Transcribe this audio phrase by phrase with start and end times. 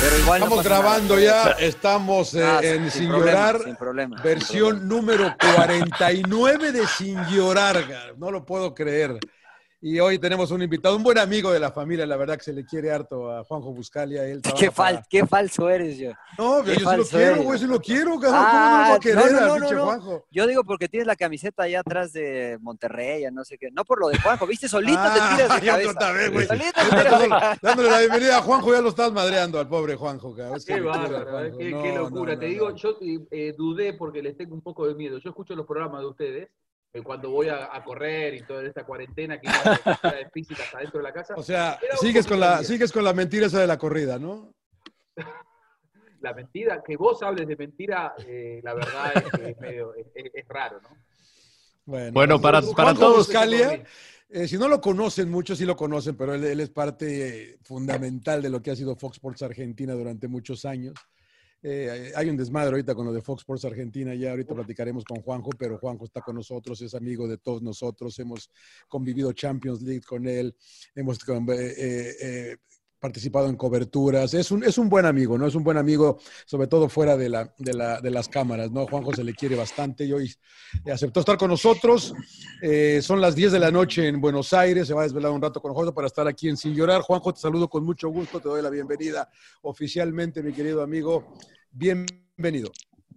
[0.00, 4.88] Estamos grabando ya, estamos eh, Ah, en sin Sin problema, Llorar, sin problema, versión sin
[4.88, 7.84] número 49 de Sin Llorar,
[8.16, 9.18] no lo puedo creer.
[9.80, 12.52] Y hoy tenemos un invitado, un buen amigo de la familia, la verdad que se
[12.52, 14.24] le quiere harto a Juanjo Buscalia.
[14.24, 16.10] Él Qué, fal- qué falso eres yo.
[16.36, 18.40] No, Qué yo sí lo quiero, güey, sí lo quiero, cabrón.
[18.44, 19.84] Ah, ¿Cómo no lo voy a no, querer no, no, pinche no.
[19.84, 20.24] Juanjo?
[20.32, 23.70] Yo digo porque tienes la camiseta allá atrás de Monterrey, ya no sé qué.
[23.70, 25.90] No por lo de Juanjo, viste, solito Ah, te tiras de yo cabeza.
[25.92, 26.46] otra vez, güey.
[26.48, 27.58] Solito te tiras de cabeza.
[27.62, 30.58] Dándole la bienvenida a Juanjo, ya lo estás madreando al pobre Juanjo, cabrón.
[30.66, 32.32] Qué bárbaro, eh, qué, No, qué no, locura.
[32.34, 32.52] no, Te no.
[32.52, 32.98] digo, yo
[33.30, 35.18] eh, dudé porque les tengo un poco de miedo.
[35.18, 36.50] Yo escucho los programas de ustedes eh,
[37.04, 41.04] cuando voy a, a correr y toda esta cuarentena que hay actividades físicas adentro de
[41.04, 41.34] la casa.
[41.36, 44.52] O sea, sigues con, la, sigues con la mentira esa de la corrida, ¿no?
[46.20, 50.06] La mentira, que vos hables de mentira, eh, la verdad es que es medio, es,
[50.16, 50.88] es- es raro, ¿no?
[51.84, 53.84] Bueno, Bueno, para- Juanjo para todos- Buscalia,
[54.28, 57.58] eh, si no lo conocen, muchos sí lo conocen, pero él, él es parte eh,
[57.62, 60.94] fundamental de lo que ha sido Fox Sports Argentina durante muchos años.
[61.60, 65.20] Eh, hay un desmadre ahorita con lo de Fox Sports Argentina, ya ahorita platicaremos con
[65.22, 68.48] Juanjo, pero Juanjo está con nosotros, es amigo de todos nosotros, hemos
[68.86, 70.54] convivido Champions League con él,
[70.94, 72.56] hemos eh, eh,
[72.98, 75.46] participado en coberturas, es un, es un buen amigo, ¿no?
[75.46, 78.86] Es un buen amigo, sobre todo fuera de, la, de, la- de las cámaras, ¿no?
[78.86, 80.34] Juanjo se le quiere bastante y hoy
[80.92, 82.12] aceptó estar con nosotros.
[82.60, 85.40] Eh, son las 10 de la noche en Buenos Aires, se va a desvelar un
[85.42, 87.02] rato con Juanjo para estar aquí en Sin Llorar.
[87.02, 89.30] Juanjo, te saludo con mucho gusto, te doy la bienvenida
[89.62, 91.34] oficialmente, mi querido amigo.
[91.70, 92.70] Bienvenido.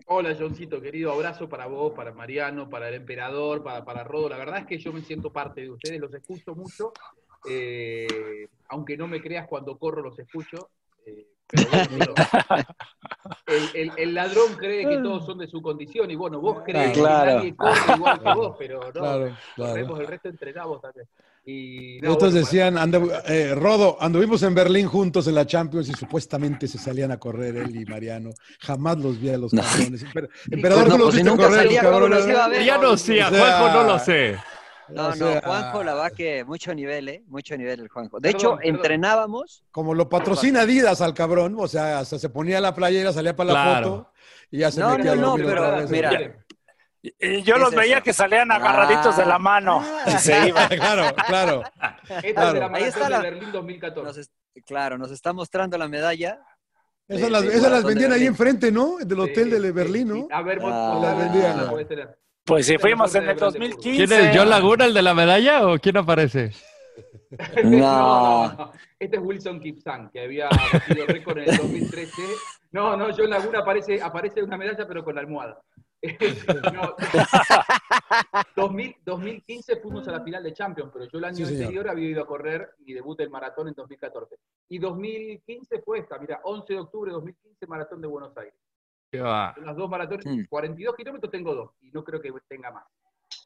[0.08, 4.28] Hola, Johncito, querido abrazo para vos, para Mariano, para el emperador, para, para Rodo.
[4.30, 6.92] La verdad es que yo me siento parte de ustedes, los escucho mucho.
[7.50, 10.70] Eh, aunque no me creas cuando corro, los escucho.
[11.06, 12.14] eh, pero bueno,
[13.48, 16.94] el, el- el ladrón cree que todos son de su condición y bueno, vos crees
[16.98, 17.26] Claro.
[17.30, 19.36] que nadie corre igual que vos, pero no.
[19.56, 21.08] Claro, el resto entrenamos también.
[21.44, 25.90] Y, no, Otros bueno, decían, andu- eh, Rodo, anduvimos en Berlín juntos en la Champions
[25.90, 28.30] y supuestamente se salían a correr él y Mariano.
[28.60, 30.06] Jamás los vi a los cabrones.
[30.06, 32.12] Emper- Emperador, no, los pues si viste nunca correr, salía, ¿cómo cabrón.
[32.12, 32.64] los iba a ver?
[32.64, 34.38] Ya no sé, a O sea, Juanjo no lo sé.
[34.94, 37.24] No, O sea, no, Juanjo, la verdad que mucho nivel, ¿eh?
[37.28, 38.20] Mucho nivel el Juanjo.
[38.20, 38.76] De Perdón, hecho, perdón.
[38.76, 39.64] entrenábamos.
[39.72, 43.54] Como lo patrocina Adidas al cabrón, o sea, hasta se ponía la playera, salía para
[43.54, 43.90] la Claro.
[43.90, 44.12] foto
[44.52, 45.90] y ya se No, metía no, a no, dormir pero otra vez.
[45.90, 46.36] mira.
[47.04, 48.04] Y yo ¿Qué los es veía eso?
[48.04, 50.68] que salían agarraditos de la mano y se iban.
[50.70, 51.64] claro, claro.
[52.04, 52.60] Esta es de Claro.
[52.60, 54.08] la Ahí está de la- Berlín 2014.
[54.08, 54.32] Nos es-
[54.66, 56.40] claro, nos está mostrando la medalla.
[57.08, 58.98] Esas de- las, esas vendían ahí enfrente, ¿no?
[59.00, 60.16] Del hotel Sí, de Berlín, sí, ¿no?
[60.22, 60.28] sí.
[60.32, 61.58] A ver, vos, Ah, la vendían.
[62.46, 63.76] Pues si fuimos en el de Brandenburgo.
[63.76, 64.06] 2015.
[64.08, 66.52] ¿Quién es John Laguna, el de la medalla, o quién aparece?
[67.64, 68.48] No.
[68.52, 68.72] no.
[69.00, 72.12] Este es Wilson Kipsang, que había batido récord en el 2013.
[72.72, 75.62] No, no, John Laguna aparece, aparece una medalla, pero con la almohada.
[76.74, 76.96] No.
[78.56, 82.10] 2000 2015 fuimos a la final de Champions, pero yo el año Sí, anterior había
[82.10, 84.36] ido a correr mi debut en maratón en 2014.
[84.70, 88.56] Y 2015 fue esta, mira, 11 de octubre de 2015, maratón de Buenos Aires.
[89.12, 90.46] Las dos maratones, Mm.
[90.50, 92.86] 42 kilómetros tengo dos, y no creo que tenga más.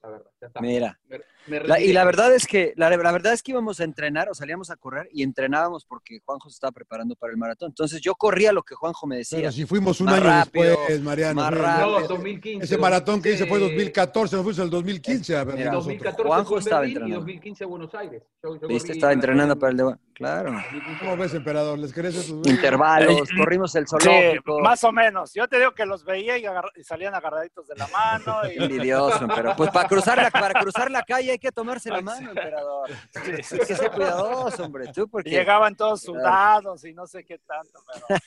[0.06, 0.62] La verdad, ya está.
[0.62, 1.00] Mira.
[1.08, 3.84] Me- me La- y la verdad es que la, la verdad es que íbamos a
[3.84, 7.70] entrenar o salíamos a correr y entrenábamos porque Juanjo se estaba preparando para el maratón.
[7.70, 9.40] Entonces yo corría lo que Juanjo me decía.
[9.40, 11.42] Pero si fuimos un Más año rápido, después, Mariano.
[11.42, 12.00] más rápido.
[12.02, 12.66] No, 2015.
[12.66, 15.86] Ese maratón que hice fue 2015, 2014, no fuimos el 2015 a ver Mira, nosotros.
[15.86, 17.20] 2014 Juanjo estaba Berlín y entrenando.
[17.22, 18.24] 2015 Buenos Aires.
[18.44, 19.96] Yo- yo Viste, estaba entrenando en para el de...
[20.16, 20.52] Claro.
[20.54, 21.00] 2015.
[21.00, 21.78] ¿Cómo ves, emperador?
[21.78, 22.42] ¿Les crees eso?
[22.46, 24.62] Intervalos, corrimos el Sí, zoológico.
[24.62, 25.34] más o menos.
[25.34, 26.46] Yo te digo que los veía y,
[26.80, 28.38] y salían agarraditos de la mano.
[28.50, 28.64] Y...
[28.64, 32.30] Envidioso, pero pues para cruzar la, para cruzar la calle hay que tomarse la mano,
[32.30, 32.90] emperador.
[33.16, 34.92] Hay que ser cuidadoso, hombre.
[34.94, 37.80] Tú porque llegaban todos sudados y no sé qué tanto.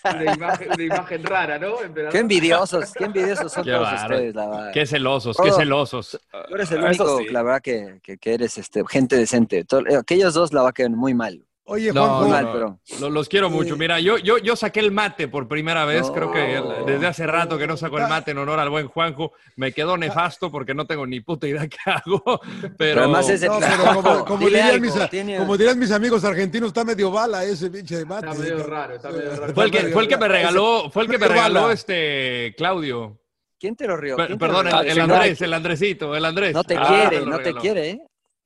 [0.03, 0.17] Pero...
[0.20, 1.81] Una imagen, una imagen rara, ¿no?
[1.81, 2.12] emperador?
[2.12, 4.15] qué envidiosos, qué envidiosos son Qué todos bárbaro.
[4.15, 4.73] ustedes, la verdad.
[4.73, 6.20] Qué celosos, qué celosos.
[6.49, 7.29] Tú eres el único, sí.
[7.29, 9.64] la verdad, que, que, que eres este, gente decente.
[9.64, 11.44] Todo- eh, aquellos dos la va a quedar muy mal.
[11.70, 12.59] Oye, No, Juanjo.
[12.59, 12.81] no.
[13.00, 13.76] Lo- los quiero mucho.
[13.76, 16.03] Mira, yo, yo, yo saqué el mate por primera vez.
[16.09, 16.15] No.
[16.15, 19.32] Creo que desde hace rato que no saco el mate en honor al buen Juanjo.
[19.56, 22.23] Me quedó nefasto porque no tengo ni puta idea qué hago.
[22.61, 26.25] Pero, Pero además No, pero como, dirían algo, mis, a- tiene- como dirían mis amigos
[26.25, 28.29] argentinos, está medio bala ese pinche de mate.
[28.29, 29.55] Está medio raro, está medio raro.
[29.55, 33.21] Fue el que, fue el que me regaló, fue el que me regaló este Claudio.
[33.61, 34.17] ¿Quién te lo rió?
[34.17, 36.55] Per- ¿Quién te lo perdón, el, el Andrés, el Andresito, el Andrés.
[36.55, 37.99] No te Ah, quiere, no te quiere, ¿eh?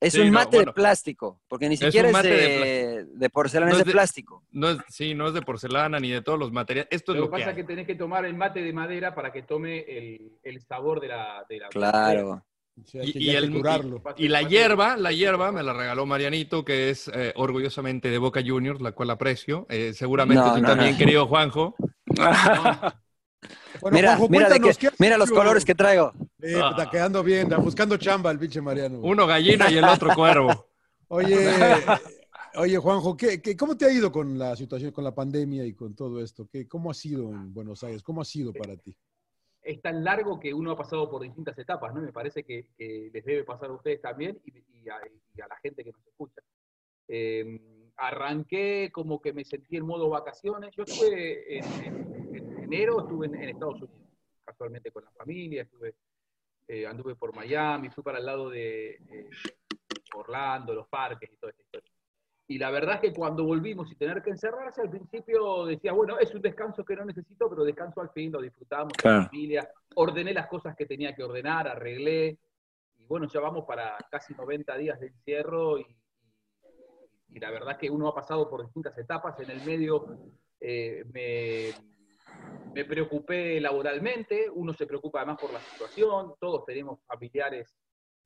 [0.03, 0.71] Es Sí, un no, mate bueno.
[0.71, 3.91] de plástico, porque ni siquiera es, mate de de, de porcelana, No es de, de-
[3.93, 4.43] plástico.
[4.51, 6.89] No es, sí, no es de porcelana ni de todos los materiales.
[6.91, 7.49] Esto es Lo que pasa hay.
[7.51, 10.99] es que tenés que tomar el mate de madera para que tome el, el sabor
[10.99, 12.43] de la, de la Claro.
[12.91, 14.01] Y, el- curarlo.
[14.17, 18.17] y- y la hierba, la hierba me la regaló Marianito, que es eh, orgullosamente de
[18.17, 19.67] Boca Juniors, la cual aprecio.
[19.69, 20.97] Eh, seguramente No, tú no, también, no.
[20.97, 21.75] querido Juanjo.
[23.81, 26.13] Bueno, mira, Juanjo, mira, de cuéntanos, que- ¿qué has mira los colores que traigo.
[26.41, 28.99] Eh, está quedando bien, está buscando chamba el pinche Mariano.
[28.99, 30.67] Uno gallina y el otro cuervo.
[31.09, 31.47] Oye,
[32.55, 35.73] oye Juanjo, ¿qué, qué, cómo te ha ido con la situación, con la pandemia y
[35.73, 36.47] con todo esto?
[36.51, 38.01] ¿Qué, ¿Cómo ha sido en Buenos Aires?
[38.01, 38.95] ¿Cómo ha sido para ti?
[39.65, 42.01] es tan largo que uno ha pasado por distintas etapas, ¿no?
[42.01, 44.95] Me parece que, que les debe pasar a ustedes también y, y a,
[45.35, 46.41] y a la gente que nos escucha.
[47.07, 47.61] Eh,
[47.95, 50.75] arranqué como que me sentí en modo vacaciones.
[50.75, 51.63] Yo estuve en
[52.73, 54.07] enero, estuve en, en Estados Unidos,
[54.43, 55.95] casualmente con la familia, estuve,
[56.67, 59.29] eh, anduve por Miami, fui para el lado de eh,
[60.15, 61.91] Orlando, los parques y toda esta historia.
[62.47, 66.19] Y la verdad es que cuando volvimos y tener que encerrarse, al principio decía, bueno,
[66.19, 69.19] es un descanso que no necesito, pero descanso al fin, lo disfrutamos con Claro.
[69.19, 72.37] la familia, ordené las cosas que tenía que ordenar, arreglé,
[72.97, 75.85] y bueno, ya vamos para casi 90 días de encierro y,
[77.29, 80.05] y la verdad es que uno ha pasado por distintas etapas, en el medio
[80.59, 81.69] eh, me,
[82.73, 87.77] me preocupé laboralmente, uno se preocupa además por la situación, todos tenemos familiares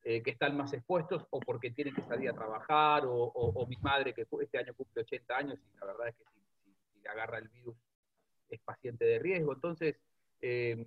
[0.04, 4.14] eh, que están más expuestos o porque tienen que salir a trabajar, o, mi madre
[4.14, 6.24] que este año cumple 80 años y la verdad es que
[6.64, 7.76] si, le agarra el virus
[8.48, 9.52] es paciente de riesgo.
[9.52, 10.00] Entonces,
[10.40, 10.86] eh,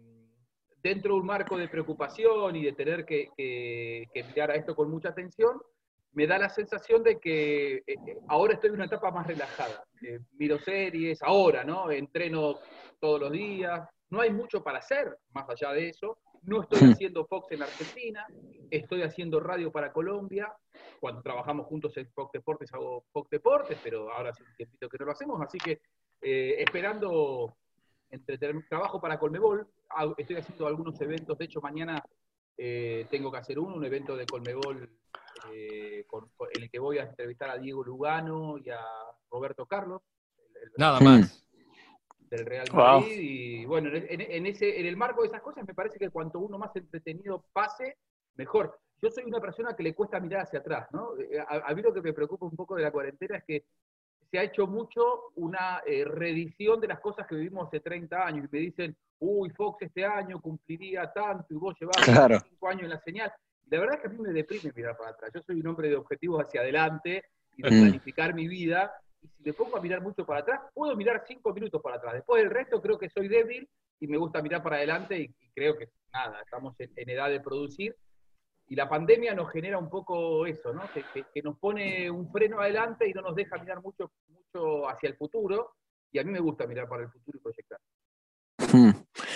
[0.82, 4.90] dentro de un marco de preocupación y de tener que- que mirar a esto con
[4.90, 5.62] mucha atención,
[6.14, 9.84] me da la sensación de que eh, eh, ahora estoy en una etapa más relajada.
[10.02, 11.90] Eh, miro series, ahora, ¿no?
[11.92, 12.60] Entreno
[13.00, 16.18] todos los días, no hay mucho para hacer más allá de eso.
[16.44, 18.26] No estoy haciendo Fox en Argentina,
[18.72, 20.52] estoy haciendo radio para Colombia.
[21.00, 24.98] Cuando trabajamos juntos en Fox Deportes hago Fox Deportes, pero ahora hace un tiempito que
[24.98, 25.82] no lo hacemos, así que
[26.20, 27.56] eh, esperando
[28.10, 29.68] entretener- trabajo para Colmebol,
[30.18, 32.04] estoy haciendo algunos eventos, de hecho mañana
[32.58, 34.90] eh, tengo que hacer uno, un evento de Colmebol
[35.50, 38.80] eh, con- con- en el que voy a entrevistar a Diego Lugano y a
[39.32, 40.02] Roberto Carlos,
[40.56, 41.38] el- el- Nada más.
[42.30, 42.78] del Real Wow.
[43.02, 43.18] Madrid.
[43.20, 46.10] Y bueno, en, en- en ese, en el marco de esas cosas me parece que
[46.10, 47.98] cuanto uno más entretenido pase,
[48.36, 48.80] mejor.
[49.02, 51.18] Yo soy una persona que le cuesta mirar hacia atrás, ¿no?
[51.20, 53.66] Eh, A, a mí lo que me preocupa un poco de la cuarentena es que
[54.32, 58.46] se ha hecho mucho una eh, reedición de las cosas que vivimos hace 30 años.
[58.46, 61.76] Y me dicen, uy, Fox este año cumpliría tanto y vos
[62.06, 62.42] Claro.
[62.48, 63.32] 5 años en la señal.
[63.70, 65.32] La verdad es que a mí me deprime mirar para atrás.
[65.34, 67.24] Yo soy un hombre de objetivos hacia adelante
[67.58, 67.82] y de Mm.
[67.82, 68.94] planificar mi vida.
[69.22, 72.14] Y si me pongo a mirar mucho para atrás, puedo mirar cinco minutos para atrás.
[72.14, 73.68] Después del resto creo que soy débil
[74.00, 77.30] y me gusta mirar para adelante y, y creo que nada, estamos en, en edad
[77.30, 77.96] de producir.
[78.72, 80.84] Y la pandemia nos genera un poco eso, ¿no?
[80.94, 84.88] Que, que- que nos pone un freno adelante y no nos deja mirar mucho, mucho
[84.88, 85.74] hacia el futuro.
[86.10, 87.80] Y a mí me gusta mirar para el futuro y proyectar.
[88.72, 88.92] Hmm.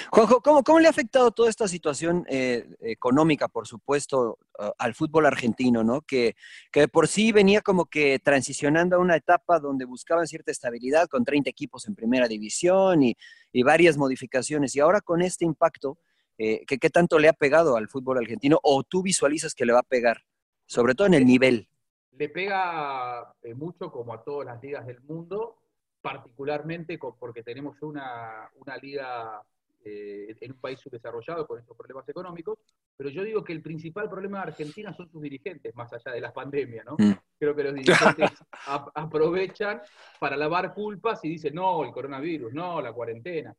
[0.09, 4.93] Juanjo, ¿cómo, cómo le ha afectado toda esta situación eh, económica, por supuesto, a- al
[4.95, 5.99] fútbol argentino, ¿no?
[6.03, 6.35] Que,
[6.71, 11.09] que de por sí venía como que transicionando a una etapa donde buscaban cierta estabilidad
[11.09, 13.17] con 30 equipos en primera división y,
[13.51, 14.73] y varias modificaciones.
[14.77, 15.97] Y ahora con este impacto,
[16.37, 19.73] eh, ¿qué, ¿qué tanto le ha pegado al fútbol argentino o tú visualizas que le
[19.73, 20.21] va a pegar?
[20.65, 21.67] Sobre todo en el nivel.
[22.13, 25.57] le pega eh, mucho como a todas las ligas del mundo,
[26.01, 29.41] particularmente porque tenemos una, una liga
[29.83, 32.57] eh, en un país subdesarrollado con estos problemas económicos,
[32.97, 36.21] pero yo digo que el principal problema de Argentina son sus dirigentes, más allá de
[36.21, 36.95] la pandemia, ¿no?
[36.97, 37.13] Mm.
[37.37, 38.31] Creo que los dirigentes
[38.67, 39.81] ap- aprovechan
[40.19, 43.53] para lavar culpas y dicen, no, el coronavirus, no, la cuarentena.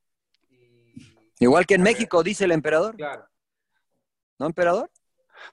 [1.39, 2.97] Igual que en México, dice el emperador.
[2.97, 3.27] Claro.
[4.39, 4.91] ¿No, emperador?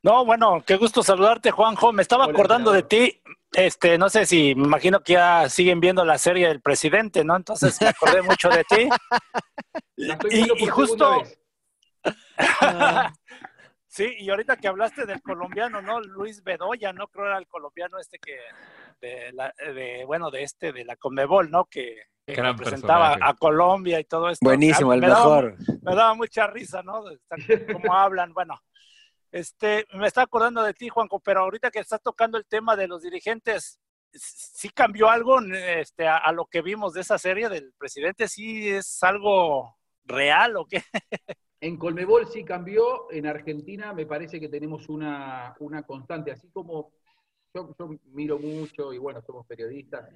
[0.02, 1.92] No, bueno, qué gusto saludarte, Juanjo.
[1.92, 3.22] Me estaba Hola, acordando de ti.
[3.52, 7.36] Este, no sé si me imagino que ya siguen viendo la serie del presidente, ¿no?
[7.36, 8.90] Entonces me acordé mucho de ti.
[9.96, 11.20] La estoy Y, viendo y por justo.
[11.22, 11.40] vez.
[13.88, 16.00] sí, y ahorita que hablaste del colombiano, ¿no?
[16.02, 17.08] Luis Bedoya, ¿no?
[17.08, 18.40] Creo era el colombiano este que,
[19.02, 21.66] de, la, de bueno, de este, de la Conmebol, ¿no?
[21.66, 23.32] Que, que Gran representaba personaje.
[23.32, 24.46] a Colombia y todo esto.
[24.46, 25.58] Buenísimo, A- el me daba- mejor.
[25.82, 27.03] me daba mucha risa, ¿no?
[27.72, 28.60] Cómo hablan, bueno.
[29.32, 32.88] Este, me está acordando de ti, Juanjo, pero ahorita que estás tocando el tema de
[32.88, 33.80] los dirigentes,
[34.12, 38.27] ¿sí cambió algo este, a, a lo que vimos de esa serie del presidente?
[38.27, 39.75] ¿Sí es algo
[40.06, 40.84] real o qué?
[41.62, 46.92] En Colmebol sí cambió, en Argentina me parece que tenemos una, una constante, así como
[47.56, 50.10] yo, yo miro mucho y bueno, somos periodistas,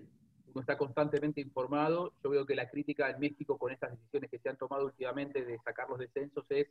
[0.53, 4.39] uno está constantemente informado, yo veo que la crítica en México con estas decisiones que
[4.39, 6.67] se han tomado últimamente de sacar los descensos es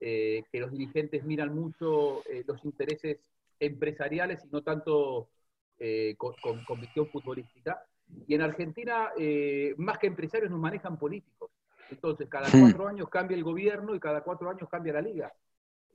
[0.00, 3.18] eh, que los dirigentes miran mucho eh, los intereses
[3.58, 5.28] empresariales y no tanto
[5.78, 7.84] eh, con, con, con visión futbolística.
[8.26, 11.50] Y en Argentina, eh, más que empresarios, nos manejan políticos.
[11.90, 15.32] Entonces, cada cuatro años cambia el gobierno y cada cuatro años cambia la liga.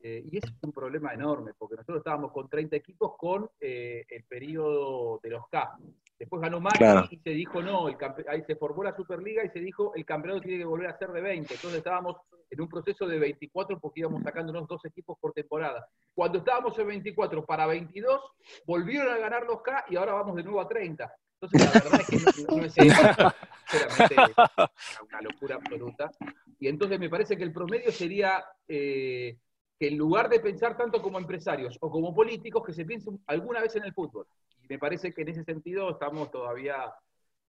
[0.03, 5.29] Y es un problema enorme, porque nosotros estábamos con 30 equipos con el periodo de
[5.31, 5.79] los K.
[6.17, 7.07] Después ganó Macri Claro.
[7.11, 7.97] y se dijo no, el
[8.29, 11.11] ahí se formó la Superliga y se dijo el campeonato tiene que volver a ser
[11.11, 11.53] de 20.
[11.53, 12.17] Entonces estábamos
[12.49, 15.87] en un proceso de 24 porque íbamos sacando unos dos equipos por temporada.
[16.13, 18.21] Cuando estábamos en 24 para 22,
[18.65, 21.11] volvieron a ganar los K y ahora vamos de nuevo a 30.
[21.41, 23.33] Entonces la verdad es que no, no es eso.
[23.67, 26.11] Sinceramente, es una locura absoluta.
[26.59, 29.37] Y entonces me parece que el promedio sería eh,
[29.77, 33.59] que en lugar de pensar tanto como empresarios o como políticos, que se piense alguna
[33.59, 34.27] vez en el fútbol.
[34.69, 36.93] Me parece que en ese sentido estamos todavía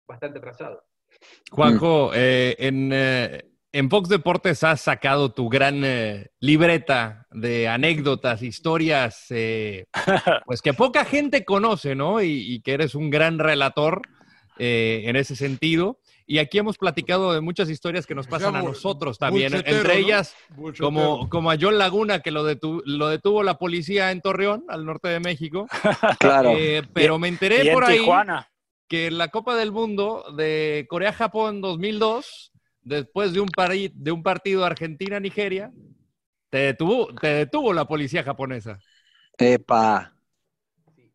[0.06, 0.82] bastante atrasados.
[1.50, 8.42] Juanjo, eh, en, eh, en Fox Deportes has sacado tu gran eh, libreta de anécdotas,
[8.42, 9.86] historias, eh,
[10.46, 12.22] pues que poca gente conoce, ¿no?
[12.22, 14.02] Y, y que eres un gran relator
[14.56, 15.98] en ese sentido.
[16.26, 19.98] Y aquí hemos platicado de muchas historias que nos pasan a nosotros también, buchetero, entre
[19.98, 20.34] ellas
[20.78, 24.86] como, como a John Laguna, que lo, detu- lo detuvo la policía en Torreón, al
[24.86, 25.66] norte de México.
[26.18, 26.52] Claro.
[26.56, 28.48] Eh, pero me enteré y en por ahí Tijuana.
[28.88, 34.22] que en la Copa del Mundo de Corea-Japón 2002, después de un, pari- de un
[34.22, 35.72] partido Argentina-Nigeria,
[36.48, 38.78] te detuvo, te detuvo la policía japonesa.
[39.36, 40.13] Epa.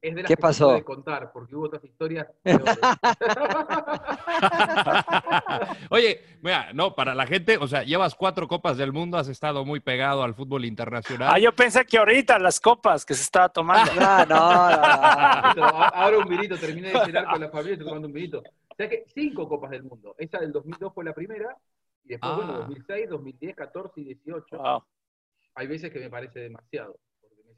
[0.02, 0.66] Es de las ¿Qué que pasó?
[0.68, 2.28] se puede contar, porque hubo otras historias.
[2.44, 2.80] peores.
[5.90, 9.66] Oye, mira, no, para la gente, o sea, llevas cuatro Copas del Mundo, has estado
[9.66, 11.30] muy pegado al fútbol internacional.
[11.34, 13.92] Ah, yo pensé que ahorita las copas que se estaba tomando.
[14.00, 18.08] Ah, no, no, Ahora un vinito, terminé de cenar con la familia y estoy tomando
[18.08, 18.44] un vinito.
[18.70, 20.16] O sea que cinco Copas del Mundo.
[20.18, 21.56] Esa del 2002 fue la primera,
[22.06, 22.36] y después, Ah.
[22.38, 24.58] bueno, 2006, 2010, 14 y 18.
[24.58, 24.84] Wow.
[25.56, 26.96] Hay veces que me parece demasiado,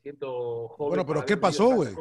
[0.02, 0.90] siento joven.
[0.90, 1.94] Bueno, pero ¿qué pasó, güey?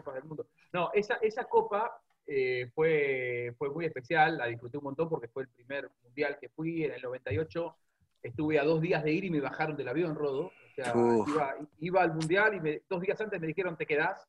[0.72, 5.42] No, esa, esa Copa eh, fue, fue muy especial, la disfruté un montón porque fue
[5.44, 7.76] el primer mundial que fui en el 98.
[8.22, 10.46] Estuve a dos días de ir y me bajaron del avión, Rodo.
[10.46, 10.92] O sea,
[11.26, 14.26] iba, iba al mundial y me- dos días antes me dijeron te quedás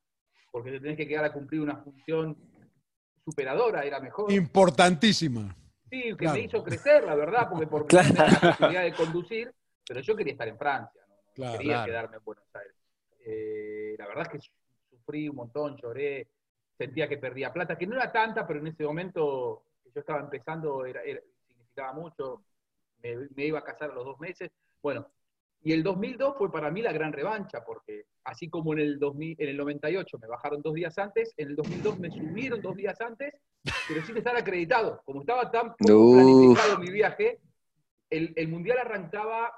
[0.52, 2.36] porque te tenés que quedar a cumplir una función
[3.24, 4.32] superadora, era mejor.
[4.32, 5.56] Importantísima.
[5.90, 6.38] Sí, que Claro.
[6.38, 8.14] me hizo crecer, la verdad, porque por Claro.
[8.16, 9.54] la posibilidad de conducir,
[9.88, 11.86] pero yo quería estar en Francia, no, no Claro, quería claro.
[11.86, 12.76] quedarme en Buenos Aires.
[13.26, 14.52] Eh, la verdad es que su-
[14.90, 16.28] sufrí un montón, lloré,
[16.78, 20.20] sentía que perdía plata, que no era tanta, pero en ese momento que yo estaba
[20.22, 22.44] empezando era, era- significaba mucho,
[23.04, 24.52] me, me iba a casar a los dos meses.
[24.82, 25.08] Bueno,
[25.64, 29.36] y el 2002 fue para mí la gran revancha, porque así como en el, 2000,
[29.40, 33.00] en el 98 me bajaron dos días antes, en el 2002 me subieron dos días
[33.00, 33.34] antes,
[33.88, 35.02] pero sin estar acreditado.
[35.06, 37.40] Como estaba tan poco planificado mi viaje,
[38.10, 39.54] el, el mundial arrancaba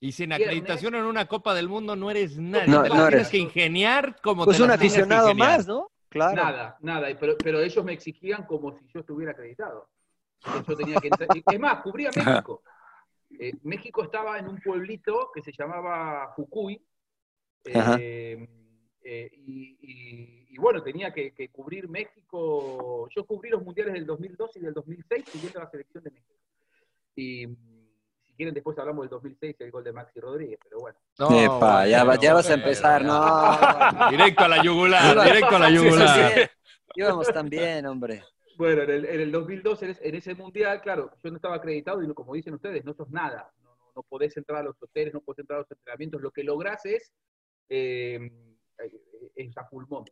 [0.00, 2.68] Y sin acreditación en una Copa del Mundo no eres nadie.
[2.68, 5.90] No, te no tienes que ingeniar como Pues te un aficionado más, ¿no?
[6.08, 6.36] Claro.
[6.36, 9.88] nada, nada, pero, pero ellos me exigían como si yo estuviera acreditado.
[10.66, 12.62] Yo tenía que entrar- y- Es más, cubría México.
[13.38, 16.80] Eh, México estaba en un pueblito que se llamaba Jujuy,
[17.66, 18.48] eh,
[19.04, 23.06] eh, y, y- y bueno, tenía que, que cubrir México.
[23.14, 26.34] Yo cubrí los mundiales del 2002 y del 2006 siguiendo la selección de México.
[27.16, 27.46] Y
[28.38, 30.96] quieren, después hablamos del 2006 y el gol de Maxi Rodríguez, pero bueno.
[31.18, 33.20] No, Epa, ya, bueno, ya vas a empezar, no.
[34.10, 36.32] Directo a la yugular, directo a la Sí, sí, yugular.
[36.34, 36.40] sí.
[36.94, 38.22] Íbamos bien, hombre.
[38.56, 41.56] Bueno, en el, en el 2002, en, es- en ese mundial, claro, yo no estaba
[41.56, 43.52] acreditado y no- como dicen ustedes, no sos nada.
[43.62, 46.22] No, no- no podés entrar a los hoteles, no podés entrar a los entrenamientos.
[46.22, 47.12] Lo que lográs es,
[47.68, 48.30] eh,
[48.78, 49.00] eh,
[49.36, 50.04] es a pulmón.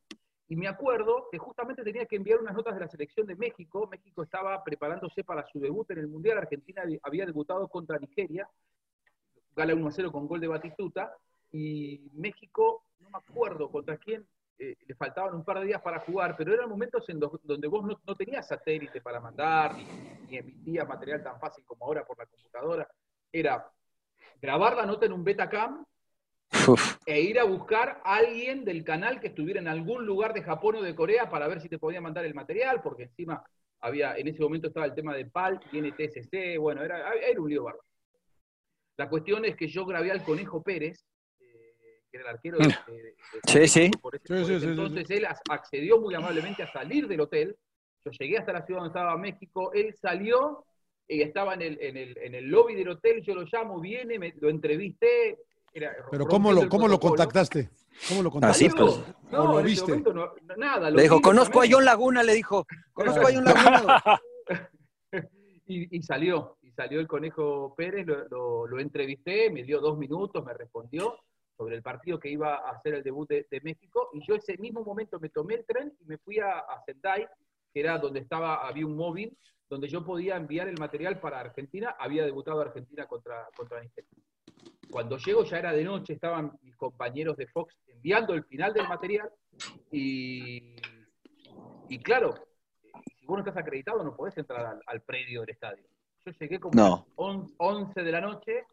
[0.48, 3.88] Y me acuerdo que justamente tenía que enviar unas notas de la selección de México.
[3.90, 6.38] México estaba preparándose para su debut en el mundial.
[6.38, 8.48] Argentina había debutado contra Nigeria.
[9.56, 11.12] Gala 1 a 0 con gol de Batistuta.
[11.50, 14.24] Y México, no me acuerdo contra quién,
[14.58, 17.84] eh, le faltaban un par de días para jugar, pero eran momentos en donde vos
[17.84, 19.84] no, no tenías satélite para mandar, ni,
[20.28, 22.88] ni emitías material tan fácil como ahora por la computadora.
[23.30, 23.70] Era
[24.40, 25.84] grabar la nota en un Betacam
[26.68, 26.96] Uf.
[27.06, 30.76] e ir a buscar a alguien del canal que estuviera en algún lugar de Japón
[30.76, 33.42] o de Corea para ver si te podía mandar el material, porque encima
[33.80, 37.48] había, en ese momento estaba el tema de PAL y NTSC, bueno, era, era un
[37.48, 37.84] lío bárbaro.
[38.96, 41.04] La cuestión es que yo grabé al Conejo Pérez,
[41.40, 43.14] eh, que era el arquero de, de- de-
[43.46, 43.90] Sí, sí.
[44.00, 47.06] por ese- Sí, por sí, ese sí, sí, entonces él accedió muy amablemente a salir
[47.06, 47.56] del hotel
[48.04, 50.64] Yo llegué hasta la ciudad donde estaba México, él salió
[51.08, 54.18] y estaba en el, en el, en el lobby del hotel, yo lo llamo, viene,
[54.18, 55.38] me, lo entrevisté.
[55.76, 57.70] Era- Pero ¿cómo lo, cómo lo contactaste?
[58.08, 58.82] ¿Cómo lo Así, contactaste?
[58.82, 59.32] pues.
[59.32, 59.88] No, ¿O lo en ese viste?
[59.90, 60.90] momento no- nada.
[60.90, 61.64] lo Le dijo, conozco a.
[61.70, 64.20] John Laguna, le dijo, conozco a John Laguna.
[65.66, 69.98] y, y salió, y salió el Conejo Pérez, lo, lo- lo entrevisté, me dio dos
[69.98, 71.18] minutos, me respondió
[71.56, 74.56] sobre el partido que iba a hacer el debut de, de México, y yo ese
[74.58, 77.26] mismo momento me tomé el tren y me fui a, a Sendai,
[77.72, 79.36] que era donde estaba, había un móvil,
[79.68, 84.10] donde yo podía enviar el material para Argentina, había debutado Argentina contra, contra Nigeria.
[84.90, 88.88] Cuando llego ya era de noche, estaban mis compañeros de Fox enviando el final del
[88.88, 89.28] material,
[89.90, 90.76] y,
[91.88, 92.34] y claro,
[93.18, 95.84] si vos no estás acreditado no podés entrar al, al predio del estadio.
[96.24, 96.84] Yo llegué como No.
[96.86, 98.64] a las on- 11 de la noche,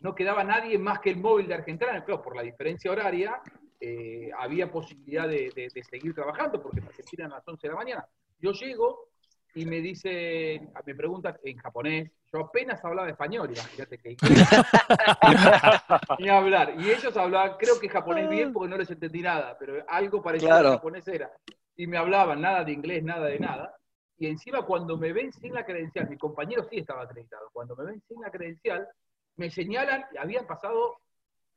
[0.00, 3.40] no quedaba nadie más que el móvil de Argentina, claro, por la diferencia horaria,
[3.80, 7.72] eh, había posibilidad de, de- de seguir trabajando, porque en Argentina a las 11 de
[7.72, 8.06] la mañana.
[8.40, 9.08] Yo llego
[9.54, 14.16] y me dice, me pregunta en japonés, yo apenas hablaba español, imagínate que
[16.18, 16.74] ni hablar.
[16.78, 20.48] Y ellos hablaban, creo que japonés bien porque no les entendí nada, pero algo parecido
[20.50, 20.68] Claro.
[20.70, 21.30] al japonés era.
[21.76, 23.74] Y me hablaban nada de inglés, nada de nada.
[24.18, 27.84] Y encima cuando me ven sin la credencial, mi compañero sí estaba acreditado, cuando me
[27.84, 28.88] ven sin la credencial,
[29.36, 30.96] me señalan, habían pasado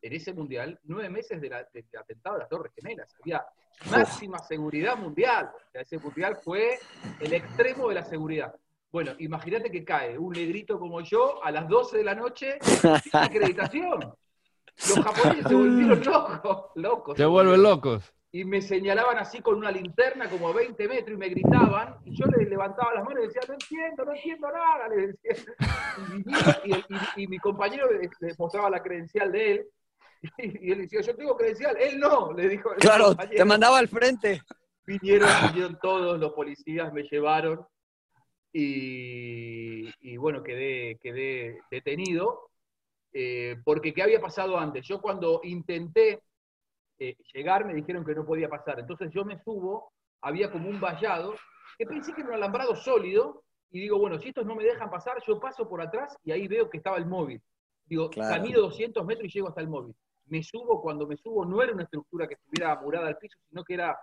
[0.02, 3.16] en ese mundial nueve meses de la- del atentado de las Torres Gemelas.
[3.22, 3.44] Había
[3.92, 5.52] máxima seguridad mundial.
[5.56, 6.80] O sea, ese mundial fue
[7.20, 8.54] el extremo de la seguridad.
[8.92, 12.90] Bueno, imagínate que cae un negrito como yo a las 12 de la noche sin
[13.14, 14.00] acreditación.
[14.90, 17.18] Los japoneses se volvieron locos, locos.
[17.18, 18.14] Se vuelven locos.
[18.32, 21.96] Y me señalaban así con una linterna como a 20 metros y me gritaban.
[22.06, 24.88] Y yo les levantaba las manos y decía, no entiendo, no entiendo nada.
[24.90, 25.54] les decía.
[25.98, 26.86] Y, vinieron, y, el-
[27.18, 29.66] y- y mi compañero le, le mostraba la credencial de él.
[30.38, 31.76] Y él decía, yo tengo credencial.
[31.80, 32.70] Él no, le dijo.
[32.80, 33.38] Claro, compañero.
[33.38, 34.42] te mandaba al frente.
[34.86, 37.66] Vinieron, vinieron todos los policías, me llevaron
[38.54, 42.50] y, y bueno, quedé, quedé detenido.
[43.14, 44.86] eh, porque ¿qué había pasado antes?
[44.88, 46.22] Yo cuando intenté
[47.00, 48.80] eh, llegar me dijeron que no podía pasar.
[48.80, 51.36] Entonces yo me subo, había como un vallado,
[51.78, 54.90] que pensé que era un alambrado sólido, y digo, bueno, si estos no me dejan
[54.90, 57.42] pasar, yo paso por atrás y ahí veo que estaba el móvil.
[57.86, 58.36] Digo, Claro.
[58.36, 59.94] camino 200 metros y llego hasta el móvil.
[60.28, 63.64] Me subo, cuando me subo no era una estructura que estuviera murada al piso, sino
[63.64, 63.98] que era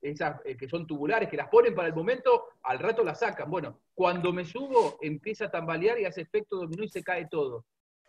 [0.00, 3.50] esas eh, que son tubulares, que las ponen para el momento, al rato las sacan.
[3.50, 7.64] Bueno, cuando me subo, empieza a tambalear y hace efecto dominó y se cae todo.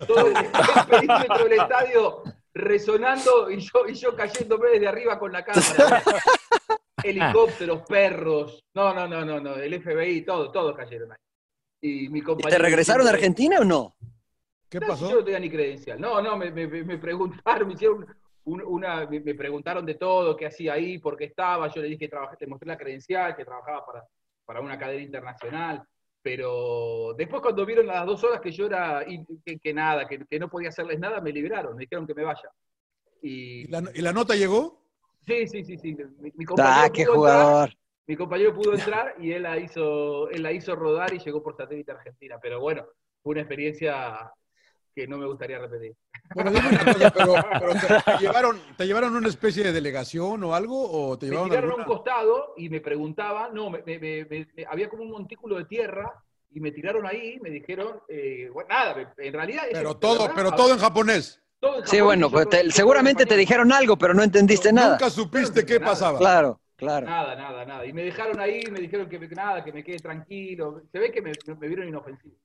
[0.08, 0.46] Todo el, el
[0.90, 2.24] perímetro del estadio
[2.54, 6.04] resonando y yo, y yo cayéndome desde arriba con la cámara.
[7.04, 8.64] Helicópteros, perros.
[8.74, 9.56] No, no, no, no, no.
[9.56, 11.18] El FBI, todo, todos cayeron ahí.
[11.82, 12.58] Y mi ¿Y compañero.
[12.58, 13.96] te regresaron a Argentina o no?
[14.70, 15.10] ¿Qué No, pasó?
[15.10, 16.00] Yo no tenía ni credencial.
[16.00, 18.06] No, no, me, me- me preguntaron, me hicieron
[18.46, 21.68] un- una, me, preguntaron de todo, qué hacía ahí, por qué estaba.
[21.70, 24.08] Yo le dije que trabajé, le mostré la credencial, que trabajaba para,
[24.46, 25.84] para una cadena internacional.
[26.22, 30.08] Pero después cuando vieron a las dos horas que yo era, y que, que nada,
[30.08, 32.50] que, que no podía hacerles nada, me liberaron, me dijeron que me vaya.
[33.22, 34.82] Y, ¿Y la, y la nota llegó?
[35.26, 35.96] sí, sí, sí, sí.
[36.20, 37.70] Mi, mi compañero Ah, qué pudo entrar, jugador.
[38.08, 41.56] mi compañero pudo entrar y él la hizo, él la hizo rodar y llegó por
[41.56, 42.40] satélite a Argentina.
[42.42, 42.86] Pero bueno,
[43.22, 44.32] fue una experiencia
[44.96, 45.94] que no me gustaría repetir.
[46.36, 50.44] Bueno, dime una cosa, pero, pero te, te llevaron, ¿te llevaron una especie de delegación
[50.44, 50.90] o algo?
[51.10, 54.26] ¿O te me llevaron tiraron a un costado y me preguntaban, no, me- me- me-
[54.26, 56.12] me- me- había como un montículo de tierra
[56.52, 59.64] y me tiraron ahí y me dijeron, eh, bueno, nada, en realidad...
[59.72, 61.42] Pero todo, verdad, pero todo en japonés.
[61.60, 64.92] todo en Sí, bueno, pues te- seguramente te dijeron algo, pero no entendiste nada.
[64.92, 65.92] Nunca supiste qué nada.
[65.92, 66.18] pasaba.
[66.20, 67.06] Claro, claro.
[67.06, 67.86] Nada, nada, nada.
[67.86, 70.82] Y me dejaron ahí, me dijeron que me- nada, que me quede tranquilo.
[70.92, 72.36] Se ve que me, me vieron inofensivo.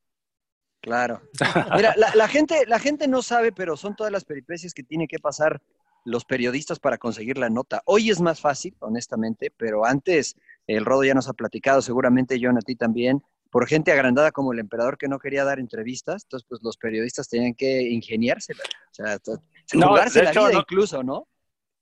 [0.84, 1.22] Claro.
[1.76, 5.08] Mira, la, la gente, la gente no sabe, pero son todas las peripecias que tienen
[5.08, 5.62] que pasar
[6.04, 7.82] los periodistas para conseguir la nota.
[7.86, 12.58] Hoy es más fácil, honestamente, pero antes el Rodo ya nos ha platicado, seguramente John
[12.58, 16.46] a ti también, por gente agrandada como el emperador que no quería dar entrevistas, entonces
[16.46, 19.18] pues los periodistas tenían que ingeniársela, o sea,
[19.74, 20.60] No, jugarse la hecho, vida no.
[20.60, 21.28] incluso, ¿no?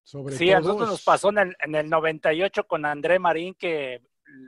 [0.04, 4.02] Sobre Sí, a nosotros nos pasó en el, en el 98 con André Marín que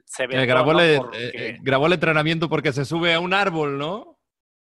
[0.05, 0.43] se ve.
[0.43, 4.14] Eh, grabó, el, eh, eh, grabó el entrenamiento porque se sube a un árbol, ¿no?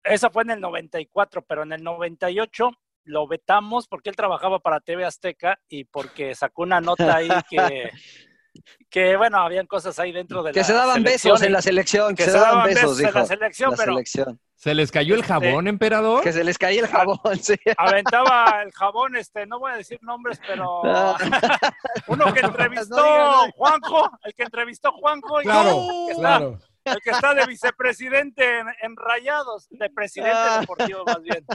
[0.03, 2.71] Esa fue en el 94, pero en el 98
[3.05, 7.89] lo vetamos porque él trabajaba para TV Azteca y porque sacó una nota ahí que,
[8.89, 11.61] que bueno, habían cosas ahí dentro de Que la se daban selección besos en la
[11.61, 13.19] selección, que, se, daban besos, en dijo.
[13.19, 14.39] la selección, la pero selección.
[14.55, 16.21] ¿Se les cayó el jabón, emperador?
[16.21, 17.55] Que se les caía el jabón, sí.
[17.77, 20.81] aventaba el jabón, este, no voy a decir nombres, pero
[22.07, 23.51] uno que entrevistó No.
[23.55, 26.59] Juanjo, el que entrevistó Juanjo, y Claro, claro.
[26.93, 30.59] El que está de vicepresidente en, en Rayados, de presidente Ah.
[30.61, 31.45] deportivo más bien.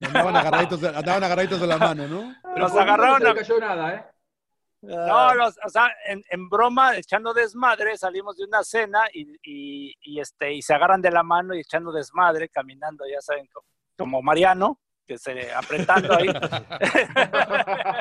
[0.00, 2.34] Andaban agarraditos de, andaban agarraditos de la mano, ¿no?
[2.54, 4.04] Pero mí agarraron No se cayó nada, ¿eh?
[4.82, 9.94] No, los- o sea, en, en broma, echando desmadre, salimos de una cena y, y-
[10.02, 13.64] y, este, y se agarran de la mano y echando desmadre, caminando, ya saben, co-
[13.98, 16.28] como, Mariano, que se apretando ahí.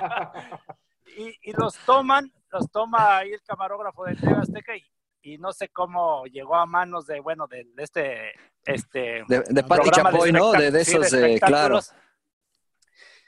[1.18, 4.84] y, y los toman, los toma ahí el camarógrafo de TV Azteca y,
[5.26, 8.32] y no sé cómo llegó a manos de, bueno, de, de este,
[8.64, 10.52] este De, de Pati Chapoy, ¿no?
[10.52, 11.80] De, de espectac- sí, esos, eh, claro.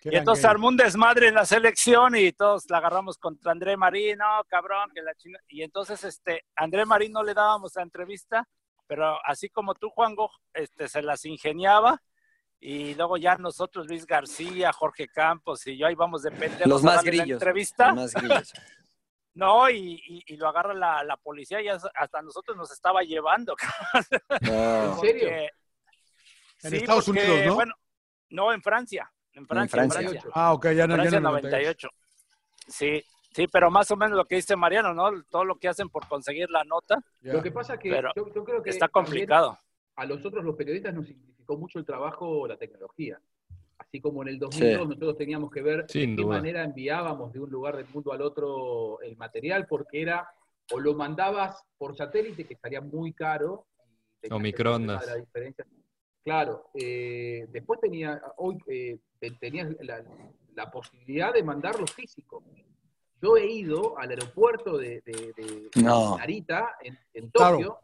[0.03, 4.19] Y entonces armó un desmadre en la selección y todos la agarramos contra André Marín,
[4.19, 5.39] no, cabrón, que la chinga.
[5.47, 8.47] Y entonces, este, André Marín no le dábamos la entrevista,
[8.85, 12.01] pero así como tú, Juanjo, este, se las ingeniaba.
[12.59, 16.83] Y luego ya nosotros, Luis García, Jorge Campos y yo ahí vamos de pendejos Los
[16.83, 17.35] más darle la grillos.
[17.41, 17.87] entrevista.
[17.87, 18.53] Los más grillos.
[19.37, 23.55] No, y, y- y lo agarra la, la policía y hasta nosotros nos estaba llevando.
[24.41, 24.83] No.
[24.93, 25.27] ¿En serio?
[25.29, 25.49] Porque-
[26.63, 27.55] En sí, Estados porque, Unidos, ¿no?
[27.55, 27.73] Bueno,
[28.29, 29.11] no, en Francia.
[29.33, 29.83] En Francia.
[29.83, 30.09] en Francia.
[30.21, 30.31] Francia.
[30.33, 31.29] Ah, ok, ya no, ya Francia no.
[31.29, 31.87] 98.
[32.67, 35.23] Sí, sí, pero más o menos lo que dice Mariano, ¿no?
[35.29, 36.97] Todo lo que hacen por conseguir la nota.
[37.21, 39.57] Lo que pasa es que yo, yo creo que está complicado.
[39.95, 43.19] A nosotros los periodistas nos significó mucho el trabajo la tecnología.
[43.77, 44.87] Así como en el 2002 Sí.
[44.87, 46.35] nosotros teníamos que ver Sin de qué duda.
[46.37, 50.27] manera enviábamos de un lugar del mundo al otro el material, porque era
[50.71, 53.65] o lo mandabas por satélite, que estaría muy caro.
[54.21, 55.05] y O microondas.
[55.05, 55.65] la diferencia.
[56.23, 60.03] Claro, eh, después tenía, hoy eh, te- tenías la,
[60.55, 62.43] la posibilidad de mandarlo físico.
[63.21, 66.17] Yo he ido al aeropuerto de, de- de- de No.
[66.17, 67.57] Narita, en, en Claro.
[67.57, 67.79] Tokio,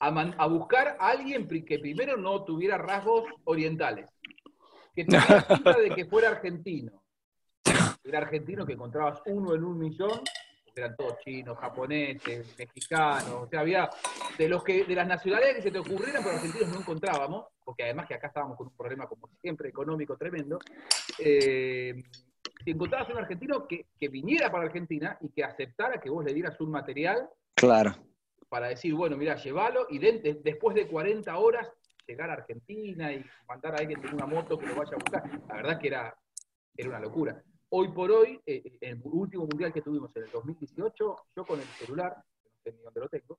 [0.00, 4.06] a, man- a buscar a alguien que primero no tuviera rasgos orientales,
[5.04, 7.02] que pinta de que fuera argentino.
[8.04, 10.20] Era argentino que encontrabas uno en un millón,
[10.64, 13.90] porque eran todos chinos, japoneses, mexicanos, o sea, había
[14.38, 17.84] de los que de las nacionalidades que se te ocurrieran, pero argentinos no encontrábamos, porque
[17.84, 20.58] además que acá estábamos con un problema como siempre económico tremendo.
[21.18, 22.02] eh,
[22.64, 26.34] si encontrabas un argentino que, que viniera para Argentina y que aceptara que vos le
[26.34, 27.94] dieras un material Claro.
[28.48, 31.68] para decir, bueno, mira, llévalo y de- de- después de 40 horas
[32.08, 35.42] llegar a Argentina y mandar a alguien con una moto que lo vaya a buscar.
[35.48, 36.16] La verdad que era,
[36.76, 37.40] era una locura.
[37.70, 41.66] Hoy por hoy, eh, el último mundial que tuvimos en el 2018, yo con el
[41.66, 43.38] celular, no sé ni dónde lo tengo,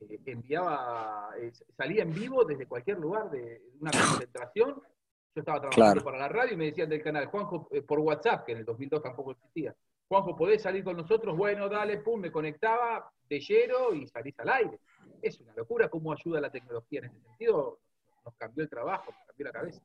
[0.00, 4.82] eh, enviaba, eh, salía en vivo desde cualquier lugar de una concentración.
[5.34, 6.04] Yo estaba trabajando Claro.
[6.04, 8.64] para la radio y me decían del canal, Juanjo, eh, por WhatsApp, que en el
[8.64, 9.74] 2002 tampoco existía.
[10.08, 11.36] Juanjo, ¿podés salir con nosotros?
[11.36, 14.78] Bueno, dale, pum, me conectaba de lleno y salís al aire.
[15.22, 17.80] Es una locura cómo ayuda la tecnología en ese sentido.
[18.24, 19.80] Nos cambió el trabajo, nos cambió la cabeza.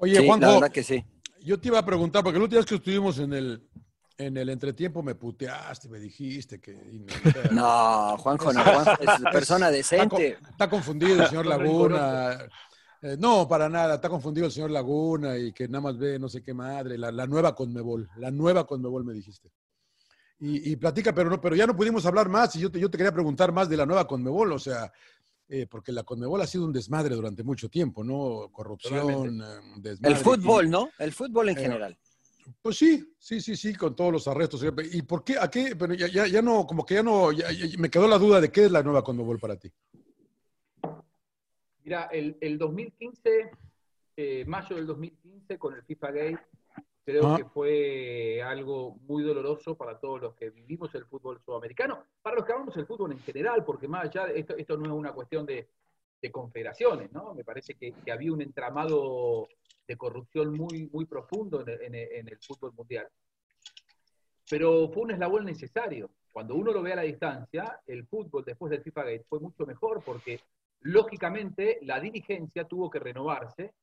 [0.00, 1.04] Oye, Sí, la Juanjo, verdad que sí.
[1.42, 3.68] yo te iba a preguntar, porque la última vez que estuvimos en el,
[4.16, 6.72] en el entretiempo me puteaste, me dijiste que...
[6.92, 10.38] y no- No, Juanjo, no, Juanjo es persona Está, decente.
[10.50, 12.48] está confundido el señor Está Laguna.
[13.02, 16.28] Eh, no, para nada, está confundido el señor Laguna y que nada más ve no
[16.28, 19.52] sé qué madre, la, la nueva Conmebol, la nueva Conmebol me dijiste.
[20.40, 22.90] Y, y platica, pero no, pero ya no pudimos hablar más y yo te, yo
[22.90, 24.92] te quería preguntar más de la nueva Conmebol, o sea,
[25.48, 28.48] eh, porque la Conmebol ha sido un desmadre durante mucho tiempo, ¿no?
[28.52, 30.16] Corrupción, eh, desmadre.
[30.18, 30.88] El fútbol, ¿no?
[30.98, 31.98] El fútbol en general.
[32.62, 34.64] Pues sí, sí, sí, sí, con todos los arrestos.
[34.92, 35.36] ¿Y por qué?
[35.38, 35.76] ¿A qué?
[35.76, 37.46] Pero ya, ya, ya no, como que ya no, ya-
[37.78, 39.70] me quedó la duda de qué es la nueva Conmebol para ti.
[41.88, 43.50] Mira, el, el 2015,
[44.14, 46.38] eh, mayo del 2015, con el FIFA Gate,
[47.02, 47.36] creo Ah.
[47.38, 52.44] que fue algo muy doloroso para todos los que vivimos el fútbol sudamericano, para los
[52.44, 55.12] que amamos el fútbol en general, porque más allá, de esto, esto no es una
[55.14, 55.66] cuestión de,
[56.20, 57.32] de confederaciones, ¿no?
[57.32, 59.48] Me parece que, que había un entramado
[59.86, 63.08] de corrupción muy, muy profundo en el, en el- en el fútbol mundial.
[64.50, 66.10] Pero fue un eslabón necesario.
[66.34, 69.64] Cuando uno lo ve a la distancia, el fútbol después del FIFA Gate fue mucho
[69.64, 70.38] mejor porque
[70.80, 73.74] lógicamente la dirigencia tuvo que renovarse.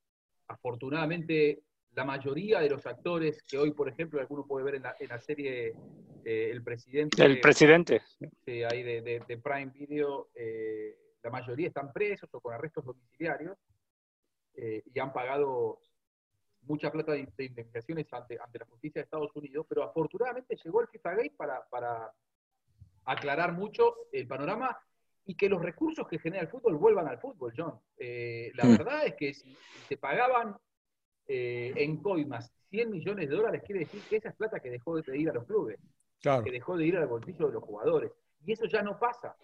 [0.47, 1.61] Afortunadamente,
[1.93, 5.07] la mayoría de los actores que hoy, por ejemplo, alguno puede ver en la, en
[5.09, 5.73] la serie
[6.23, 8.01] eh, El Presidente, El presidente.
[8.45, 12.85] sí, ahí de, de- de Prime Video, eh, la mayoría están presos o con arrestos
[12.85, 13.57] domiciliarios
[14.55, 15.79] eh, y han pagado
[16.61, 20.81] mucha plata de, de indemnizaciones ante, ante la justicia de Estados Unidos, pero afortunadamente llegó
[20.81, 22.11] el FIFA Gate para, para
[23.05, 24.77] aclarar mucho el panorama
[25.25, 27.79] y que los recursos que genera el fútbol vuelvan al fútbol, John.
[27.97, 28.77] Eh, la Mm.
[28.77, 30.55] verdad es que si, si se pagaban
[31.27, 35.01] eh, en coimas 100 millones de dólares, quiere decir que esa es plata que dejó
[35.01, 35.79] de ir a los clubes
[36.21, 36.43] Claro.
[36.43, 38.11] que dejó de ir al bolsillo de los jugadores.
[38.45, 39.35] Y eso ya no pasa.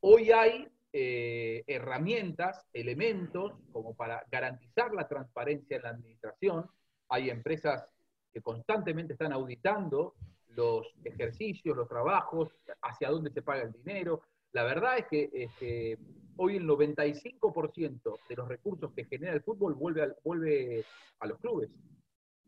[0.00, 6.66] Hoy hay eh, herramientas, elementos como para garantizar la transparencia en la administración.
[7.10, 7.86] Hay empresas
[8.32, 10.14] que constantemente están auditando
[10.48, 12.48] los ejercicios, los trabajos,
[12.82, 14.22] hacia dónde se paga el dinero.
[14.52, 15.98] La verdad es que este,
[16.36, 20.84] hoy el 95% de los recursos que genera el fútbol vuelve, al- vuelve
[21.20, 21.70] a los clubes.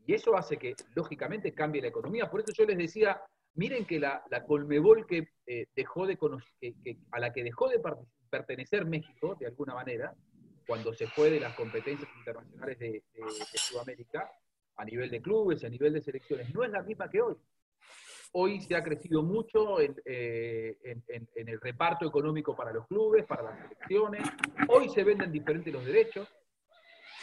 [0.06, 2.30] Y eso hace que, lógicamente, cambie la economía.
[2.30, 3.20] Por eso yo les decía,
[3.54, 6.18] miren que la, Colmebol que, eh, dejó de
[6.60, 7.80] que, a la que dejó de
[8.30, 10.14] pertenecer México, de alguna manera,
[10.66, 14.30] cuando se fue de las competencias internacionales de, de, de Sudamérica,
[14.76, 17.36] a nivel de clubes, a nivel de selecciones, no es la misma que hoy.
[18.32, 22.86] Hoy se ha crecido mucho en, eh, en, en, en, el reparto económico para los
[22.86, 24.22] clubes, para las selecciones.
[24.68, 26.28] Hoy se venden diferentes los derechos.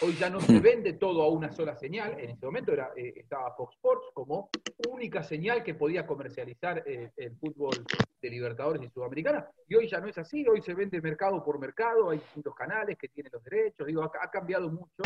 [0.02, 2.20] Hoy ya no se vende todo a una sola señal.
[2.20, 4.50] En ese momento era, eh, estaba Fox Sports como
[4.90, 7.86] única señal que podía comercializar eh, el fútbol
[8.22, 9.50] de Libertadores y Sudamericana.
[9.68, 10.46] Y hoy ya no es así.
[10.48, 12.10] Hoy se vende mercado por mercado.
[12.10, 13.88] Hay distintos canales que tienen los derechos.
[13.88, 15.04] Digo, ha, ha cambiado mucho.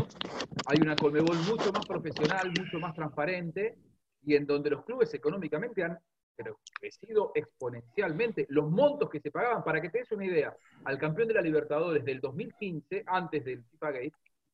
[0.66, 3.78] Hay una Colmebol mucho más profesional, mucho más transparente
[4.24, 6.00] y en donde los clubes económicamente han
[6.36, 8.46] pero, crecido exponencialmente.
[8.50, 10.56] Los montos que se pagaban, para que te des una idea,
[10.86, 14.14] al campeón de la Libertadores del 2015, antes del FIFA Gate,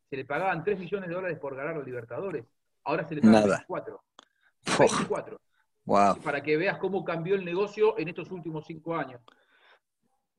[0.09, 2.45] se le pagaban 3 millones de dólares por ganar los Libertadores.
[2.83, 4.03] Ahora se le pagan 24.
[4.79, 5.39] 24.
[5.85, 6.21] Wow.
[6.21, 9.21] Para que veas cómo cambió el negocio en estos últimos 5 años.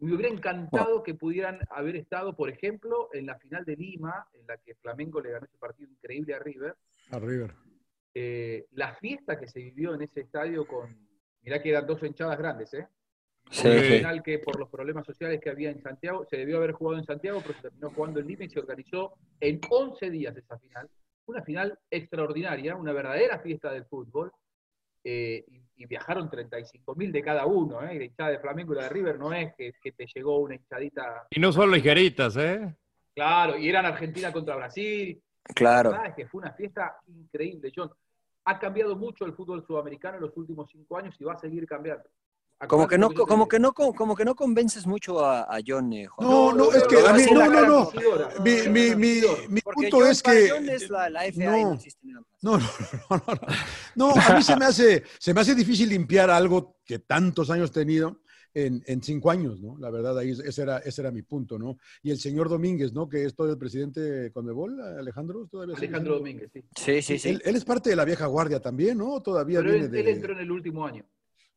[0.00, 1.02] Me hubiera encantado wow.
[1.02, 5.20] que pudieran haber estado, por ejemplo, en la final de Lima, en la que Flamengo
[5.20, 6.76] le ganó ese partido increíble a River.
[7.10, 7.54] A River.
[8.14, 10.96] Eh, la fiesta que se vivió en ese estadio con,
[11.42, 12.88] mirá que eran dos hinchadas grandes, ¿eh?
[13.50, 13.98] Sí, un sí.
[13.98, 17.04] final que por los problemas sociales que había en Santiago, se debió haber jugado en
[17.04, 20.88] Santiago, pero se terminó jugando en Lima y se organizó en 11 días esa final.
[21.26, 24.32] Una final extraordinaria, una verdadera fiesta del fútbol.
[25.04, 27.94] Eh, y, y, viajaron 35 mil de cada uno, ¿eh?
[27.94, 30.38] Y la hinchada de Flamengo y la de River no es que, que te llegó
[30.40, 31.28] una hinchadita.
[31.30, 32.74] Y no son ligeritas, ¿eh?
[33.14, 35.20] Claro, y eran Argentina contra Brasil.
[35.54, 35.90] Claro.
[35.90, 37.90] La verdad es que fue una fiesta increíble, John.
[38.44, 41.66] Ha cambiado mucho el fútbol sudamericano en los últimos cinco años y va a seguir
[41.66, 42.04] cambiando.
[42.66, 46.06] Como que, no, como, que no, como que no convences mucho a, a John, eh,
[46.06, 46.28] Juan.
[46.28, 47.90] No, no, es que a mí, no, no, no.
[48.42, 50.46] Mi, mi, mi, mi punto es que.
[50.46, 51.78] Es la, la FA no,
[52.42, 52.58] no, no,
[53.10, 53.38] no, no.
[53.94, 57.70] No, a mí se me hace, se me hace difícil limpiar algo que tantos años
[57.70, 58.22] he tenido.
[58.54, 59.76] En, en, cinco años, ¿no?
[59.78, 61.76] La verdad, ahí ese era, ese era mi punto, ¿no?
[62.02, 63.08] Y el señor Domínguez, ¿no?
[63.08, 65.76] Que es todo el presidente de Conmebol, Alejandro, todavía.
[65.76, 66.64] Alejandro Domínguez, sí.
[66.74, 67.28] Sí, sí, sí.
[67.28, 69.20] Él, él, es parte de la vieja guardia también, ¿no?
[69.20, 70.00] Todavía Pero viene él, de...
[70.00, 71.04] él entró en el último año.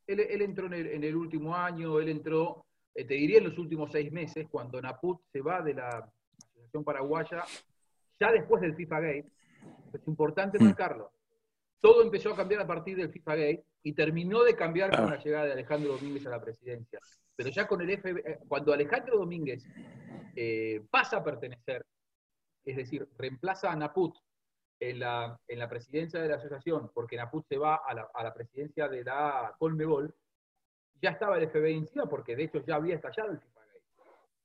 [0.05, 3.45] Él, él entró en el, en el, último año, él entró, eh, te diría en
[3.45, 7.43] los últimos seis meses, cuando Naput se va de la Asociación Paraguaya,
[8.19, 9.25] ya después del FIFA Gate,
[9.93, 10.63] es importante Mm.
[10.65, 11.11] marcarlo.
[11.79, 15.11] Todo empezó a cambiar a partir del FIFA Gate y terminó de cambiar con Ah.
[15.11, 16.99] la llegada de Alejandro Domínguez a la presidencia.
[17.35, 19.63] Pero ya con el FB, eh, cuando Alejandro Domínguez
[20.35, 21.85] eh, pasa a pertenecer,
[22.63, 24.15] es decir, reemplaza a Naput
[24.79, 28.23] en la, en la presidencia de la asociación, porque Naput se va a la, a
[28.23, 30.13] la presidencia de la Colmebol,
[31.01, 33.83] ya estaba el FBI encima, porque de hecho ya había estallado el FIFA Gate.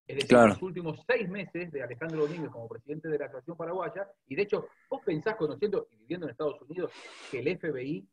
[0.07, 0.49] Es decir, Claro.
[0.49, 4.43] los últimos seis meses de Alejandro Domínguez como presidente de la Asociación Paraguaya, y de
[4.43, 6.93] hecho, vos pensás, conociendo y viviendo en Estados Unidos,
[7.31, 8.07] que el FBI,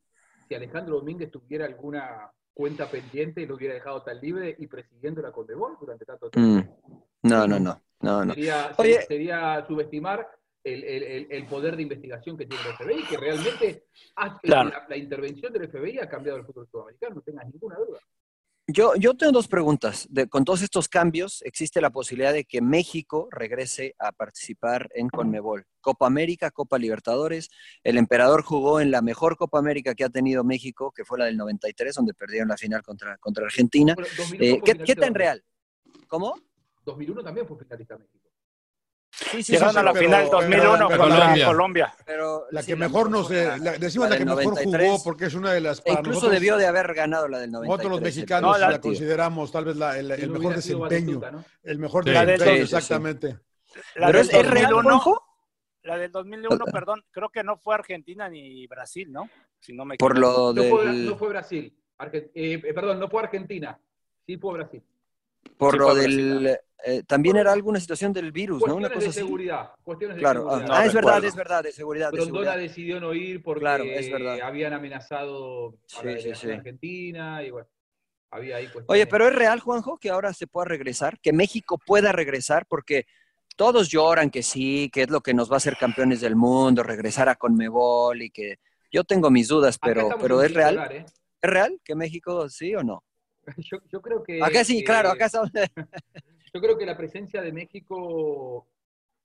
[0.48, 5.32] si Alejandro Domínguez tuviera alguna cuenta pendiente, lo hubiera dejado tan libre y presidiendo la
[5.32, 6.78] Conmebol durante tanto tiempo.
[6.88, 7.28] Mm.
[7.28, 8.34] No, no, no, no, no.
[8.34, 9.02] Sería, Oye.
[9.02, 10.28] sería subestimar
[10.62, 13.84] el, el- el- el poder de investigación que tiene el FBI, que realmente
[14.16, 14.70] ha- Claro.
[14.70, 17.98] la, la intervención del FBI ha cambiado el fútbol sudamericano, no tengas ninguna duda.
[18.66, 20.06] Yo, yo tengo dos preguntas.
[20.08, 25.10] De, con todos estos cambios, ¿existe la posibilidad de que México regrese a participar en
[25.10, 25.66] Conmebol?
[25.82, 27.50] Copa América, Copa Libertadores.
[27.82, 31.26] El emperador jugó en la mejor Copa América que ha tenido México, que fue la
[31.26, 33.94] del 93, donde perdieron la final contra, contra Argentina.
[33.94, 35.44] Bueno, 2001 Eh, ¿qué, qué tan real?
[36.08, 36.34] ¿Cómo?
[36.86, 38.23] 2001 también fue finalista México.
[39.16, 41.46] Sí, sí, Llegaron sí, a la pero- final 2001 pero- contra Colombia.
[41.46, 41.94] Colombia.
[42.04, 43.30] pero La sí, que mejor nos...
[43.30, 44.90] eh, la- decimos la la, que del mejor 93.
[44.90, 45.78] jugó porque es una de las...
[45.78, 47.68] E para incluso nosotros- debió de haber ganado la del 93.
[47.68, 51.20] Nosotros los mexicanos No, la- la consideramos tal vez la- el, el mejor desempeño.
[51.30, 51.44] ¿no?
[51.62, 52.10] El mejor Sí.
[52.10, 53.38] La del desempeño, exactamente.
[53.94, 55.22] La ¿Pero del es, es real, 2001, Juanjo?
[55.82, 59.28] la del 2001, perdón, creo que no fue Argentina ni Brasil, ¿no?
[59.60, 60.52] Si no me Por equivoco.
[60.52, 61.06] lo No, fue, del...
[61.06, 61.76] no fue Brasil.
[61.98, 63.78] Argen- eh, eh, perdón, no fue Argentina.
[64.26, 64.82] Sí fue Brasil.
[65.56, 66.58] Por Sí, lo del...
[66.84, 68.76] eh, también era alguna situación del virus, ¿no?
[68.76, 69.20] Una cosa de así.
[69.20, 69.70] seguridad.
[69.82, 70.68] Cuestiones de Claro, seguridad.
[70.70, 74.40] ah, es verdad, es verdad, de seguridad, Grondona decidió no ir porque Claro, es verdad.
[74.42, 76.56] habían amenazado a Sí, la sí, delegación sí.
[76.58, 77.68] argentina y bueno,
[78.30, 78.88] había ahí cuestiones.
[78.90, 83.06] Oye, pero es real, Juanjo, que ahora se pueda regresar, que México pueda regresar, porque
[83.56, 86.82] todos lloran que sí, que es lo que nos va a hacer campeones del mundo,
[86.82, 88.58] regresar a Conmebol y que
[88.90, 90.78] yo tengo mis dudas, pero, pero es real.
[90.90, 91.06] ¿eh?
[91.40, 93.04] ¿Es real que México sí o no?
[93.58, 94.42] Yo, yo creo que.
[94.42, 95.50] Acá sí, eh, claro, acá estamos.
[96.54, 98.68] Yo creo que la presencia de México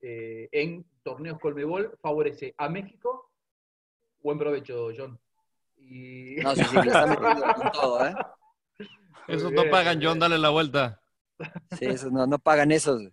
[0.02, 3.32] eh, en torneos Colmebol favorece a México.
[4.22, 5.20] Buen provecho, John.
[5.78, 6.36] Y...
[6.38, 8.14] No, sí, sí, le está metiendo con todo, ¿eh?
[9.28, 11.00] Esos no pagan, John, dale la vuelta.
[11.78, 13.08] Sí, esos no, no pagan esos.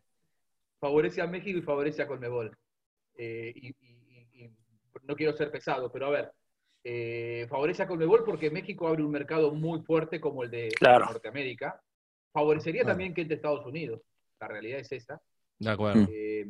[0.80, 2.56] Favorece a México y favorece a Colmebol.
[3.18, 4.50] Eh, y, y- y- y
[5.02, 6.32] no quiero ser pesado, pero a ver,
[6.88, 11.06] eh, favorece a Conmebol porque México abre un mercado muy fuerte como el de Claro.
[11.06, 11.82] Norteamérica.
[12.32, 12.92] Favorecería Claro.
[12.94, 14.02] también que el de Estados Unidos.
[14.38, 15.20] La realidad es esa.
[15.58, 16.06] De acuerdo.
[16.08, 16.46] Eh,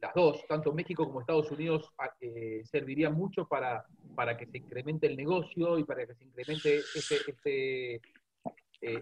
[0.00, 1.90] las dos, tanto México como Estados Unidos,
[2.20, 6.76] eh, servirían mucho para, para que se incremente el negocio y para que se incremente
[6.94, 8.00] este, este, eh,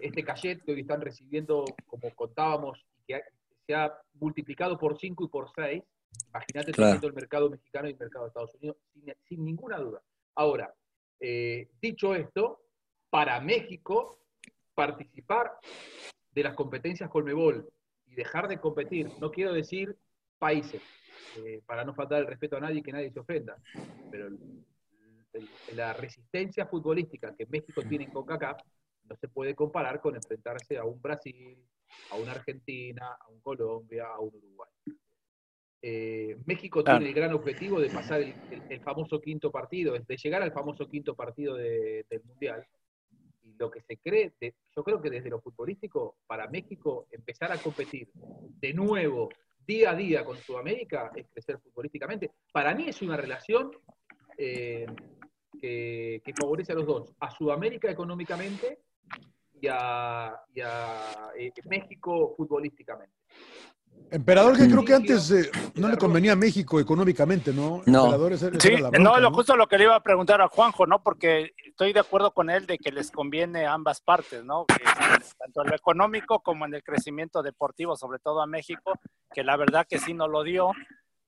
[0.01, 3.23] este cachet que hoy están recibiendo, como contábamos, y que ha-
[3.67, 5.83] se ha multiplicado por 5 y por 6.
[6.31, 6.93] Imagínate Claro.
[6.93, 10.01] teniendo el mercado mexicano y el mercado de Estados Unidos, sin, sin ninguna duda.
[10.37, 10.73] Ahora,
[11.19, 12.61] eh, dicho esto,
[13.11, 14.21] para México,
[14.75, 15.59] participar
[16.31, 17.67] de las competencias Colmebol
[18.07, 19.97] y dejar de competir, no quiero decir
[20.39, 20.83] países,
[21.39, 23.57] eh, para no faltar el respeto a nadie y que nadie se ofenda,
[24.11, 24.29] pero
[25.75, 28.61] la resistencia futbolística que México tiene en CONCACAF
[29.05, 31.59] no se puede comparar con enfrentarse a un Brasil,
[32.11, 34.71] a una Argentina, a un Colombia, a un Uruguay.
[35.83, 40.17] Eh, México tiene el gran objetivo de pasar el, el- el famoso quinto partido, de
[40.17, 42.67] llegar al famoso quinto partido de- del Mundial.
[43.45, 47.53] Y lo que se cree, de- yo creo que desde lo futbolístico, para México empezar
[47.53, 49.29] a competir de nuevo,
[49.67, 52.31] día a día con Sudamérica, es crecer futbolísticamente.
[52.53, 53.71] Para mí es una relación
[54.39, 54.87] eh,
[55.61, 58.79] que, que favorece a los dos, a Sudamérica económicamente
[59.61, 63.15] y a, y a, eh, México futbolísticamente.
[64.11, 67.83] Emperador, que creo que antes eh, no le convenía a México económicamente, ¿no?
[67.87, 68.05] No.
[68.05, 70.03] Emperador, esa- esa Sí, era la no, bronca, lo justo lo que le iba a
[70.03, 71.03] preguntar a Juanjo, ¿no?
[71.03, 74.65] Porque estoy de acuerdo con él de que les conviene a ambas partes, ¿no?
[74.67, 74.85] Que
[75.39, 78.93] tanto en lo económico como en el crecimiento deportivo, sobre todo a México,
[79.35, 80.71] que la verdad que sí no lo dio,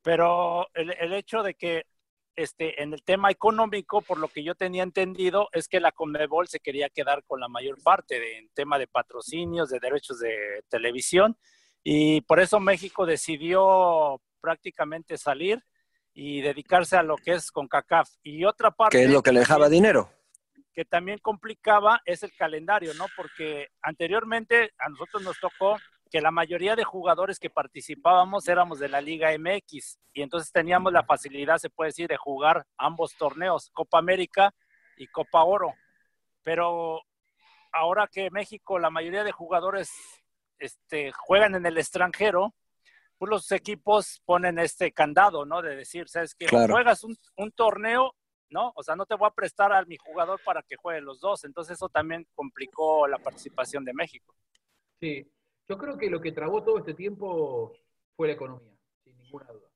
[0.02, 1.84] pero el, el hecho de que
[2.36, 6.46] este, en el tema económico, por lo que yo tenía entendido, es que la Conmebol
[6.46, 10.62] se quería quedar con la mayor parte de, en tema de patrocinios, de derechos de
[10.68, 11.36] televisión,
[11.90, 15.64] y por eso México decidió prácticamente salir
[16.12, 18.10] y dedicarse a lo que es CONCACAF.
[18.22, 18.98] Y otra parte...
[18.98, 20.12] Que es lo que le dejaba dinero.
[20.74, 23.06] Que también complicaba es el calendario, ¿no?
[23.16, 25.78] Porque anteriormente a nosotros nos tocó
[26.10, 30.92] que la mayoría de jugadores que participábamos éramos de la Liga MX y entonces teníamos
[30.92, 34.52] la facilidad, se puede decir, de jugar ambos torneos, Copa América
[34.98, 35.72] y Copa Oro.
[36.42, 37.00] Pero
[37.72, 39.90] ahora que México, la mayoría de jugadores
[40.58, 42.54] este, juegan en el extranjero,
[43.18, 45.60] pues los equipos ponen este candado, ¿no?
[45.62, 46.74] De decir, ¿sabes Claro.
[46.74, 48.14] Juegas un, un torneo,
[48.50, 48.72] ¿no?
[48.76, 51.44] O sea, no te voy a prestar a mi jugador para que juegue los dos.
[51.44, 54.34] Entonces eso también complicó la participación de México.
[55.00, 55.26] Sí,
[55.68, 57.72] yo creo que lo que trabó todo este tiempo
[58.16, 58.72] fue la economía,
[59.04, 59.68] sin ninguna duda.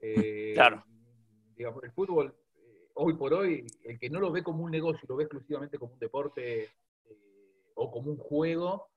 [0.00, 0.84] Eh, Claro.
[1.56, 5.06] Digamos, el fútbol, eh, hoy por hoy, el que no lo ve como un negocio
[5.08, 6.70] lo ve exclusivamente como un deporte eh,
[7.74, 8.88] o como un juego,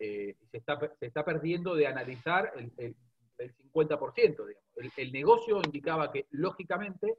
[0.00, 2.96] eh, se, está, se está perdiendo de analizar el, el-
[3.38, 4.46] el 50%.
[4.46, 4.64] Digamos.
[4.76, 7.14] El, el negocio indicaba que, lógicamente,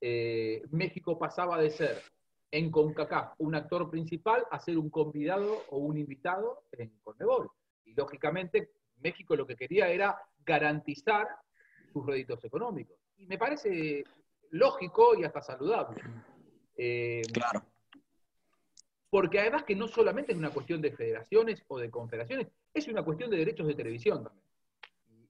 [0.00, 2.02] eh, México pasaba de ser
[2.50, 7.50] en CONCACAF un actor principal a ser un convidado o un invitado en CONMEBOL.
[7.84, 11.26] Y lógicamente México lo que quería era garantizar
[11.92, 12.96] sus réditos económicos.
[13.18, 14.04] Y me parece
[14.50, 16.00] lógico y hasta saludable.
[16.76, 17.62] Eh, Claro.
[19.16, 23.02] Porque además que no solamente es una cuestión de federaciones o de confederaciones, es una
[23.02, 24.44] cuestión de derechos de televisión también.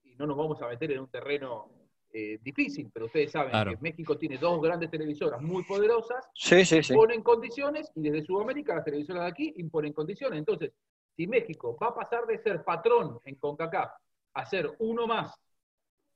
[0.03, 1.69] Y, y no nos vamos a meter en un terreno
[2.11, 3.71] eh, difícil, pero ustedes saben Claro.
[3.71, 6.91] que México tiene dos grandes televisoras muy poderosas Sí, sí, sí.
[6.91, 10.37] imponen condiciones y desde Sudamérica las televisoras de aquí imponen condiciones.
[10.37, 10.73] Entonces,
[11.15, 13.91] si México va a pasar de ser patrón en CONCACAF
[14.33, 15.33] a ser uno más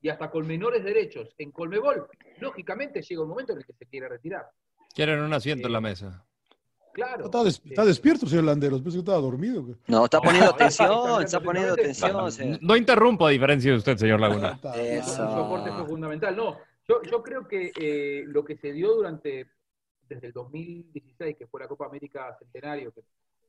[0.02, 2.06] y hasta con menores derechos en Colmebol,
[2.42, 4.46] lógicamente llega un momento en el que se quiere retirar.
[4.94, 6.28] Quieren un asiento en la mesa.
[6.94, 7.26] Claro.
[7.26, 8.82] Está, des- está despierto, señor Landeros.
[8.82, 9.64] Pensé que estaba dormido.
[9.64, 9.76] güey.
[9.88, 12.60] No, está poniendo atención, está está poniendo atención.
[12.62, 14.60] No interrumpo a diferencia de usted, señor Laguna.
[14.76, 16.36] El soporte fue fundamental.
[16.36, 19.48] No, yo, yo creo que eh, lo que se dio durante,
[20.10, 23.02] desde el 2016, que fue la Copa América Centenario, que,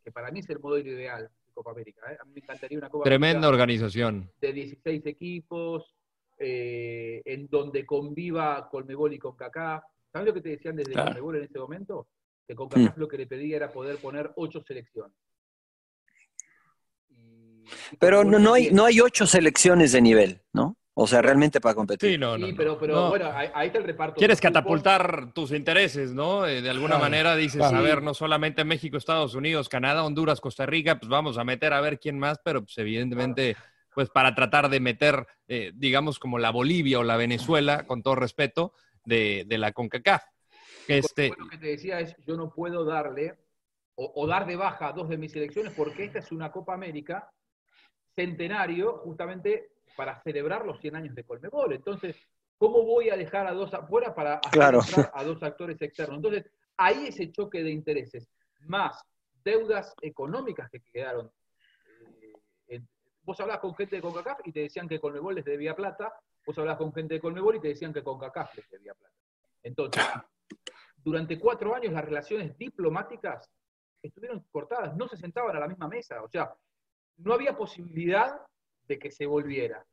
[0.04, 2.12] que para mí es el modelo ideal de Copa América.
[2.12, 2.18] ¿eh?
[2.20, 4.30] A mí me encantaría una Copa Tremenda América organización.
[4.40, 5.94] de 16 equipos,
[6.38, 9.82] eh, en donde conviva Colmebol y CONCACAF.
[10.12, 11.08] ¿Sabes lo que te decían desde Claro.
[11.08, 12.06] Colmebol en ese momento?
[12.52, 13.00] Que CONCACAF Mm.
[13.00, 15.16] lo que le pedía era poder poner ocho selecciones.
[17.98, 20.76] Pero no, no, hay, no hay ocho selecciones de nivel, ¿no?
[20.94, 22.10] O sea, realmente para competir.
[22.10, 22.46] Sí, no, no.
[22.46, 23.08] Sí, pero, pero No.
[23.08, 24.16] bueno, ahí, ahí está el reparto.
[24.18, 26.46] Quieres catapultar tus intereses, ¿no?
[26.46, 27.78] Eh, De alguna Claro, manera dices, claro.
[27.78, 31.72] a ver, no solamente México, Estados Unidos, Canadá, Honduras, Costa Rica, pues vamos a meter
[31.72, 33.56] a ver quién más, pero pues evidentemente,
[33.94, 38.16] pues para tratar de meter, eh, digamos, como la Bolivia o la Venezuela, con todo
[38.16, 38.74] respeto,
[39.06, 40.22] de, de la CONCACAF.
[40.88, 43.38] Este, Lo que te decía es, yo no puedo darle
[43.94, 46.74] o, o dar de baja a dos de mis selecciones porque esta es una Copa
[46.74, 47.30] América
[48.14, 51.72] centenario justamente para celebrar los 100 años de Colmebol.
[51.72, 52.16] Entonces,
[52.58, 54.80] ¿cómo voy a dejar a dos afuera para hacer Claro.
[55.12, 56.16] a dos actores externos?
[56.16, 58.28] Entonces, ahí ese choque de intereses,
[58.66, 59.02] más
[59.44, 61.30] deudas económicas que quedaron.
[62.68, 62.80] eh,
[63.22, 66.12] vos hablabas con gente de CONCACAF y te decían que Colmebol les debía plata,
[66.46, 69.14] vos hablabas con gente de Colmebol y te decían que CONCACAF les debía plata.
[69.62, 70.02] Entonces,
[70.96, 73.50] durante cuatro años las relaciones diplomáticas
[74.02, 76.52] estuvieron cortadas, no se sentaban a la misma mesa, o sea,
[77.18, 78.40] no había posibilidad
[78.88, 79.84] de que se volviera.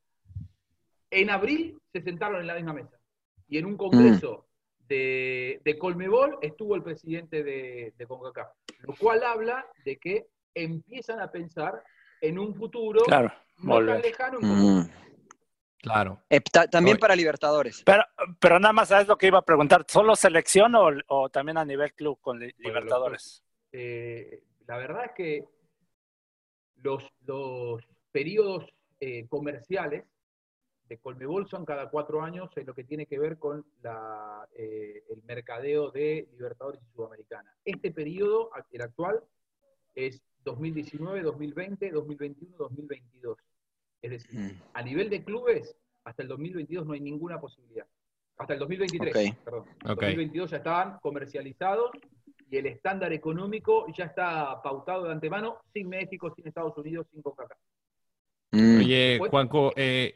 [1.12, 3.00] En abril se sentaron en la misma mesa
[3.48, 4.48] y en un congreso
[4.88, 8.50] de, de Colmebol estuvo el presidente de, de CONCACAF,
[8.80, 11.84] lo cual habla de que empiezan a pensar
[12.22, 14.80] en un futuro Claro, no tan lejano en.
[14.80, 14.90] Mm.
[15.82, 16.22] Claro.
[16.30, 17.00] Eh, ta- también Oye.
[17.02, 17.84] para Libertadores.
[17.86, 18.04] Pero,
[18.40, 19.86] pero nada más, ¿sabes lo que iba a preguntar?
[19.88, 23.44] ¿Solo selección o, o también a nivel club con li- Libertadores?
[23.72, 25.46] Eh, la verdad es que
[26.78, 28.66] los, los periodos
[29.00, 30.04] eh, comerciales
[30.88, 35.04] de Colmebol son cada cuatro años en lo que tiene que ver con la, eh,
[35.10, 37.54] el mercadeo de Libertadores y Sudamericana.
[37.64, 39.24] Este periodo, el actual,
[39.96, 43.38] es 2019, 2020, 2021, 2022.
[44.02, 44.62] Es decir, Mm.
[44.74, 47.86] a nivel de clubes, hasta el 2022 no hay ninguna posibilidad.
[48.38, 49.38] Hasta el 2023, Ok.
[49.44, 49.66] perdón.
[49.84, 50.02] Ok.
[50.02, 51.92] 2022 ya estaban comercializados
[52.50, 57.22] y el estándar económico ya está pautado de antemano, sin México, sin Estados Unidos, sin
[57.22, 57.58] CONCACAF.
[58.52, 58.78] Mm.
[58.78, 59.20] Oye.
[59.30, 60.16] Juanco, eh,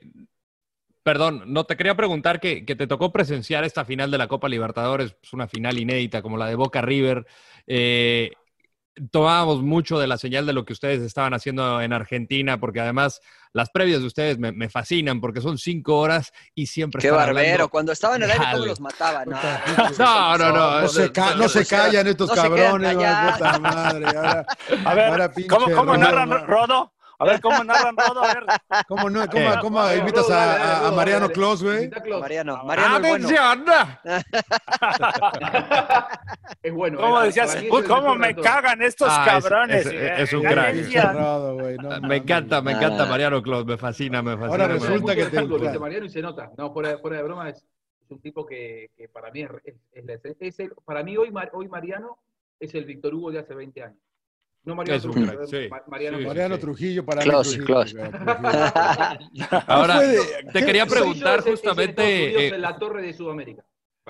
[1.03, 4.47] perdón, no te quería preguntar que, que te tocó presenciar esta final de la Copa
[4.47, 7.25] Libertadores, es una final inédita como la de Boca River.
[7.67, 8.31] Eh,
[9.11, 13.21] tomábamos mucho de la señal de lo que ustedes estaban haciendo en Argentina, porque además
[13.51, 17.39] las previas de ustedes me, me fascinan, porque son cinco horas y siempre Qué barbero.
[17.39, 19.29] hablando- Cuando estaba en el aire, ¿cómo los mataban?
[19.29, 19.39] No,
[19.97, 20.81] No, no, no.
[20.81, 24.05] No se, ca- no se callan estos No se cabrones, puta madre.
[24.07, 24.45] Ahora,
[24.85, 26.93] A ver, ahora ¿cómo, cómo narran Rodo?
[27.19, 28.23] A ver, ¿cómo narran Rodo?
[28.23, 28.43] A ver.
[28.87, 29.57] ¿Cómo, no, cómo, Eh.
[29.61, 31.29] cómo Rodo, invitas Rodo, a, a- a Mariano.
[31.29, 31.89] Clos, güey?
[32.19, 33.27] Mariano, Mariano es bueno.
[33.27, 33.65] ¡Atención!
[36.61, 36.99] Es bueno.
[36.99, 37.55] ¿Cómo eh, decías?
[37.55, 38.47] es Uy, ¿Cómo me todos.
[38.47, 39.85] cagan estos Ah, es- cabrones?
[39.85, 41.13] es- eh, es un eh, crack.
[41.13, 43.11] Rodo, güey, no Me encanta, me Ah, encanta no.
[43.11, 44.51] Mariano Clos, me fascina, me fascina.
[44.51, 46.51] Ahora resulta que te- Mariano y se nota.
[46.57, 49.75] No, fuera, fuera de broma, es, es un tipo que, que para mí es, es-
[49.91, 50.47] es la esencia.
[50.47, 52.17] Es el- para mí hoy, Mar- hoy Mariano
[52.59, 53.97] es el Víctor Hugo de hace 20 años.
[54.65, 55.67] No Mariano Es Trujillo, crack, sí.
[55.69, 56.61] Ma- Mariano Sí, Mariano sí.
[56.61, 57.65] Trujillo para Close, mí.
[57.65, 57.93] close.
[57.95, 58.13] Trujillo,
[59.19, 59.63] Trujillo.
[59.67, 62.47] Ahora, te ¿qué- quería preguntar es es justamente...
[62.47, 63.63] Eh, en la torre de Sudamérica.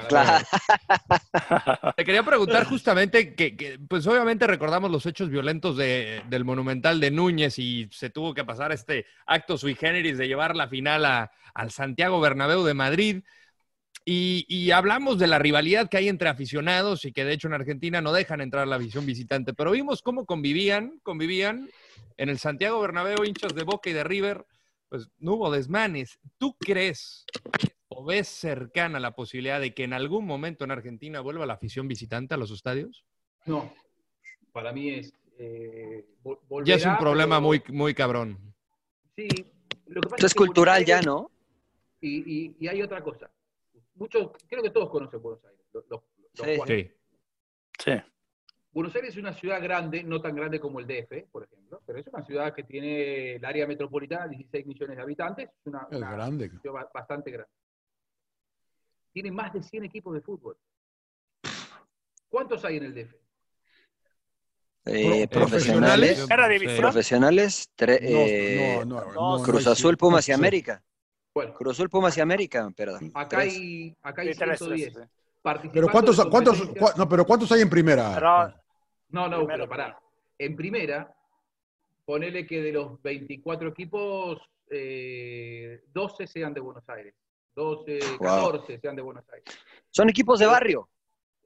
[0.10, 0.44] Claro.
[1.96, 7.00] Te quería preguntar justamente que, que, pues obviamente recordamos los hechos violentos de- del Monumental
[7.00, 11.06] de Núñez y se tuvo que pasar este acto sui generis de llevar la final
[11.06, 13.24] a- al Santiago Bernabéu de Madrid.
[14.06, 17.54] Y, y hablamos de la rivalidad que hay entre aficionados y que de hecho en
[17.54, 21.70] Argentina no dejan entrar la visión visitante, pero vimos cómo convivían, convivían
[22.18, 24.46] en el Santiago Bernabéu hinchas de Boca y de River,
[24.90, 26.20] pues no hubo desmanes.
[26.38, 27.26] ¿Tú crees
[27.88, 31.88] o ves cercana la posibilidad de que en algún momento en Argentina vuelva la afición
[31.88, 33.06] visitante a los estadios?
[33.46, 33.74] No,
[34.52, 35.14] para mí es.
[35.40, 36.06] eh,
[36.66, 38.38] Ya es un problema pero- muy, muy cabrón.
[39.16, 39.28] Sí,
[39.88, 41.32] lo que pasa Esto es que cultural ya, ¿no?
[42.02, 43.32] Y, y- y hay otra cosa.
[43.96, 45.60] Muchos, creo que todos conocen Buenos Aires.
[45.74, 46.02] los- los-
[46.36, 46.62] los Sí.
[46.68, 46.92] Sí.
[47.80, 47.92] Sí.
[48.72, 52.00] Buenos Aires es una ciudad grande, no tan grande como el DF, por ejemplo, pero
[52.00, 55.98] es una ciudad que tiene el área metropolitana, 16 millones de habitantes, es una, Es
[55.98, 56.50] una grande.
[56.50, 57.52] ciudad ba- bastante grande.
[59.12, 60.58] Tiene más de 100 equipos de fútbol.
[62.30, 63.16] ¿Cuántos hay en el DF?
[64.86, 66.26] Eh, Pro- profesionales.
[66.78, 67.70] Profesionales.
[67.78, 70.32] tre- eh, No, no, no, Cruz Azul, Pumas y sí.
[70.34, 70.84] América.
[71.34, 73.12] Bueno, Cruz Azul, Pumas y América, perdón.
[73.16, 73.56] acá Tres.
[73.56, 74.94] hay, acá hay Sí, tres, 110.
[74.94, 75.12] tres, sí.
[75.42, 78.12] Participando Pero ¿cuántos, cuántos, cua- no, pero ¿cuántos hay en primera?
[78.14, 78.54] Pero,
[79.10, 80.00] No, no, Primero, pero pará.
[80.38, 81.14] En primera,
[82.06, 87.14] ponele que de los 24 equipos, eh, 12 sean de Buenos Aires.
[87.56, 88.52] 12, Wow.
[88.52, 89.46] 14 sean de Buenos Aires.
[89.90, 90.90] Son equipos de barrio.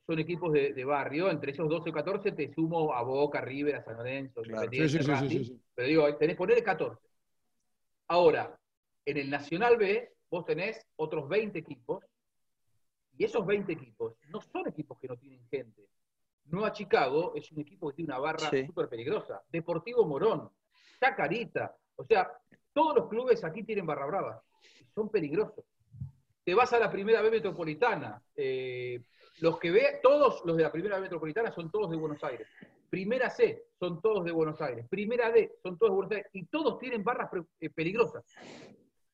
[0.06, 1.30] Son equipos de, de barrio.
[1.30, 4.66] Entre esos 12 o 14 te sumo a Boca, River, a San Lorenzo, Claro.
[4.66, 5.62] Independiente, Sí, sí, sí.
[5.76, 7.02] Pero digo, tenés poner 14.
[8.08, 8.58] Ahora,
[9.10, 12.04] en el Nacional B, vos tenés otros 20 equipos.
[13.18, 15.88] Y esos 20 equipos no son equipos que no tienen gente.
[16.46, 18.66] Nueva Chicago es un equipo que tiene una barra Sí.
[18.66, 19.42] súper peligrosa.
[19.50, 20.50] Deportivo Morón,
[21.00, 21.76] Chacarita.
[21.96, 22.32] O sea,
[22.74, 24.44] todos los clubes aquí tienen barra brava.
[24.94, 25.66] Son peligrosos.
[26.44, 28.22] Te vas a la primera B metropolitana.
[28.36, 29.02] eh,
[29.40, 32.48] los que ve, todos los de la primera B metropolitana son todos de Buenos Aires.
[32.90, 34.88] Primera C son todos de Buenos Aires.
[34.90, 36.30] Primera D son todos de Buenos Aires.
[36.34, 37.30] Y todos tienen barras
[37.60, 38.24] eh, peligrosas.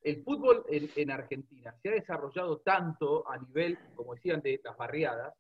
[0.04, 4.76] El fútbol en, en Argentina se ha desarrollado tanto a nivel, como decían, de las
[4.76, 5.34] barriadas,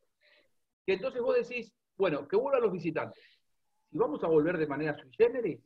[0.85, 3.21] que entonces vos decís, bueno, que vuelvan los visitantes.
[3.91, 5.59] Si vamos a volver de manera sui generis,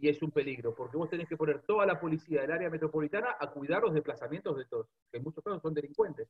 [0.00, 3.36] y es un peligro, porque vos tenés que poner toda la policía del área metropolitana
[3.38, 6.28] a cuidar los desplazamientos de todos, que en muchos casos son delincuentes.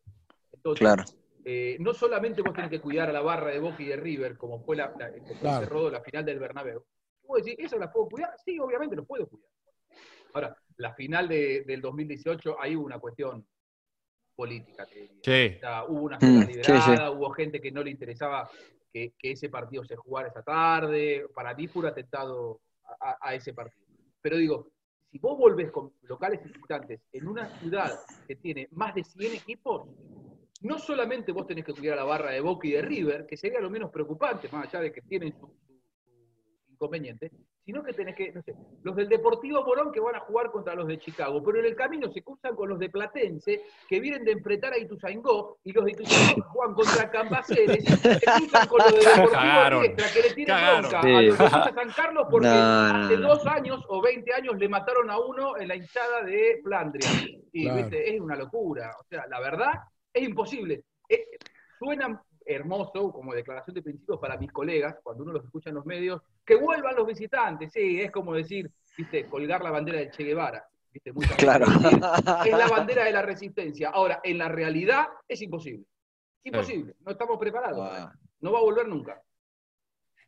[0.53, 1.05] Entonces, Claro.
[1.45, 4.37] eh, no solamente vos tenés que cuidar a la barra de Boca y de River,
[4.37, 5.91] como fue la, la, como Claro.
[5.91, 6.85] la final del Bernabéu.
[7.23, 8.35] Vos decís, ¿eso la puedo cuidar?
[8.45, 9.49] Sí, obviamente lo puedo cuidar.
[10.35, 13.47] Ahora, la final de- del 2018, ahí hubo una cuestión
[14.37, 15.21] política, te diría.
[15.23, 15.57] Sí.
[15.57, 18.51] O sea, hubo una Mm, sí, liberada, hubo gente que no le interesaba
[18.93, 21.27] que, que ese partido se jugara esa tarde.
[21.35, 22.61] Para mí fue un atentado
[23.21, 23.85] a, ese partido.
[24.21, 24.69] Pero digo,
[25.11, 27.93] si vos volvés con locales y visitantes en una ciudad
[28.27, 29.89] que tiene más de 100 equipos,
[30.63, 33.37] no solamente vos tenés que cuidar a la barra de Boca y de River, que
[33.37, 35.81] sería lo menos preocupante, más allá de que tienen su, su-
[36.67, 37.31] su inconveniente,
[37.65, 40.75] sino que tenés que, no sé, los del Deportivo Morón que van a jugar contra
[40.75, 44.25] los de Chicago, pero en el camino se cruzan con los de Platense que vienen
[44.25, 48.93] de enfrentar a Ituzaingó y los de Ituzaingó juegan contra Cambaceres, se cruzan con los
[48.93, 49.83] de Deportivo Cagaron.
[49.83, 50.81] Riestra que le tienen Cagaron.
[50.91, 51.09] bronca Sí.
[51.15, 53.29] a los de San Carlos porque No, no, hace no.
[53.29, 57.09] dos años o 20 años le mataron a uno en la hinchada de Flandria.
[57.53, 57.77] Y Claro.
[57.79, 58.91] viste, es una locura.
[59.01, 59.73] O sea, la verdad
[60.13, 60.85] es imposible.
[61.09, 61.25] Eh,
[61.79, 65.87] suena hermoso como declaración de principios para mis colegas, cuando uno los escucha en los
[65.87, 67.73] medios, que vuelvan los visitantes.
[67.73, 70.67] Sí, es como decir, viste, colgar la bandera del Che Guevara.
[70.93, 71.13] ¿viste?
[71.37, 71.67] Claro.
[72.47, 73.91] Es la bandera de la resistencia.
[73.91, 75.85] Ahora, en la realidad es imposible.
[76.45, 76.95] Imposible.
[77.01, 78.11] No estamos preparados.
[78.41, 79.21] No va a volver nunca.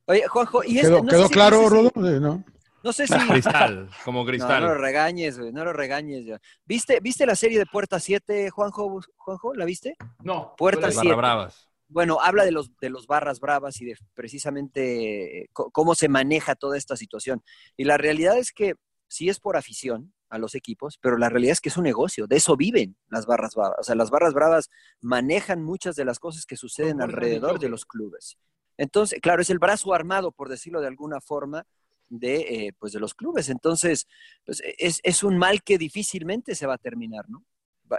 [0.06, 2.44] Oye, Juanjo, y este, ¿Quedó, no quedó si- claro, no sé si- ¿no?
[2.84, 3.14] No sé si.
[3.28, 4.62] Cristal, como No, cristal.
[4.62, 6.24] no lo regañes, güey, no lo regañes.
[6.24, 6.40] ya.
[6.64, 9.00] ¿Viste, ¿Viste la serie de Puerta 7, Juanjo?
[9.16, 9.54] Juanjo?
[9.54, 9.96] ¿La viste?
[10.22, 10.54] No.
[10.56, 11.16] Puerta no la- Barra 7.
[11.16, 11.68] Bravas.
[11.88, 16.54] Bueno, habla de los, de los barras bravas y de precisamente eh, cómo se maneja
[16.54, 17.42] toda esta situación.
[17.76, 18.74] Y la realidad es que
[19.08, 22.26] sí es por afición a los equipos, pero la realidad es que es un negocio,
[22.26, 23.78] de eso viven las barras bravas.
[23.80, 24.70] O sea, las barras bravas
[25.00, 28.36] manejan muchas de las cosas que suceden alrededor de los clubes.
[28.76, 31.64] Entonces, claro, es el brazo armado, por decirlo de alguna forma,
[32.08, 33.48] de, eh, pues de los clubes.
[33.48, 34.06] Entonces,
[34.44, 37.44] pues, es, es un mal que difícilmente se va a terminar, ¿no?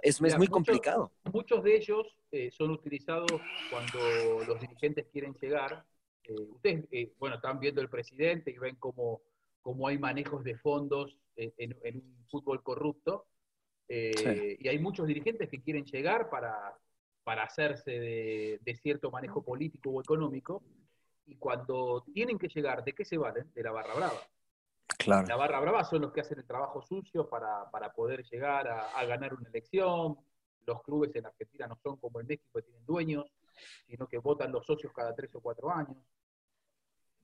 [0.02, 1.12] Es, muy muchos- complicado.
[1.32, 3.32] Muchos de ellos eh, son utilizados
[3.70, 5.86] cuando los dirigentes quieren llegar.
[6.24, 9.22] Eh, ustedes, eh, bueno, están viendo el presidente y ven cómo,
[9.62, 13.28] cómo hay manejos de fondos en, en- en un fútbol corrupto.
[13.88, 14.58] Eh, Sí.
[14.60, 16.78] Y hay muchos dirigentes que quieren llegar para,
[17.24, 20.62] para hacerse de, de cierto manejo político o económico.
[21.26, 23.52] Y cuando tienen que llegar, ¿de qué se valen?
[23.54, 24.20] De la barra brava.
[24.98, 25.28] Claro.
[25.28, 29.06] La barra brava son los que hacen el trabajo sucio para, para poder llegar a,
[29.06, 30.18] ganar una elección.
[30.66, 33.26] Los clubes en Argentina no son como en México que tienen dueños,
[33.88, 35.98] sino que votan los socios cada tres o cuatro años.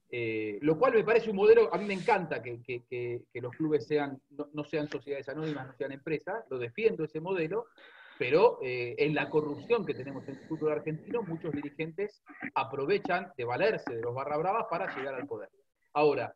[0.10, 3.42] Eh, lo cual me parece un modelo, a mí me encanta que, que- que- que
[3.42, 7.66] los clubes sean, no, no sean sociedades anónimas, no sean empresas, lo defiendo ese modelo,
[8.20, 12.22] pero eh, en la corrupción que tenemos en el fútbol argentino, muchos dirigentes
[12.54, 15.50] aprovechan de valerse de los barra bravas para llegar al poder.
[15.94, 16.36] Ahora,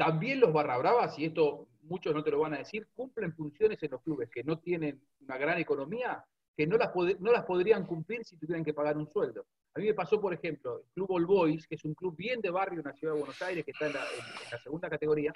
[0.00, 3.82] también los barra bravas, y esto muchos no te lo van a decir, cumplen funciones
[3.82, 6.24] en los clubes que no tienen una gran economía,
[6.56, 9.44] que no las, no las podrían cumplir si tuvieran que pagar un sueldo.
[9.74, 12.40] A mí me pasó, por ejemplo, el Club All Boys, que es un club bien
[12.40, 15.34] de barrio en la ciudad de Buenos Aires, que está en la, segunda categoría.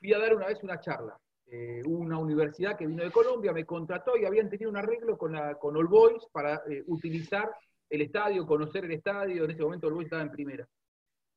[0.00, 1.14] Fui a dar una vez una charla.
[1.46, 5.36] Eh, una universidad que vino de Colombia me contrató y habían tenido un arreglo con,
[5.60, 7.50] con All Boys para eh, utilizar
[7.90, 9.44] el estadio, conocer el estadio.
[9.44, 10.66] En ese momento All Boys estaba en primera.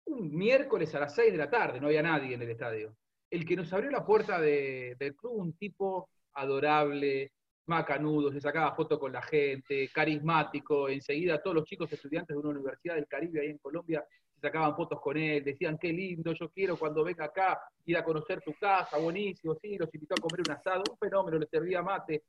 [0.09, 2.95] Un miércoles a las 6 de la tarde, no había nadie en el estadio.
[3.29, 7.31] El que nos abrió la puerta de- del club, un tipo adorable,
[7.67, 12.49] macanudo, se sacaba foto con la gente, carismático, enseguida todos los chicos estudiantes de una
[12.49, 14.03] universidad del Caribe ahí en Colombia
[14.41, 18.41] sacaban fotos con él, decían qué lindo, yo quiero cuando venga acá ir a conocer
[18.41, 22.23] tu casa, buenísimo, sí, los invitó a comer un asado, un fenómeno, le servía mate.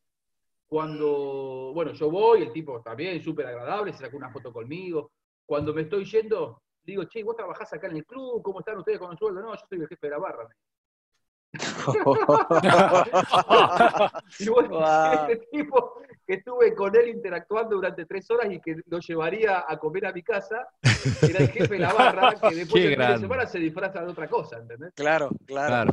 [0.66, 5.12] Cuando, bueno, yo voy, el tipo también súper agradable, se sacó una foto conmigo.
[5.46, 8.98] Cuando me estoy yendo, digo, che, vos trabajás acá en el club, ¿cómo están ustedes
[8.98, 9.40] con el sueldo?
[9.42, 10.48] No, yo soy el jefe de la barra.
[14.38, 15.30] y bueno, Wow.
[15.30, 15.94] este tipo
[16.26, 20.12] que estuve con él interactuando durante tres horas y que lo llevaría a comer a
[20.12, 20.68] mi casa,
[21.22, 23.20] era el jefe de la barra, que después Qué del fin de grande.
[23.20, 24.92] semana se disfraza de otra cosa, ¿entendés?
[24.94, 25.92] Claro, claro.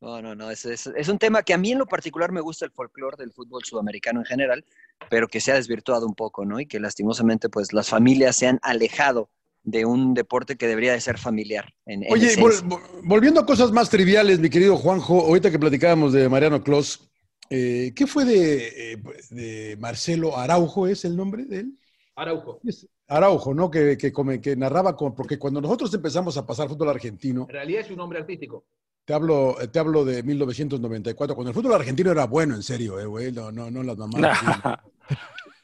[0.00, 0.50] No, no, no.
[0.50, 3.16] Es, es- es un tema que a mí en lo particular me gusta el folclore
[3.18, 4.64] del fútbol sudamericano en general,
[5.08, 6.58] pero que se ha desvirtuado un poco, ¿no?
[6.58, 9.30] Y que lastimosamente, pues, las familias se han alejado
[9.64, 11.72] de un deporte que debería de ser familiar.
[11.86, 16.12] En, en Oye, vol- volviendo a cosas más triviales, mi querido Juanjo, ahorita que platicábamos
[16.12, 17.08] de Mariano Clos,
[17.50, 20.86] eh, ¿qué fue de, eh, de Marcelo Araujo?
[20.86, 21.78] ¿Es el nombre de él?
[22.16, 22.60] Araujo.
[22.64, 23.70] Es Araujo, ¿no?
[23.70, 27.54] Que, que, come- que narraba, con, porque cuando nosotros empezamos a pasar fútbol argentino, En
[27.54, 28.64] realidad es un hombre artístico.
[29.04, 33.06] te hablo, te hablo de 1994, cuando el fútbol argentino era bueno, en serio, eh,
[33.06, 34.38] güey, no, no, no las mamadas.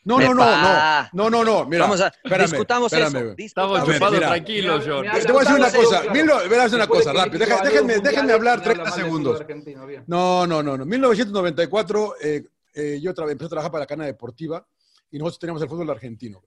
[0.09, 3.17] No, no, no, no, no, no, no, mira, Vamos a- espérame, discutamos espérame.
[3.17, 5.05] eso, A Estamos chupados tranquilos, John.
[5.05, 6.11] Te voy a decir una cosa, claro.
[6.13, 7.39] mil no- verás una cosa rápido.
[7.39, 9.43] Deja- a déjenme, hablar me 30 habla mal del segundos.
[10.07, 10.87] No, no, no, no.
[10.87, 12.43] 1994 eh,
[12.75, 14.67] eh, yo empecé a trabajar para la cadena deportiva
[15.11, 16.43] y nosotros teníamos el fútbol argentino.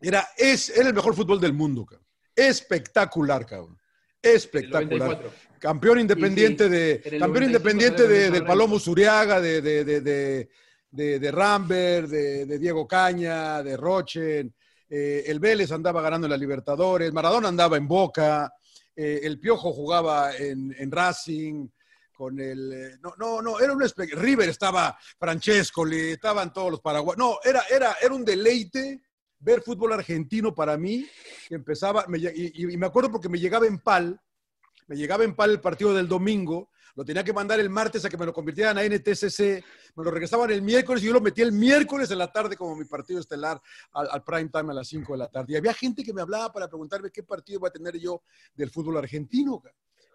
[0.00, 2.06] Era, es, era el mejor fútbol del mundo, cabrón.
[2.36, 3.78] Espectacular, cabrón.
[4.20, 4.98] Espectacular.
[5.08, 5.30] 94.
[5.58, 6.76] Campeón independiente Sí, sí.
[6.76, 8.44] de, campeón 95 independiente de, del.
[8.44, 10.48] Palomo Zuriaga, de, de, de,
[10.92, 14.54] de, de, Rambert, de, de Diego Caña, de Rochen.
[14.88, 18.52] Eh, el Vélez andaba ganando en la Libertadores, Maradona andaba en Boca,
[18.94, 21.66] eh, el Piojo jugaba en, en Racing,
[22.12, 22.72] con el...
[22.72, 23.82] eh, no, no, no, era un...
[24.12, 27.16] River estaba Francescoli, estaban todos los paraguayos.
[27.18, 29.02] No, era, era, era un deleite
[29.38, 31.08] ver fútbol argentino para mí,
[31.48, 34.20] que empezaba, me y- y me acuerdo porque me llegaba en PAL,
[34.86, 38.08] me llegaba en PAL el partido del domingo, lo tenía que mandar el martes a
[38.10, 39.64] que me lo convirtieran a NTCC,
[39.96, 42.76] me lo regresaban el miércoles y yo lo metía el miércoles en la tarde como
[42.76, 43.60] mi partido estelar
[43.92, 45.52] al, al prime time a las 5 de la tarde.
[45.52, 48.22] Y había gente que me hablaba para preguntarme qué partido voy a tener yo
[48.54, 49.62] del fútbol argentino.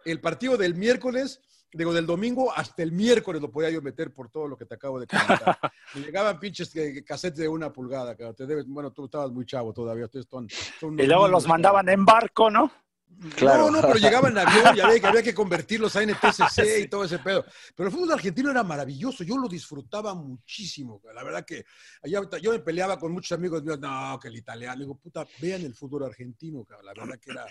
[0.06, 1.42] El partido del miércoles,
[1.74, 4.76] digo, del domingo hasta el miércoles lo podía yo meter por todo lo que te
[4.76, 5.58] acabo de comentar.
[5.96, 6.72] Me llegaban pinches
[7.06, 8.16] cassettes de una pulgada.
[8.16, 10.08] Te debes- bueno, tú estabas muy chavo todavía.
[10.30, 10.48] Son,
[11.00, 12.72] Y luego niños, los mandaban en barco, ¿no?
[13.42, 16.88] No, no, pero llegaban en avión y había, que había que convertirlos a NTCC y
[16.88, 17.44] todo ese pedo.
[17.76, 21.02] Pero el fútbol argentino era maravilloso, yo lo disfrutaba muchísimo.
[21.16, 21.66] La verdad que
[22.04, 24.80] allá, yo me peleaba con muchos amigos míos, no, que el italiano.
[24.82, 26.86] Digo, puta, vean el fútbol argentino, cabrón.
[26.86, 27.46] la verdad que era...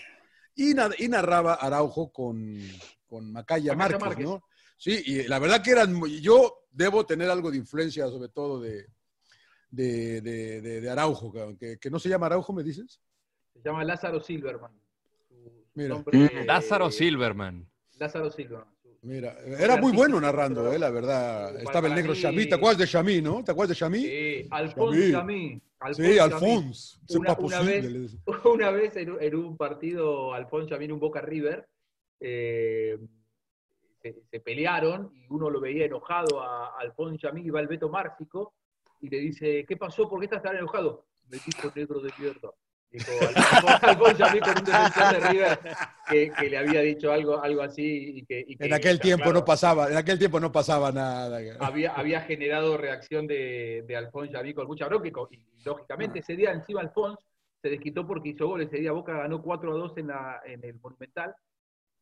[0.55, 2.57] Y, na- y narraba Araujo con,
[3.05, 4.25] con Macaya Macaya Márquez, Márquez.
[4.25, 4.43] ¿no?
[4.77, 6.01] Sí, y la verdad que eran...
[6.21, 8.87] Yo debo tener algo de influencia, sobre todo de,
[9.69, 13.01] de, de- de- de Araujo, que, que no se llama Araujo, ¿me dices?
[13.53, 14.71] Se llama Lázaro Silverman.
[15.77, 15.89] Mira.
[15.95, 16.25] nombre, Mm.
[16.25, 17.65] eh, Lázaro Silverman.
[17.99, 18.67] Lázaro Silverman.
[19.03, 21.55] Mira, era muy bueno narrando, eh, la verdad.
[21.61, 22.49] Estaba el negro mí- Chamí.
[22.49, 23.43] ¿Te acuerdas de Chamí, no?
[23.43, 23.99] ¿Te acuerdas de Chamí?
[24.01, 25.61] Sí, Alfonso Chamí.
[25.93, 26.99] Sí, Alfonso.
[27.09, 31.67] Una, vez, una vez en, un- en un partido, Alfonso Chamí en un Boca River,
[32.19, 32.97] eh,
[34.01, 37.89] se, se pelearon y uno lo veía enojado a, Alfonso Chamí y va el Beto
[37.89, 38.55] Márcico
[38.99, 40.09] y le dice, ¿qué pasó?
[40.09, 41.05] ¿Por qué estás tan enojado?
[41.29, 42.49] Me dijo negro de mierda.
[42.97, 43.11] Dijo
[43.81, 45.59] Alfonso Chamí con un defensor de River
[46.09, 49.23] que, que le había dicho algo, algo así y que, y que, En aquel tiempo
[49.25, 51.39] claro, no pasaba, en aquel tiempo no pasaba nada.
[51.59, 56.51] había, había generado reacción de, de Alfonso Javí con mucha bronca y, lógicamente ese día
[56.51, 57.19] encima Alfonso
[57.61, 58.61] se desquitó porque hizo gol.
[58.61, 61.33] Ese día Boca ganó 4 a 2 en, la, en el Monumental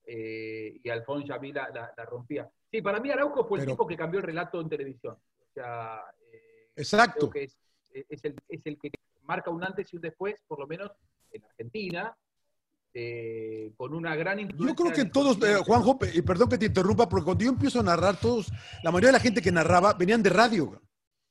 [0.06, 2.48] eh, y Alfonso Javí la, la- la rompía.
[2.72, 5.16] Sí, para mí Araujo fue el Pero- tipo que cambió el relato en televisión.
[5.16, 7.30] O sea, eh, Exacto.
[7.30, 7.58] creo que es,
[8.10, 8.89] es el, es el que
[9.26, 10.92] marca un antes y un después, por lo menos
[11.32, 12.16] en Argentina,
[12.94, 14.70] eh, con una gran influencia.
[14.70, 17.82] Yo creo que todos, eh, Juanjo, y perdón que te interrumpa, porque cuando yo empiezo
[17.82, 18.50] a narrar, todos,
[18.84, 20.82] la mayoría de la gente que narraba venían de radio.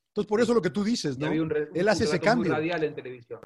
[0.09, 1.27] Entonces, por eso lo que tú dices, ¿no?
[1.27, 2.53] había un un- Él hace ese relato muy cambio.
[2.53, 3.41] radial en televisión.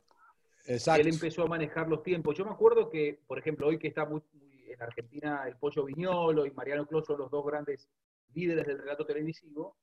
[0.66, 1.00] Exacto.
[1.00, 2.36] él empezó a manejar los tiempos.
[2.36, 5.82] Yo me acuerdo que, por ejemplo, hoy que está muy, muy en Argentina el Pollo
[5.84, 7.88] Viñolo y Mariano Clos son los dos grandes
[8.34, 9.78] líderes del relato televisivo,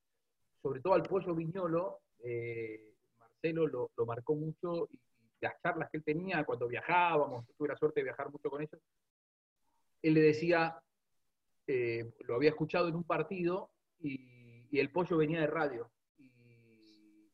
[0.61, 2.93] sobre todo al Pollo Viñolo, eh,
[3.53, 7.69] Marcelo lo, lo marcó mucho y, y las charlas que él tenía cuando viajábamos, tuve
[7.69, 8.81] la suerte de viajar mucho con ellos,
[10.01, 10.79] él le decía,
[11.67, 15.89] eh, lo había escuchado en un partido y, y el Pollo venía de radio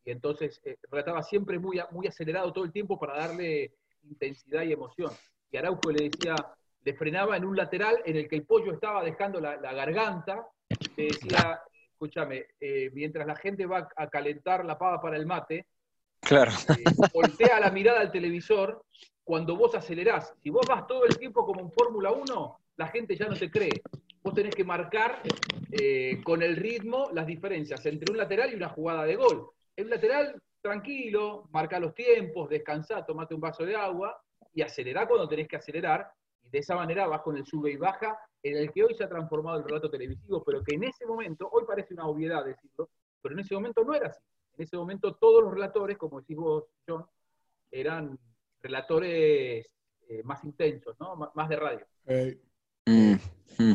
[0.03, 4.73] y entonces eh, relataba siempre muy, muy acelerado todo el tiempo para darle intensidad y
[4.73, 5.11] emoción.
[5.51, 6.35] Y Araujo le decía,
[6.83, 10.47] le frenaba en un lateral en el que el pollo estaba dejando la, la garganta,
[10.97, 15.67] le decía, escúchame, eh, mientras la gente va a calentar la pava para el mate,
[16.21, 16.51] Claro.
[17.13, 18.83] voltea la mirada al televisor
[19.23, 20.33] cuando vos acelerás.
[20.41, 23.49] Si vos vas todo el tiempo como en Fórmula 1, la gente ya no te
[23.49, 23.81] cree.
[24.23, 25.21] Vos tenés que marcar
[25.71, 29.49] eh, con el ritmo las diferencias entre un lateral y una jugada de gol.
[29.75, 34.21] El lateral, tranquilo, marca los tiempos, descansa, tomate un vaso de agua
[34.53, 36.11] y acelerá cuando tenés que acelerar.
[36.43, 39.03] Y de esa manera vas con el sube y baja en el que hoy se
[39.03, 42.89] ha transformado el relato televisivo, pero que en ese momento, hoy parece una obviedad decirlo,
[43.21, 44.21] pero en ese momento no era así.
[44.57, 47.05] En ese momento todos los relatores, como decís vos, John,
[47.71, 48.17] eran
[48.61, 49.65] relatores
[50.07, 51.13] eh, más intensos, ¿no?
[51.13, 51.85] M- más de radio.
[52.07, 52.37] Eh,
[52.87, 53.13] Mm,
[53.59, 53.73] mm.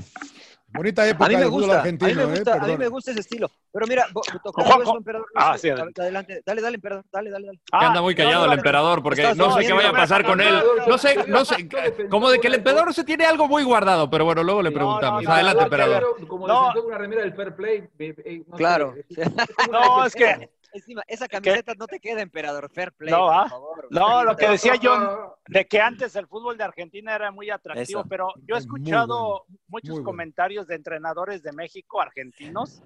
[0.67, 3.13] bonita época A mí me gusta, a mí me eh, gusta, a mí me gusta
[3.13, 3.49] ese estilo.
[3.73, 4.83] Pero mira, Juanjo.
[4.83, 5.29] eso, emperador.
[5.37, 6.03] Ah, sé, sí, adelante.
[6.03, 6.43] adelante.
[6.45, 7.05] Dale, dale, emperador.
[7.13, 7.59] Dale, dale, dale.
[7.59, 9.93] Que anda muy no, callado no, el emperador porque estás no sé qué vaya a
[9.93, 10.55] pasar con él.
[10.89, 11.69] No sé, no sé,
[12.11, 15.23] como de que el emperador se tiene algo muy guardado, pero bueno, luego le preguntamos.
[15.23, 16.27] no, Adelante, emperador.
[16.27, 18.93] Como una remera del fair play, eh, eh, Claro.
[19.71, 20.51] No, es que.
[20.77, 22.71] Encima, esa camiseta no te queda, emperador.
[22.71, 23.49] Fair play, No, por ¿ah?
[23.49, 23.87] favor.
[23.91, 25.09] No, lo que decía John,
[25.49, 28.09] de que antes el fútbol de Argentina era muy atractivo, Eso.
[28.09, 30.05] pero yo he escuchado bueno, muchos muy bueno.
[30.05, 32.83] comentarios de entrenadores de México, argentinos,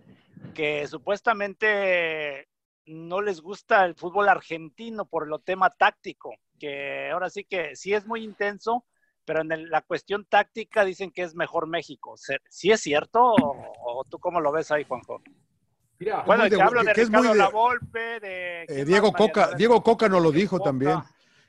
[0.54, 2.48] que supuestamente
[2.86, 7.92] no les gusta el fútbol argentino por lo tema táctico, que ahora sí que sí
[7.92, 8.84] es muy intenso,
[9.24, 12.14] pero en la cuestión táctica dicen que es mejor México.
[12.48, 15.22] ¿Sí es cierto o, tú cómo lo ves ahí, Juanjo?
[16.26, 18.62] Bueno, te hablo de, Ricardo Lavolpe, de...
[18.64, 20.98] Eh, Diego Coca, Diego Coca nos lo dijo también.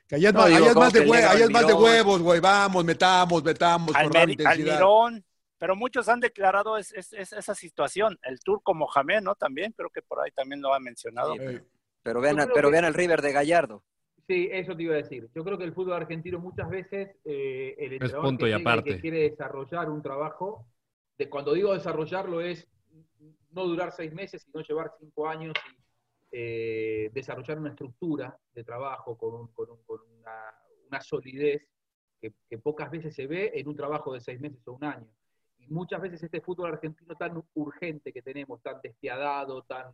[0.06, 0.34] Que allá, es,
[0.74, 2.38] más, de, huevos, güey.
[2.38, 3.94] Vamos, metamos, metamos.
[3.96, 5.24] Almirón,
[5.56, 8.18] pero muchos han declarado esa situación.
[8.22, 9.34] El turco Mohamed, ¿no?
[9.34, 11.34] También, creo que por ahí también lo ha mencionado.
[12.02, 13.84] pero, vean, pero vean al River de Gallardo.
[14.26, 15.28] Sí, eso te iba a decir.
[15.34, 20.02] Yo creo que el fútbol argentino muchas veces eh, el entrenador que, quiere desarrollar un
[20.02, 20.66] trabajo,
[21.18, 22.68] de cuando digo desarrollarlo es
[23.52, 25.82] no durar seis meses, sino llevar cinco años y
[26.34, 29.50] eh, desarrollar una estructura de trabajo con,
[30.88, 31.62] una, solidez
[32.20, 35.08] que, pocas veces se ve en un trabajo de seis meses o un año.
[35.58, 39.92] Y muchas veces este fútbol argentino tan urgente que tenemos, tan despiadado, tan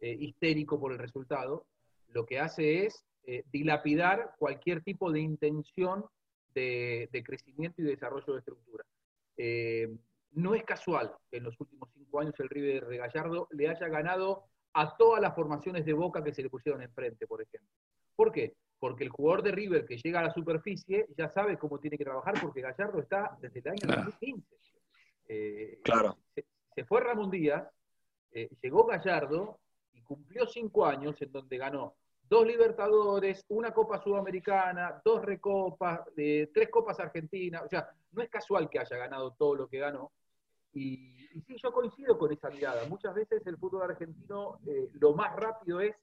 [0.00, 1.66] eh, histérico por el resultado,
[2.08, 6.04] lo que hace es eh, dilapidar cualquier tipo de intención
[6.54, 8.84] de, crecimiento y de desarrollo de estructura.
[10.36, 13.68] Eh, no es casual que en los últimos cinco años el River de Gallardo le
[13.68, 17.70] haya ganado a todas las formaciones de Boca que se le pusieron enfrente, por ejemplo.
[18.14, 18.54] ¿Por qué?
[18.78, 22.04] Porque el jugador de River que llega a la superficie ya sabe cómo tiene que
[22.04, 24.56] trabajar porque Gallardo está desde el año 2015.
[25.28, 26.18] Eh, claro.
[26.34, 27.66] Se, fue Ramón Díaz,
[28.60, 29.58] llegó Gallardo
[29.94, 31.96] y cumplió cinco años en donde ganó
[32.28, 37.62] dos Libertadores, una Copa Sudamericana, dos Recopas, eh, tres Copas Argentinas.
[37.62, 40.12] O sea, no es casual que haya ganado todo lo que ganó.
[40.76, 42.86] Y, sí, yo coincido con esa mirada.
[42.88, 45.94] Muchas veces el fútbol argentino eh, lo más rápido es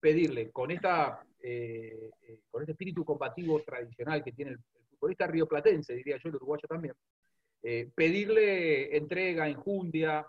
[0.00, 2.10] pedirle, con, esta, eh,
[2.50, 4.58] con este espíritu combativo tradicional que tiene el,
[4.98, 6.94] futbolista rioplatense, diría yo, el uruguayo también,
[7.92, 10.24] pedirle entrega, enjundia,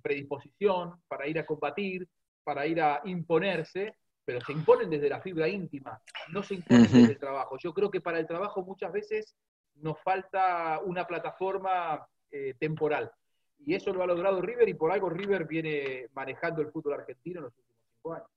[0.00, 2.08] predisposición para ir a combatir,
[2.42, 6.00] para ir a imponerse, pero se imponen desde la fibra íntima,
[6.32, 7.58] no se imponen desde el trabajo.
[7.58, 9.36] Yo creo que para el trabajo muchas veces
[9.76, 13.10] nos falta una plataforma eh, temporal.
[13.58, 17.38] Y eso lo ha logrado River y por algo River viene manejando el fútbol argentino
[17.38, 18.28] en los últimos cinco años.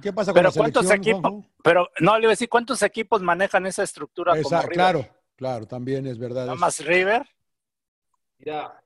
[0.00, 3.66] ¿Qué pasa con pero cuántos equipos, pero no le voy a decir cuántos equipos manejan
[3.66, 4.72] esa estructura como River?
[4.72, 6.46] Claro, claro, también es verdad.
[6.46, 7.26] Nada más River.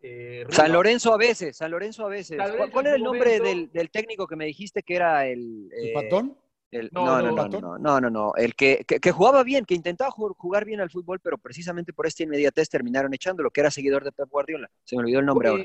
[0.03, 2.39] Eh, San Lorenzo a veces, San Lorenzo a veces.
[2.71, 5.71] ¿Cuál, era el nombre del, técnico que me dijiste que era el...
[5.73, 6.37] ¿El Patón?
[6.73, 10.65] No, no, no, no, no, no, no, el que, que, jugaba bien, que intentaba jugar
[10.65, 14.29] bien al fútbol, pero precisamente por esta inmediatez terminaron echándolo, que era seguidor de Pep
[14.29, 14.69] Guardiola.
[14.85, 15.65] Se me olvidó el nombre ahora.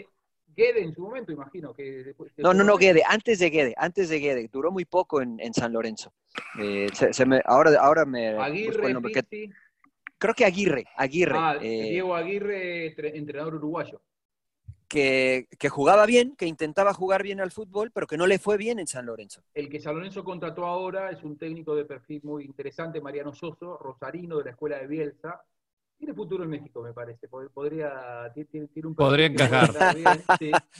[0.53, 1.73] Guede en su momento, imagino.
[1.73, 4.49] Que no, no, no, Guede, antes de Guede, antes de Guede.
[4.51, 6.13] Duró muy poco en, en San Lorenzo.
[6.59, 8.37] Eh, se, me, ahora, ahora me...
[8.37, 9.13] Aguirre, el nombre.
[10.17, 11.37] creo que Aguirre, Aguirre.
[11.37, 14.01] Ah, eh, Diego Aguirre, entrenador uruguayo
[14.91, 18.77] que, jugaba bien, que intentaba jugar bien al fútbol, pero que no le fue bien
[18.77, 19.41] en San Lorenzo.
[19.53, 23.77] El que San Lorenzo contrató ahora es un técnico de perfil muy interesante, Mariano Soso,
[23.77, 25.41] rosarino de la escuela de Bielsa.
[25.97, 27.29] Tiene futuro en México, me parece.
[27.29, 29.71] Podría, tiene, un Podría encajar.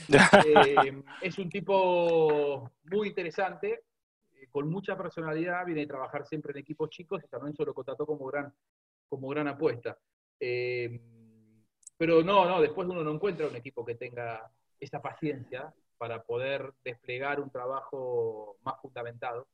[0.10, 3.84] Eh, es un tipo muy interesante,
[4.34, 7.74] eh, con mucha personalidad, viene a trabajar siempre en equipos chicos y San Lorenzo lo
[7.74, 8.52] contrató como gran,
[9.08, 9.98] como gran apuesta.
[10.40, 11.00] Eh,
[12.02, 14.50] pero no, no, después uno no encuentra un equipo que tenga
[14.80, 19.48] esa paciencia para poder desplegar un trabajo más fundamentado.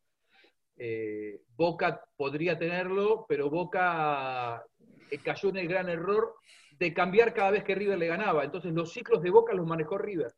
[0.77, 4.63] Eh, Boca podría tenerlo, pero Boca
[5.11, 6.35] eh, cayó en el gran error
[6.79, 8.45] de cambiar cada vez que River le ganaba.
[8.45, 10.33] Entonces los ciclos de Boca los manejó River.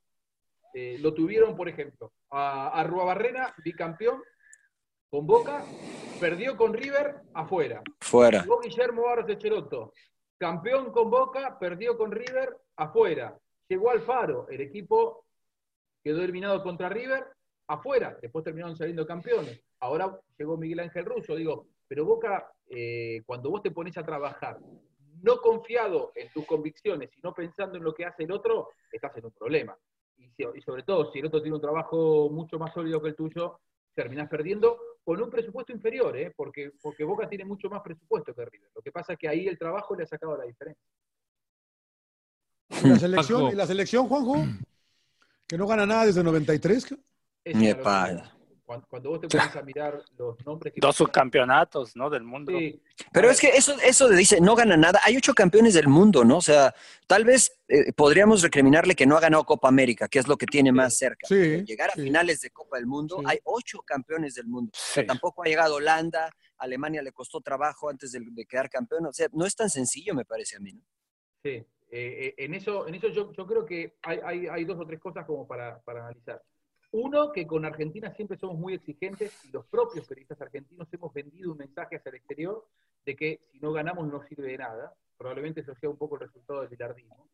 [0.73, 4.23] Eh, lo tuvieron, por ejemplo, a, a Barrena, bicampeón,
[5.11, 5.63] con Boca,
[6.19, 7.83] perdió con River afuera.
[8.01, 8.41] Fuera.
[8.41, 9.93] Llegó Guillermo Barros de Cheroto,
[10.39, 13.37] Campeón con Boca, perdió con River, afuera.
[13.67, 15.25] Llegó al Faro, el equipo
[16.01, 17.27] quedó eliminado contra River,
[17.67, 18.17] afuera.
[18.21, 19.61] Después terminaron saliendo campeones.
[19.81, 21.35] Ahora llegó Miguel Ángel Russo.
[21.35, 24.59] Digo, pero Boca, eh, cuando vos te pones a trabajar,
[25.21, 29.25] no confiado en tus convicciones, sino pensando en lo que hace el otro, estás en
[29.25, 29.77] un problema.
[30.17, 33.59] Y, sobre todo, si el otro tiene un trabajo mucho más sólido que el tuyo,
[33.93, 34.79] terminás perdiendo
[35.09, 36.31] con un presupuesto inferior, ¿eh?
[36.35, 38.69] porque, porque Boca tiene mucho más presupuesto que River.
[38.75, 40.85] Lo que pasa es que ahí el trabajo le ha sacado la diferencia.
[42.83, 44.45] ¿Y la selección, ¿y la selección Juanjo?
[45.47, 46.95] Que no gana nada desde el 93.
[47.55, 48.21] Mi padre.
[48.69, 52.07] Cuando, vos te pones a mirar los nombres Dos subcampeonatos, ¿no?
[52.07, 52.53] Del mundo.
[53.11, 54.99] Pero es que eso, eso dice, no gana nada.
[55.03, 56.37] Hay ocho campeones del mundo, ¿no?
[56.37, 56.75] O sea,
[57.07, 60.45] tal vez eh, podríamos recriminarle que no ha ganado Copa América, que es lo que
[60.45, 61.27] tiene más cerca.
[61.29, 64.71] Llegar a finales de Copa del Mundo, hay ocho campeones del mundo.
[65.07, 69.07] tampoco ha llegado Holanda, Alemania le costó trabajo antes de, quedar campeón.
[69.07, 70.83] O sea, no es tan sencillo, me parece a mí, ¿no?
[71.41, 74.79] Sí, eh, eh, en eso, en eso yo, yo creo que hay, hay, hay, dos
[74.79, 76.39] o tres cosas como para, para analizar.
[76.91, 81.51] Uno, que con Argentina siempre somos muy exigentes y los propios periodistas argentinos hemos vendido
[81.51, 82.65] un mensaje hacia el exterior
[83.05, 84.93] de que si no ganamos no sirve de nada.
[85.17, 87.27] Probablemente eso sea un poco el resultado del bilardismo.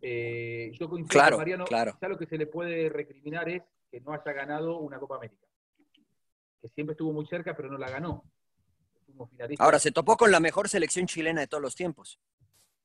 [0.00, 1.92] Eh, yo coincido Claro, con Mariano, claro.
[1.92, 5.46] quizá lo que se le puede recriminar es que no haya ganado una Copa América.
[6.62, 8.24] Que siempre estuvo muy cerca, pero no la ganó.
[9.58, 12.18] Ahora se topó con la mejor selección chilena de todos los tiempos.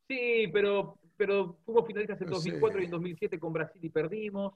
[0.07, 2.49] Sí, pero, pero fuimos finalistas en No sé.
[2.51, 4.53] 2004 y en 2007 con Brasil y perdimos.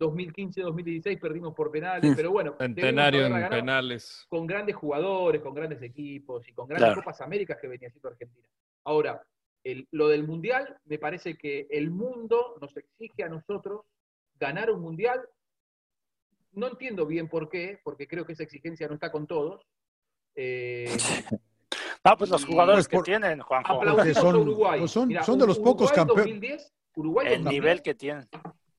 [0.00, 2.14] 2015-2016 perdimos por penales, Mm.
[2.16, 2.54] pero bueno.
[2.58, 4.26] Centenario en penales.
[4.28, 7.02] Con grandes jugadores, con grandes equipos y con grandes Claro.
[7.02, 8.48] Copas Américas que venía haciendo Argentina.
[8.84, 9.22] Ahora,
[9.62, 13.82] el- lo del Mundial, me parece que el mundo nos exige a nosotros
[14.38, 15.20] ganar un Mundial.
[16.52, 19.62] No entiendo bien por qué, porque creo que esa exigencia no está con todos.
[20.34, 20.88] Eh,
[22.02, 23.74] No, pues los jugadores Pues que por- tienen, Juanjo.
[23.74, 24.80] Aplaudimos a son- Uruguay.
[24.80, 26.24] pues son- Mira, son de los Uruguay pocos campeones.
[26.24, 28.28] 2010, Uruguay El 2010, nivel que tienen.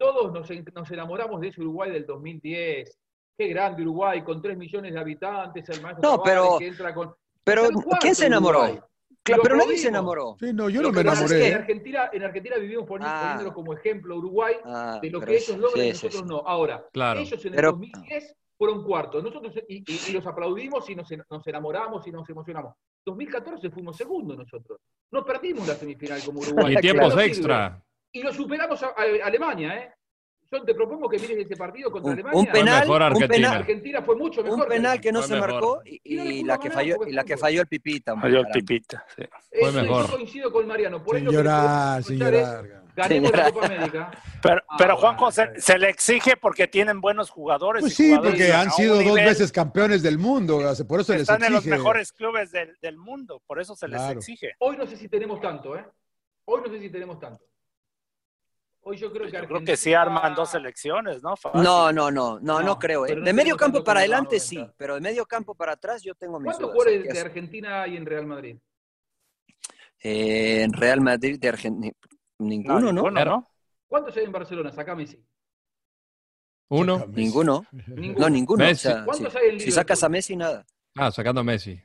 [0.02, 2.98] Todos nos, en- nos enamoramos de ese Uruguay del 2010.
[3.38, 7.14] Qué grande Uruguay, con 3 millones de habitantes, el maestro No, pero- que entra con...
[7.44, 8.60] Pero, cuarto ¿quién se enamoró?
[8.64, 8.80] Uruguay.
[9.24, 10.36] Claro, Lo pero nadie se enamoró.
[10.40, 11.54] Sí, no, yo Lo no me pasa es que enamoré.
[11.54, 13.20] en Argentina, en Argentina vivimos poni- Ah.
[13.22, 16.28] poniéndolo como ejemplo Uruguay Ah, de lo que ellos logran y sí, nosotros sí.
[16.28, 16.38] no.
[16.40, 17.20] Ahora, Claro.
[17.20, 21.12] ellos en el Pero- 2010 fueron cuartos, nosotros y, y- y los aplaudimos y nos,
[21.12, 22.74] en- nos enamoramos y nos emocionamos.
[23.06, 24.80] 2014 fuimos segundos nosotros.
[25.12, 26.40] No perdimos la semifinal como
[26.70, 26.76] Uruguay.
[26.76, 27.80] Y tiempos extra.
[28.12, 29.94] Y lo superamos a, a- Alemania, ¿eh?
[30.52, 32.40] Yo te propongo que mires ese partido contra Un, Alemania.
[32.42, 33.36] un penal, mejor un Argentina.
[33.36, 34.60] penal, Argentina fue mucho mejor.
[34.64, 35.52] un penal que no se mejor.
[35.52, 38.12] marcó y, la que falló y la que falló el pipita.
[38.12, 38.52] Adiós, caramba.
[38.52, 39.06] Pipita.
[39.16, 39.24] sí.
[39.60, 40.08] Fue Eso, mejor.
[40.08, 41.02] Yo coincido con Mariano.
[41.02, 41.32] Por eso.
[42.94, 44.12] Ganemos la Copa América.
[44.42, 45.62] Pero, Ah, pero bueno, Juanjo, se, bien.
[45.62, 47.80] se le exige porque tienen buenos jugadores.
[47.82, 51.14] Pues sí, jugadores porque han sido dos nivel- veces campeones del mundo, por eso se
[51.14, 54.20] les Están en los mejores clubes del, del mundo, por eso se les Claro.
[54.20, 54.52] exige.
[54.60, 55.86] Hoy no sé si tenemos tanto, ¿eh?
[56.44, 57.46] Hoy no sé si tenemos tanto.
[58.84, 61.36] Hoy yo creo que Yo creo que sí arman dos selecciones, ¿no?
[61.38, 61.62] Fácil.
[61.62, 63.06] No, no, no, no, no, No, creo.
[63.06, 63.16] ¿eh?
[63.16, 64.40] De medio campo para adelante 90.
[64.46, 66.74] sí, pero de medio campo para atrás yo tengo mis ¿Cuántos dudas.
[66.74, 68.58] jugadores de Argentina hay en Real Madrid?
[70.04, 71.94] Eh, en Real Madrid de Argentina.
[72.40, 72.92] Ninguno, ¿no?
[73.04, 73.52] ninguno, ¿no?
[73.88, 74.72] ¿Cuántos hay en Barcelona?
[74.72, 75.24] Sacame sí.
[76.70, 77.00] Uno.
[77.00, 77.12] Messi.
[77.22, 77.66] Ninguno.
[77.88, 78.20] Ninguno.
[78.20, 78.64] No, ninguno.
[78.66, 78.88] Messi.
[78.88, 80.10] O sea, ¿Cuántos si, hay en si sacas a?
[80.10, 80.66] Messi, nada.
[80.96, 81.80] Ah, sacando a Messi.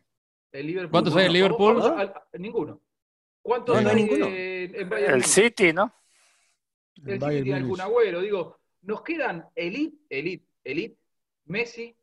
[0.52, 0.90] El Liverpool.
[0.92, 1.82] ¿Cuántos hay en Liverpool?
[2.38, 2.80] Ninguno.
[3.42, 4.26] ¿Cuántos No, no hay hay ninguno.
[4.28, 5.24] en, en Bayern El?
[5.24, 5.92] City, ¿no?
[7.04, 8.20] El El tiene algún agüero.
[8.20, 10.96] Digo, nos quedan Elite, Elite, Elite,
[11.46, 11.94] Messi,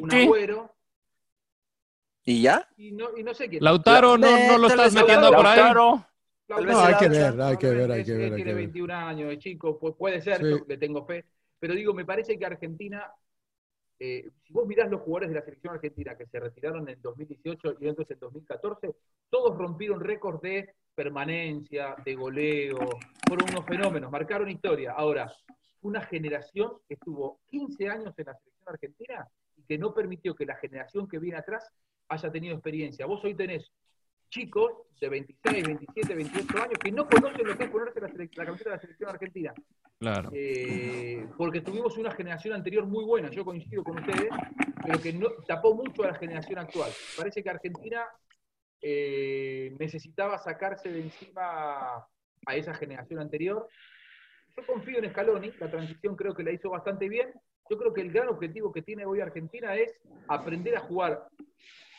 [0.00, 0.74] un agüero
[2.24, 2.68] ¿Y ya?
[2.76, 3.62] y no, y no sé quién.
[3.64, 5.56] Lautaro no, no lo Tal estás metiendo por ahí.
[5.58, 6.06] Lautaro.
[6.48, 8.54] No, hay el que ver, hay que ver, hay que ver, tiene que ver.
[8.56, 10.50] 21 años, es chico, pu- puede ser, Sí.
[10.50, 11.24] yo le tengo fe.
[11.58, 13.10] Pero digo, me parece que Argentina,
[13.98, 17.76] eh, si vos mirás los jugadores de la selección argentina que se retiraron en 2018
[17.80, 18.94] y entonces en 2014,
[19.30, 22.78] todos rompieron récords de permanencia, de goleo,
[23.26, 24.92] fueron unos fenómenos, marcaron historia.
[24.92, 25.32] Ahora,
[25.82, 30.46] una generación que estuvo 15 años en la selección argentina y que no permitió que
[30.46, 31.70] la generación que viene atrás
[32.08, 33.06] haya tenido experiencia.
[33.06, 33.70] Vos hoy tenés
[34.28, 38.44] chicos de 26, 27, 28 años que no conocen lo que es ponerse la, la
[38.44, 39.52] camiseta de la selección argentina.
[39.98, 40.30] Claro.
[40.32, 44.30] Eh, porque tuvimos una generación anterior muy buena, yo coincido con ustedes,
[44.84, 46.90] pero que no, tapó mucho a la generación actual.
[47.16, 48.04] Parece que Argentina
[48.82, 52.04] eh, necesitaba sacarse de encima
[52.46, 53.68] a esa generación anterior.
[54.56, 57.32] Yo confío en Scaloni, la transición creo que la hizo bastante bien.
[57.70, 59.94] Yo creo que el gran objetivo que tiene hoy Argentina es
[60.28, 61.26] aprender a jugar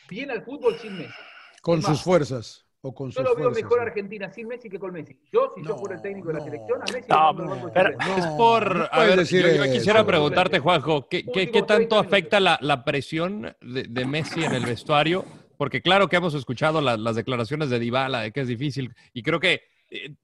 [0.08, 1.14] bien al fútbol sin Messi.
[1.62, 2.60] Con sus fuerzas.
[2.86, 3.62] O con Yo sus lo veo fuerzas.
[3.62, 3.80] mejor.
[3.80, 5.18] Argentina sin Messi que con Messi.
[5.32, 6.44] Yo, si yo No, fuera el técnico de la no.
[6.44, 7.34] selección, a Messi No,
[7.72, 7.88] pero-.
[7.90, 8.76] Es No, por.
[8.76, 9.72] no a ver, decir yo, yo eso.
[9.72, 14.44] quisiera preguntarte, Juanjo, ¿qué, qué- qué tanto 30 afecta la, la presión de, de Messi
[14.44, 15.24] en el vestuario?
[15.64, 19.22] Porque claro que hemos escuchado la- las declaraciones de Dybala, de que es difícil, y
[19.22, 20.14] creo que eh,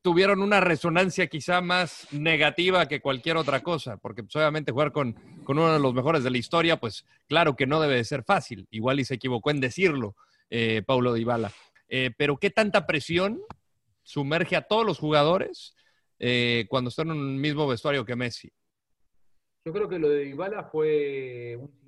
[0.00, 5.12] tuvieron una resonancia quizá más negativa que cualquier otra cosa, porque pues, obviamente jugar con,
[5.44, 8.22] con uno de los mejores de la historia, pues claro que no debe de ser
[8.22, 8.66] fácil.
[8.70, 10.16] Igual y se equivocó en decirlo,
[10.48, 11.52] eh, Paulo Dybala.
[11.90, 13.42] Eh, pero ¿qué tanta presión
[14.02, 15.76] sumerge a todos los jugadores
[16.18, 18.50] eh, cuando están en un mismo vestuario que Messi?
[19.62, 21.85] Yo creo que lo de Dybala fue un.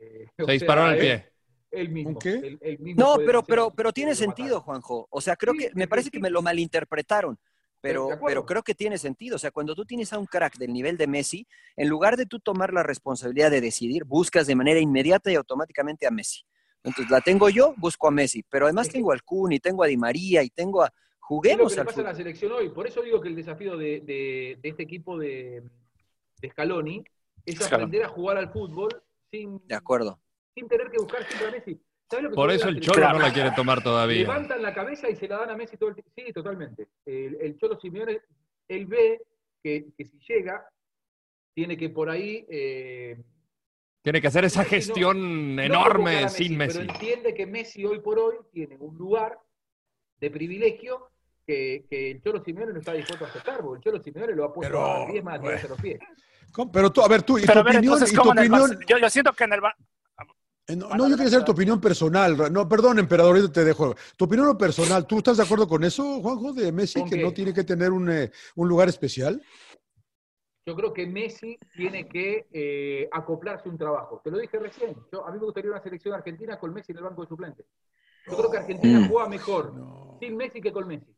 [0.00, 1.26] Eh, Se sea, disparó en el pie.
[1.70, 2.18] Él mismo.
[2.24, 4.60] Él mismo No, pero, pero, pero tiene sentido.
[4.60, 5.06] Juanjo.
[5.10, 7.38] O sea, creo Sí, que me sí, parece que me lo malinterpretaron.
[7.82, 9.36] Pero, pero creo que tiene sentido.
[9.36, 11.46] O sea, cuando tú tienes a un crack del nivel de Messi,
[11.76, 16.06] en lugar de tú tomar la responsabilidad de decidir, buscas de manera inmediata y automáticamente
[16.06, 16.42] a Messi.
[16.82, 18.42] Entonces, la tengo yo, busco a Messi.
[18.50, 20.86] Pero además tengo al Kun y tengo a Di María y tengo a...
[20.86, 22.68] Es lo Juguemos que le pasa a la selección hoy.
[22.70, 25.62] Por eso digo que el desafío de, de- de este equipo de,
[26.40, 27.04] de Scaloni
[27.46, 27.74] es Scaloni.
[27.84, 28.88] aprender a jugar al fútbol
[29.30, 30.20] sin, De acuerdo.
[30.54, 31.80] sin tener que buscar siempre a Messi.
[32.10, 32.80] ¿Sabes lo que Por eso el?
[32.80, 34.22] Cholo no la quiere tomar todavía.
[34.22, 36.10] Levantan la cabeza y se la dan a Messi todo el tiempo.
[36.16, 36.88] Sí, totalmente.
[37.04, 38.20] El, el Cholo Simeone,
[38.68, 39.22] él ve
[39.62, 40.64] que, que si llega,
[41.54, 42.44] tiene que por ahí...
[42.48, 43.22] Eh,
[44.02, 46.78] tiene que hacer esa gestión no, enorme no sin Messi.
[46.78, 49.38] Pero entiende que Messi hoy por hoy tiene un lugar
[50.18, 51.10] de privilegio
[51.46, 54.44] que, que el Cholo Simeone no está dispuesto a aceptar, porque el Cholo Simeone lo
[54.46, 56.00] ha puesto Pero, a 10 más a tirarse los pies.
[56.52, 56.70] ¿Cómo?
[56.72, 58.32] Pero tú, a ver, tú, y tu Pero a ver, opinión, entonces, y tu ¿cómo
[58.32, 59.60] en el opinión, yo, yo siento que en el...
[60.68, 62.52] Eh, No, no, yo quería saber tu opinión personal.
[62.52, 63.94] No, perdón, emperador, ahorita te dejo.
[64.16, 67.22] Tu opinión personal, ¿tú estás de acuerdo con eso, Juanjo, de Messi, ¿Con que qué?
[67.22, 69.42] no tiene que tener un, eh, un lugar especial?
[70.66, 74.20] Yo creo que Messi tiene que eh, acoplarse a un trabajo.
[74.22, 74.94] Te lo dije recién.
[75.12, 77.66] Yo, a mí me gustaría una selección argentina con Messi en el banco de suplentes.
[78.26, 79.08] Yo creo que Argentina Mm.
[79.08, 79.72] juega mejor
[80.20, 81.16] sin Messi que con Messi.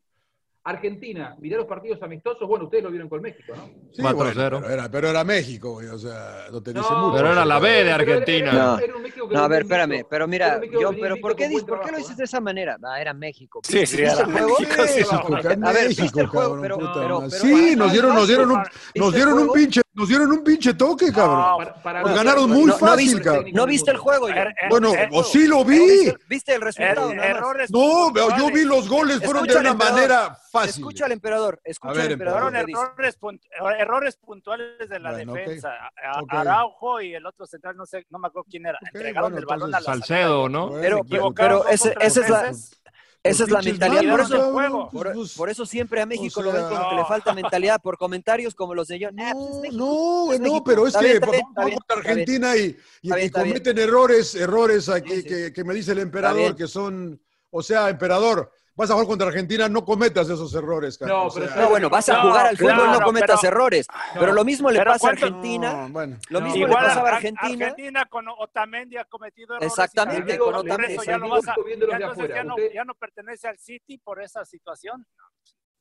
[0.65, 2.47] Argentina, mirá los partidos amistosos.
[2.47, 3.65] Bueno, ustedes lo vieron con México, ¿no?
[3.91, 4.13] Sí, 4-0.
[4.15, 7.17] bueno, pero, era, pero era México, güey, o sea, no te dice No, mucho.
[7.17, 8.51] Pero era la B de era- Argentina.
[8.53, 8.79] No.
[8.79, 11.51] era un México que No, a ver, espérame, pero mira, yo, pero ¿por qué, con
[11.53, 12.15] buen dices- ¿por qué lo dices ¿eh?
[12.17, 12.77] de esa manera?
[12.81, 13.59] Ah, era México.
[13.63, 14.25] Sí, ¿Viste- sí, era?
[14.25, 14.43] México,
[15.63, 17.37] A ver, cabrón, Pero- puta pero- madre.
[17.41, 19.53] pero- sí, nos dieron, nos dieron un, ¿Viste nos el dieron un juego?
[19.53, 21.57] pinche, nos dieron un pinche toque, cabrón.
[21.57, 23.45] Para- para Nos ganaron muy no- No, no fácil, viste, cabrón.
[23.53, 24.27] no viste el juego.
[24.29, 25.77] Er- er- Bueno, er- o sí lo vi.
[25.79, 27.11] ¿Viste, viste el resultado?
[27.11, 30.81] er- errores No, veo, yo vi los goles, fueron de una manera fácil.
[30.81, 32.55] Escucha al emperador, escucha A ver, al emperador.
[32.55, 33.41] Errores, punt-
[33.79, 35.69] errores puntuales de la Bueno, defensa.
[36.03, 36.39] A-.
[36.39, 38.79] Araujo y el otro central, no sé, no me acuerdo quién era.
[38.93, 40.71] Entregaron bueno, el balón a la Salcedo, ¿no?
[40.81, 41.01] Pero,
[41.35, 42.79] pero, ese- esa es la, veces.
[43.23, 44.11] Esa es la mentalidad.
[44.11, 44.51] Por eso,
[44.91, 47.81] por, pues, por eso siempre a México o lo ven como que le falta mentalidad
[47.81, 49.05] por comentarios como los de.
[49.17, 50.63] Ah, pues es No, México, no, es no, México.
[50.65, 51.79] pero es que vamos bien.
[51.87, 53.53] Argentina y, y- Está bien, y está bien.
[53.53, 55.27] cometen errores, errores aquí Sí, sí.
[55.27, 57.19] Que, que me dice el emperador que son,
[57.49, 61.11] o sea, emperador, vas a jugar contra Argentina, no cometas esos errores, cara.
[61.13, 63.39] No, o sea, pero No, bueno, vas a No, jugar al fútbol, claro, no cometas
[63.41, 63.87] pero- errores.
[64.13, 65.73] Pero lo mismo le pasa a ¿cuánto- Argentina.
[65.73, 66.17] no, bueno.
[66.29, 66.45] Lo No.
[66.47, 67.65] mismo Igual le pasaba a Ar- Argentina.
[67.67, 69.71] Argentina con Otamendi ha cometido errores.
[69.71, 71.03] Exactamente, con Otamendi, no
[72.43, 75.05] no, ya no pertenece al City por esa situación.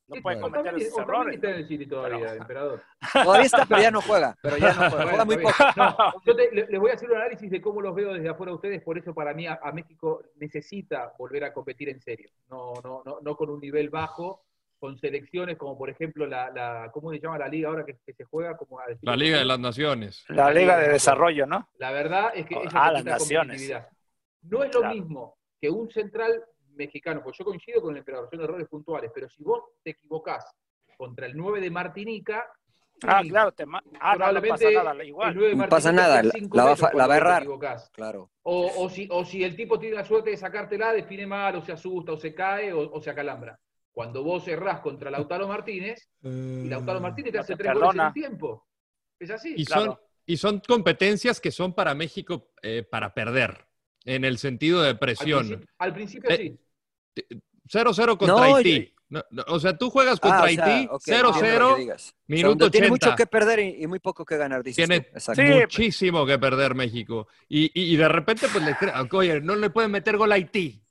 [0.09, 1.35] No puede cometer esos errores.
[1.37, 2.83] está en el City todavía, Pero- emperador.
[3.13, 4.37] Todavía está, pero ya no juega.
[4.43, 5.05] Pero ya no juega.
[5.09, 5.55] Juega muy poco.
[5.77, 5.97] No,
[6.27, 8.53] yo te- le- les voy a hacer un análisis de cómo los veo desde afuera
[8.53, 12.31] a ustedes, por eso para mí a, a México necesita volver a competir en serio,
[12.51, 14.45] no, no, no, no con un nivel bajo,
[14.79, 18.13] con selecciones como por ejemplo la, la ¿cómo se llama la liga ahora que, que
[18.15, 18.57] se juega?
[18.57, 20.25] Como a decir- La Liga de las Naciones.
[20.29, 21.69] La Liga de Desarrollo, ¿no?
[21.79, 23.71] La verdad es que Ah, las naciones.
[24.43, 24.95] No es lo Claro.
[24.97, 26.43] mismo que un central
[26.75, 30.45] mexicano, pues yo coincido con el emperador, son errores puntuales, pero si vos te equivocás
[30.97, 32.47] contra el 9 de Martinica,
[33.05, 35.35] Ah, sí, claro, te ma- ah, no, no probablemente pasa nada, el igual.
[35.35, 36.33] 9 de No pasa nada, la-
[36.65, 37.45] va a la va errar.
[37.91, 38.31] Claro.
[38.43, 41.63] O, o si, o si el tipo tiene la suerte de sacártela, define mal, o
[41.63, 43.59] se asusta, o se cae, o, o se acalambra.
[43.91, 48.01] Cuando vos errás contra Lautaro Martínez, y Lautaro Martínez te hace te tres goles en
[48.07, 48.67] un tiempo.
[49.19, 49.55] Es así.
[49.57, 49.83] Y Claro.
[49.85, 53.67] son, y son competencias que son para México eh, para perder,
[54.05, 55.41] en el sentido de Al presión.
[55.47, 56.57] principio, al principio Eh,
[57.17, 57.25] sí.
[57.69, 58.95] 0-0 contra No, Haití.
[59.09, 62.03] No, no, o sea, tú juegas contra Ah, Haití, ok, entiendo lo 0-0, que digas.
[62.03, 63.07] O sea, minuto donde Tiene 80.
[63.09, 65.07] mucho que perder y, y muy poco que ganar, dices Tiene.
[65.19, 67.29] Sí, muchísimo que perder México.
[67.49, 68.75] Y, y- y de repente, pues, le
[69.13, 70.83] oye, no le pueden meter gol a Haití.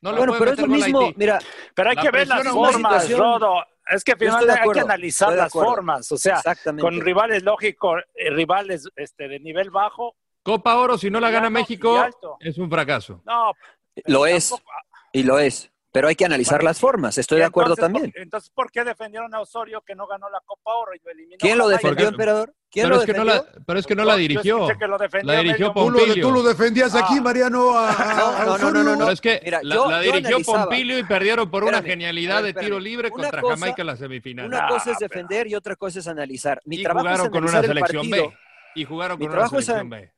[0.00, 1.14] No le bueno, pueden pero es lo mismo, Haití.
[1.16, 1.38] mira,
[1.76, 3.64] Pero hay La que ver las formas, Rodo.
[3.88, 6.10] Es que finalmente hay que analizar las formas.
[6.10, 6.40] O sea,
[6.80, 10.16] con rivales lógicos, eh, rivales este, de nivel bajo.
[10.42, 12.04] Copa Oro, si no la gana México,
[12.40, 13.22] es un fracaso.
[13.24, 13.52] No,
[14.06, 14.70] Lo es, tampoco-
[15.12, 15.68] y lo es.
[15.94, 18.12] Pero hay que analizar Bueno, las formas, estoy de acuerdo entonces, también.
[18.12, 21.10] ¿por, entonces, ¿por qué defendieron a Osorio que no ganó la Copa Oro y lo
[21.10, 21.36] eliminó?
[21.38, 22.54] ¿Quién lo defendió, emperador?
[22.70, 23.52] ¿Quién Pero lo es, que no defendió?
[23.58, 24.56] la, pero es que no la dirigió.
[24.62, 26.26] escuché que lo defendió La dirigió medio Tú lo, Pompilio.
[26.26, 27.20] tú lo defendías aquí, Ah.
[27.20, 28.82] Mariano, a, a- a No, no, no, Osorio.
[28.84, 28.98] no, no.
[29.00, 30.38] Pero es que Mira, la, yo- la yo dirigió.
[30.46, 33.82] Pompilio y perdieron por una Espérame, genialidad ver, de tiro libre Una contra cosa- Jamaica
[33.82, 34.46] en la semifinal.
[34.46, 36.62] Una Ah, cosa es pero- defender y otra cosa es analizar.
[36.64, 38.28] Mi y trabajo es jugaron con una selección partido.
[38.30, 38.36] B.
[38.76, 40.10] Y jugaron con una trabajo es selección B.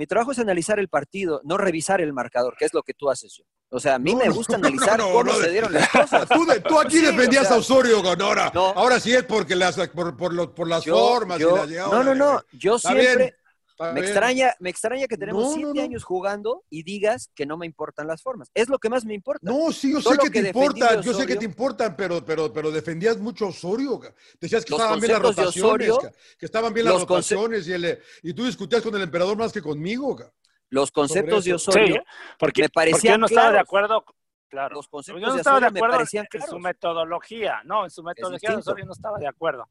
[0.00, 3.10] Mi trabajo es analizar el partido, no revisar el marcador, que es lo que tú
[3.10, 3.34] haces.
[3.36, 3.44] Yo.
[3.68, 6.26] O sea, a mí No, me gusta no, analizar no, cómo se dieron las cosas.
[6.34, 8.50] Tú, de- tú aquí Sí, o defendías sea, a Osorio, con ahora.
[8.54, 8.68] No.
[8.68, 11.90] Ahora sí es porque las, por, por, los- por las Yo- formas yo- y las
[11.90, 12.40] no, no, no.
[12.52, 13.34] Yo bien, siempre
[13.80, 14.04] está me bien.
[14.12, 15.82] extraña, me extraña que tenemos No, siete no.
[15.82, 18.50] años jugando y digas que no me importan las formas.
[18.54, 19.40] Es lo que más me importa.
[19.50, 22.52] No, sí, yo Todo sé que te importan, yo sé que te importan, pero, pero,
[22.52, 24.00] pero defendías mucho a Osorio.
[24.40, 27.68] Decías que Los estaban bien las rotaciones, Osorio- que estaban bien las los conce- rotaciones
[27.68, 30.18] y, el, y tú discutías con el emperador más que conmigo.
[30.68, 31.54] Los conceptos de.
[31.54, 32.00] Osorio Sí,
[32.38, 34.04] porque, me porque parecían yo no estaba de acuerdo.
[34.48, 34.74] Claro.
[34.74, 36.62] Los conceptos yo no de estaba de Osorio me parecían en su claros.
[36.62, 37.62] metodología.
[37.64, 38.58] No, en su metodología.
[38.58, 39.68] Osorio no estaba de acuerdo.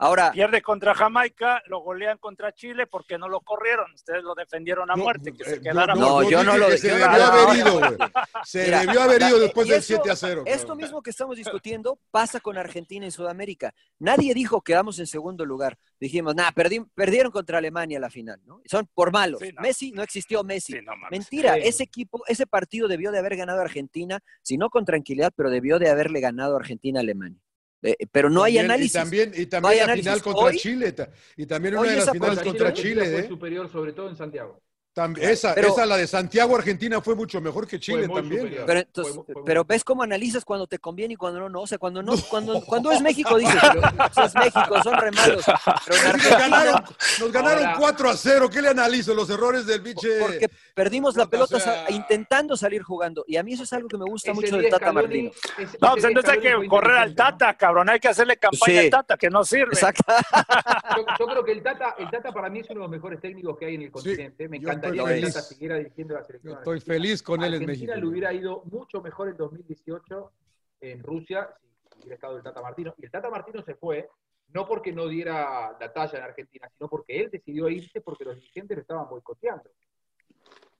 [0.00, 3.92] Ahora, Pierde contra Jamaica, lo golean contra Chile porque no lo corrieron.
[3.92, 6.68] Ustedes lo defendieron a No, muerte, que eh, se yo- quedara No, yo no lo
[6.68, 7.98] que Se debió haber ido, güey.
[8.44, 10.42] Se Mira, debió haber ido después del eso- 7 a 0.
[10.46, 13.74] Esto mismo que estamos discutiendo pasa con Argentina y Sudamérica.
[13.98, 15.76] Nadie dijo quedamos en segundo lugar.
[16.00, 18.62] Dijimos, nah, perdi- perdieron contra Alemania la final, ¿no?
[18.64, 19.40] Son por malos.
[19.40, 19.60] Sí, no.
[19.60, 20.72] Messi no existió Messi.
[20.72, 21.10] Sí, no mames.
[21.10, 21.60] Mentira, Sí.
[21.64, 25.78] ese equipo, ese partido debió de haber ganado Argentina, si no con tranquilidad, pero debió
[25.78, 27.38] de haberle ganado Argentina a Alemania.
[27.82, 28.94] Eh, pero no hay También- análisis.
[28.94, 30.94] Y también, y No también hay la final contra Hoy- Chile.
[31.36, 33.10] Y también una de las finales contra contra Chile Chile.
[33.12, 33.28] fue ¿eh?
[33.28, 34.60] superior, sobre todo en Santiago.
[34.92, 38.40] Tam- Claro, esa, pero- esa, la de Santiago-Argentina, fue mucho mejor que Chile también.
[38.42, 38.64] superior.
[38.66, 41.60] Pero, entonces, Fue- fue- pero ves cómo analizas cuando te conviene y cuando no, no.
[41.60, 45.44] O sea, cuando no, cuando, cuando es México dices, pero, es México, son re malos.
[45.86, 46.84] Pero en Nos Argentina, ganaron,
[47.20, 48.50] nos ganaron Ahora- 4 a 0.
[48.50, 49.14] ¿Qué le analizo?
[49.14, 50.18] Los errores del biche.
[50.20, 53.24] porque perdimos la pelota o sea- sa- intentando salir jugando.
[53.28, 55.30] Y a mí eso es algo que me gusta Ese mucho del Tata Martino.
[55.56, 57.14] ese- No, pues entonces hay que correr al.
[57.14, 57.88] Tata, cabrón.
[57.90, 58.78] Hay que hacerle campaña Sí.
[58.78, 59.72] al Tata, que no sirve.
[59.72, 60.02] Exacto.
[60.96, 63.20] Yo, yo creo que el Tata, el Tata para mí es uno de los mejores
[63.20, 64.48] técnicos que hay en el continente.
[64.48, 65.34] Me yo encantaría estoy que feliz.
[65.34, 66.52] Tata siguiera dirigiendo la selección.
[66.52, 66.94] Yo estoy argentina.
[66.94, 68.00] feliz con él en Argentina México.
[68.00, 70.32] le hubiera ido mucho mejor en 2018
[70.80, 71.48] en Rusia
[71.92, 72.94] si hubiera estado el Tata Martino.
[72.98, 74.08] Y el Tata Martino se fue
[74.52, 78.36] no porque no diera la talla en Argentina, sino porque él decidió irse porque los
[78.36, 79.70] dirigentes lo estaban boicoteando.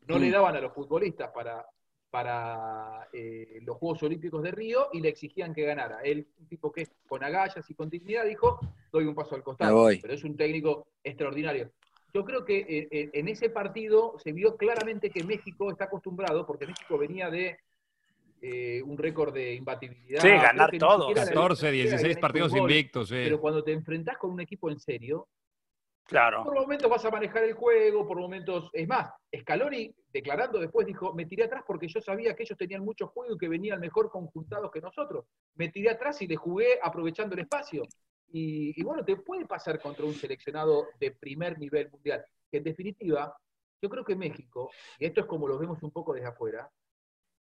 [0.07, 1.65] No le daban a los futbolistas para,
[2.11, 6.01] para eh, los Juegos Olímpicos de Río y le exigían que ganara.
[6.03, 8.59] Él, un tipo que con agallas y con dignidad, dijo,
[8.93, 9.89] doy un paso al costado.
[10.01, 11.71] Pero es un técnico extraordinario.
[12.13, 16.47] Yo creo que eh, eh, en ese partido se vio claramente que México está acostumbrado,
[16.47, 17.59] porque México venía de
[18.43, 20.21] eh, un récord de imbatibilidad.
[20.21, 21.09] Sí, ganar todo.
[21.09, 22.61] siquiera le- 14, ni siquiera 16 habían hecho partidos gol.
[22.61, 23.15] invictos, sí.
[23.15, 25.29] Pero cuando te enfrentás con un equipo en serio,
[26.05, 26.43] Claro.
[26.43, 28.69] por momentos vas a manejar el juego, por momentos.
[28.73, 29.11] Es más,
[29.43, 33.35] Scaloni, declarando después, dijo: Me tiré atrás porque yo sabía que ellos tenían mucho juego
[33.35, 35.27] y que venían mejor conjuntados que nosotros.
[35.55, 37.83] Me tiré atrás y le jugué aprovechando el espacio.
[38.33, 42.25] Y, y bueno, te puede pasar contra un seleccionado de primer nivel mundial.
[42.51, 43.35] Que en definitiva,
[43.83, 46.71] yo creo que México, y esto es como lo vemos un poco desde afuera,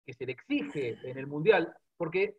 [0.04, 2.36] que se le exige en el mundial, porque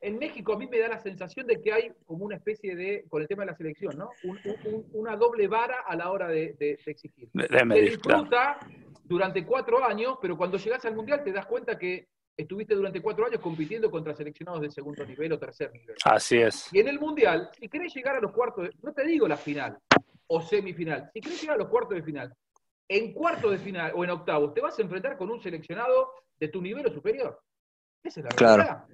[0.00, 3.04] en México a mí me da la sensación de que hay como una especie de,
[3.08, 4.10] con el tema de la selección, ¿no?
[4.24, 7.28] Un- un- un- una doble vara a la hora de, de- de exigir.
[7.32, 7.74] De Se claro.
[7.74, 8.58] disfruta
[9.04, 12.08] durante cuatro años, pero cuando llegas al Mundial te das cuenta que
[12.42, 15.96] estuviste durante cuatro años compitiendo contra seleccionados de segundo nivel o tercer nivel.
[16.04, 16.72] Así es.
[16.72, 19.36] Y en el Mundial, si querés llegar a los cuartos, de- no te digo la
[19.36, 19.78] final
[20.26, 22.34] o semifinal, si querés llegar a los cuartos de final,
[22.88, 26.48] en cuartos de final o en octavos, te vas a enfrentar con un seleccionado de
[26.48, 27.40] tu nivel o superior.
[28.02, 28.62] Esa es la Claro.
[28.62, 28.84] realidad.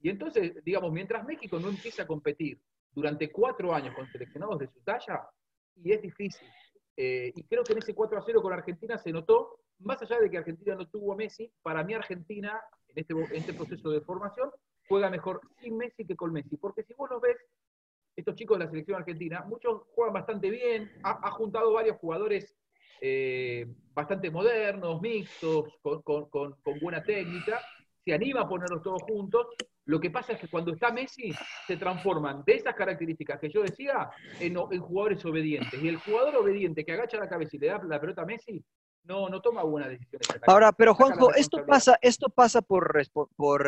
[0.00, 2.60] Y entonces, digamos, mientras México no empiece a competir
[2.92, 5.28] durante cuatro años con seleccionados de su talla,
[5.76, 6.48] y es difícil.
[6.96, 10.18] Eh, y creo que en ese 4 a 0 con Argentina se notó, más allá
[10.18, 13.90] de que Argentina no tuvo a Messi, para mí Argentina, en este, en este proceso
[13.90, 14.50] de formación,
[14.88, 16.56] juega mejor sin Messi que con Messi.
[16.56, 17.36] Porque si vos los ves,
[18.16, 22.56] estos chicos de la selección argentina, muchos juegan bastante bien, ha, juntado varios jugadores
[23.00, 27.60] eh, bastante modernos, mixtos, con buena técnica,
[28.08, 29.46] se anima a ponerlos todos juntos.
[29.84, 31.30] Lo que pasa es que cuando está Messi,
[31.66, 34.10] se transforman de esas características que yo decía
[34.40, 35.82] en, en jugadores obedientes.
[35.82, 38.64] Y el jugador obediente que agacha la cabeza y le da la pelota a Messi,
[39.04, 40.28] no, no toma buenas decisiones.
[40.46, 43.00] Ahora, pero Juanjo, esto pasa, esto pasa por,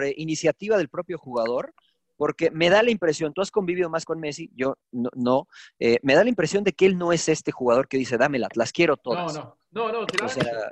[0.05, 1.75] eh, iniciativa del propio jugador,
[2.17, 5.99] porque me da la impresión, tú has convivido más con Messi, yo no, no, eh,
[6.03, 8.73] me da la impresión de que él no es este jugador que dice, dámelas, las
[8.73, 9.35] quiero No, todas.
[9.35, 10.65] no, no, no, la O sea, ellos.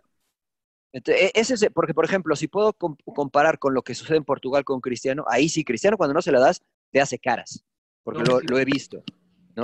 [0.92, 4.18] ent- e- ese es- porque, por ejemplo, si puedo com- comparar con lo que sucede
[4.18, 7.64] en Portugal con Cristiano, ahí sí, Cristiano cuando no se la das, te hace caras,
[8.02, 8.46] porque No, lo, sí.
[8.46, 9.02] lo he visto.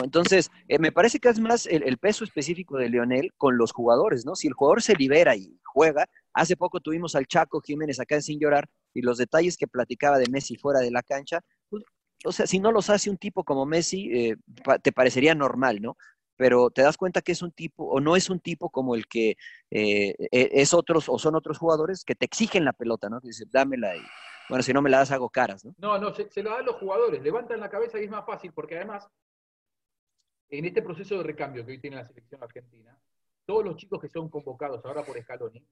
[0.02, 4.24] Entonces, eh, me parece que es más el, peso específico de Lionel con los jugadores,
[4.24, 4.34] ¿no?
[4.34, 8.22] Si el jugador se libera y juega, hace poco tuvimos al Chaco Jiménez acá en
[8.22, 11.84] Sin Llorar y los detalles que platicaba de Messi fuera de la cancha, pues,
[12.24, 14.36] o sea, si no los hace un tipo como Messi, eh,
[14.82, 15.96] te parecería normal, ¿no?
[16.36, 19.06] Pero te das cuenta que es un tipo, o no es un tipo como el
[19.06, 19.36] que
[19.70, 23.20] eh, e- es otros, o son otros jugadores que te exigen la pelota, ¿no?
[23.20, 24.00] Que dicen, dámela y,
[24.48, 25.74] bueno, si no me la das, hago caras, ¿no?
[25.78, 28.52] No, no, se, se lo dan los jugadores, levantan la cabeza y es más fácil,
[28.52, 29.08] porque además,
[30.50, 32.96] en este proceso de recambio que hoy tiene la selección argentina,
[33.46, 35.62] todos los chicos que son convocados ahora por Scaloni,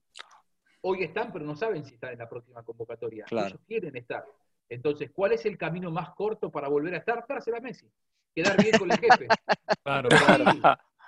[0.83, 3.25] hoy están, pero no saben si están en la próxima convocatoria.
[3.27, 3.49] Claro.
[3.49, 4.25] Ellos quieren estar.
[4.69, 7.25] Entonces, ¿cuál es el camino más corto para volver a estar?
[7.29, 7.87] Dársela a Messi.
[8.35, 9.29] Quedar bien con el jefe.
[9.85, 10.09] Claro.
[10.11, 10.61] Sí.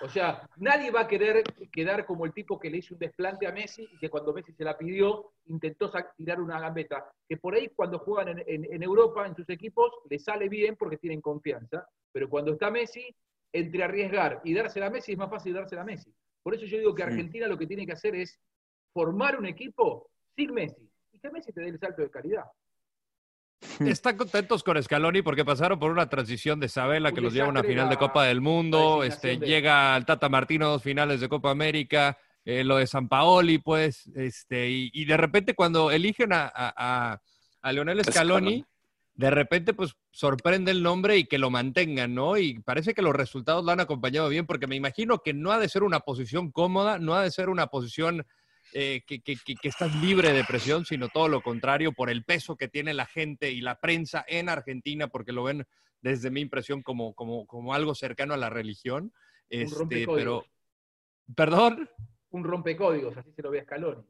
[0.02, 3.46] O sea, nadie va a querer quedar como el tipo que le hizo un desplante
[3.46, 7.08] a Messi y que cuando Messi se la pidió intentó tirar una gambeta.
[7.28, 10.74] Que por ahí cuando juegan en, en- en Europa, en sus equipos, le sale bien
[10.76, 11.86] porque tienen confianza.
[12.10, 13.14] Pero cuando está Messi,
[13.55, 16.12] entre arriesgar y dársela a Messi es más fácil dársela a Messi.
[16.43, 17.05] Por eso yo digo que.
[17.05, 18.39] Argentina lo que tiene que hacer es
[18.93, 20.90] formar un equipo sin Messi.
[21.12, 22.44] Y que Messi te dé el salto de calidad.
[23.81, 27.51] Están contentos con Scaloni porque pasaron por una transición de Sabela que los lleva a
[27.51, 31.28] una final de Copa del Mundo, este, de- llega al Tata Martino dos finales de
[31.28, 36.32] Copa América, eh, lo de San Paoli, pues, este, y, y de repente cuando eligen
[36.32, 37.22] a, a, a-
[37.62, 38.64] a Leonel Scaloni, Scaloni.
[39.14, 42.36] De repente pues sorprende el nombre y que lo mantengan, ¿no?
[42.36, 45.58] Y parece que los resultados lo han acompañado bien porque me imagino que no ha
[45.58, 48.26] de ser una posición cómoda, no ha de ser una posición
[48.72, 52.56] eh, que, que, que, estás libre de presión, sino todo lo contrario, por el peso
[52.56, 55.64] que tiene la gente y la prensa en Argentina, porque lo ven
[56.00, 59.12] desde mi impresión como, como, como algo cercano a la religión.
[59.48, 60.44] Este, pero,
[61.36, 61.88] ¿Perdón?
[62.30, 64.02] Un rompecódigos, así se lo ve a Scaloni.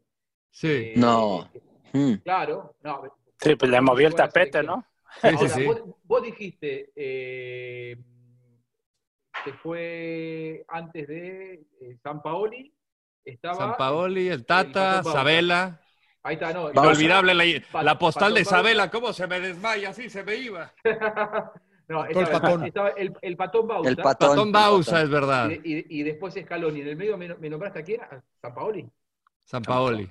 [0.51, 0.69] Sí.
[0.69, 1.51] Eh, no.
[1.93, 2.15] Mm.
[2.23, 2.77] Claro.
[2.83, 3.03] No,
[3.39, 4.87] sí, pues le movió el tapete, ¿no?
[5.21, 7.97] Sí, sí, Vos, vos, dijiste eh,
[9.45, 12.75] que fue antes de eh, San Paoli
[13.25, 13.57] estaba.
[13.57, 15.81] San Paoli, el Tata, Sabela.
[16.23, 16.71] Ahí está, no.
[16.71, 19.91] Inolvidable la, la, postal de Sabela, ¿cómo se me desmaya?
[19.91, 20.73] Así se me iba.
[21.89, 22.65] no, estaba, el, patón.
[22.65, 23.91] Estaba el, el, patón Bausa.
[23.91, 25.51] El patón, patón Bausa, es verdad.
[25.51, 26.81] Y, y, y después Scaloni.
[26.81, 28.01] En el medio me, me, nombraste a quién?
[28.01, 28.89] ¿A San Paoli?
[29.45, 30.11] San Paoli.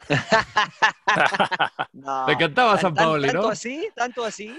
[1.92, 3.32] No, Te cantaba San Paoli, ¿no?
[3.32, 3.88] ¿Tanto así?
[3.94, 4.54] ¿Tanto así?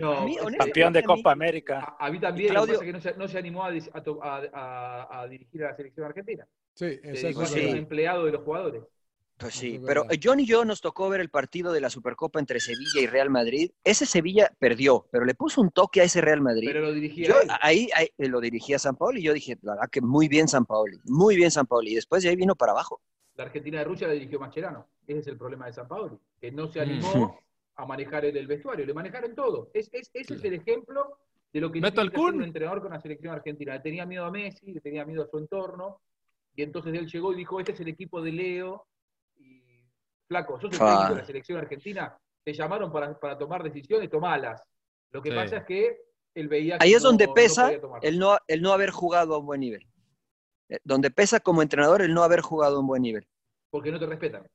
[0.00, 1.96] No, mí, campeón de Copa América.
[1.98, 2.80] A, a, mí también, Claudio...
[2.80, 3.72] que, que no, se, no se animó a,
[4.22, 6.46] a, a, dirigir a la selección argentina.
[6.74, 7.46] Sí, exacto.
[7.46, 7.66] Sí.
[7.66, 8.82] un empleado de los jugadores.
[9.36, 12.60] Pues sí, pero John y yo nos tocó ver el partido de la Supercopa entre
[12.60, 13.72] Sevilla y Real Madrid.
[13.82, 16.68] Ese Sevilla perdió, pero le puso un toque a ese Real Madrid.
[16.68, 19.90] Pero lo dirigía yo, ahí, ahí, lo dirigía San Paolo y yo dije, la verdad
[19.90, 21.88] que muy bien San Paolo, muy bien San Paolo.
[21.88, 23.00] Y después de ahí vino para abajo.
[23.36, 24.86] La Argentina de Rusia la dirigió Mascherano.
[25.06, 27.38] Ese es el problema de San Paolo, que no se animó
[27.76, 29.70] a manejar el, el vestuario, le manejaron todo.
[29.74, 31.18] Es, es, ese es el ejemplo
[31.52, 33.74] de lo que un entrenador con la selección argentina.
[33.74, 36.00] Le tenía miedo a Messi, le tenía miedo a su entorno,
[36.56, 38.86] y entonces él llegó y dijo, este es el equipo de Leo,
[39.36, 39.62] y
[40.26, 44.62] flaco, sos el técnico de la selección argentina, te llamaron para, para tomar decisiones, tomalas.
[45.12, 45.36] Lo que sí.
[45.36, 45.96] pasa es que
[46.34, 49.34] él veía que Ahí es no, donde pesa no el, no, el no haber jugado
[49.34, 49.86] a un buen nivel.
[50.68, 53.26] Eh, donde pesa como entrenador el no haber jugado a un buen nivel.
[53.70, 54.46] Porque no te respetan.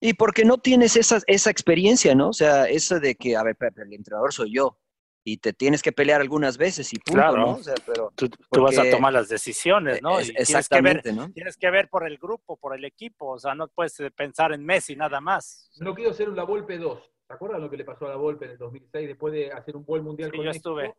[0.00, 2.28] Y porque no tienes esa, esa experiencia, ¿no?
[2.28, 4.78] O sea, eso de que, a ver, el entrenador soy yo
[5.24, 7.36] y te tienes que pelear algunas veces y punto, claro.
[7.36, 7.50] ¿no?
[7.54, 10.18] O sea, pero tú, tú vas a tomar las decisiones, ¿no?
[10.18, 11.34] Es, y exactamente, tienes que, ver, ¿no?
[11.34, 14.64] tienes que ver por el grupo, por el equipo, o sea, no puedes pensar en
[14.64, 15.70] Messi nada más.
[15.80, 17.12] No quiero ser un La Volpe 2.
[17.26, 19.76] ¿Se acuerdan lo que le pasó a La Volpe en el 2006 después de hacer
[19.76, 20.94] un buen mundial sí, con yo México, estuve.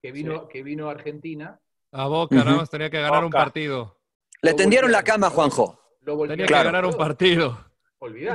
[0.00, 0.46] Que vino, sí.
[0.50, 1.60] que vino a Argentina.
[1.96, 2.44] A Boca, uh -huh.
[2.44, 3.26] nada más tenía que ganar Boca.
[3.26, 4.00] un partido.
[4.42, 5.80] Le tendieron la cama, Juanjo.
[6.04, 7.58] Tenía que ganar un partido.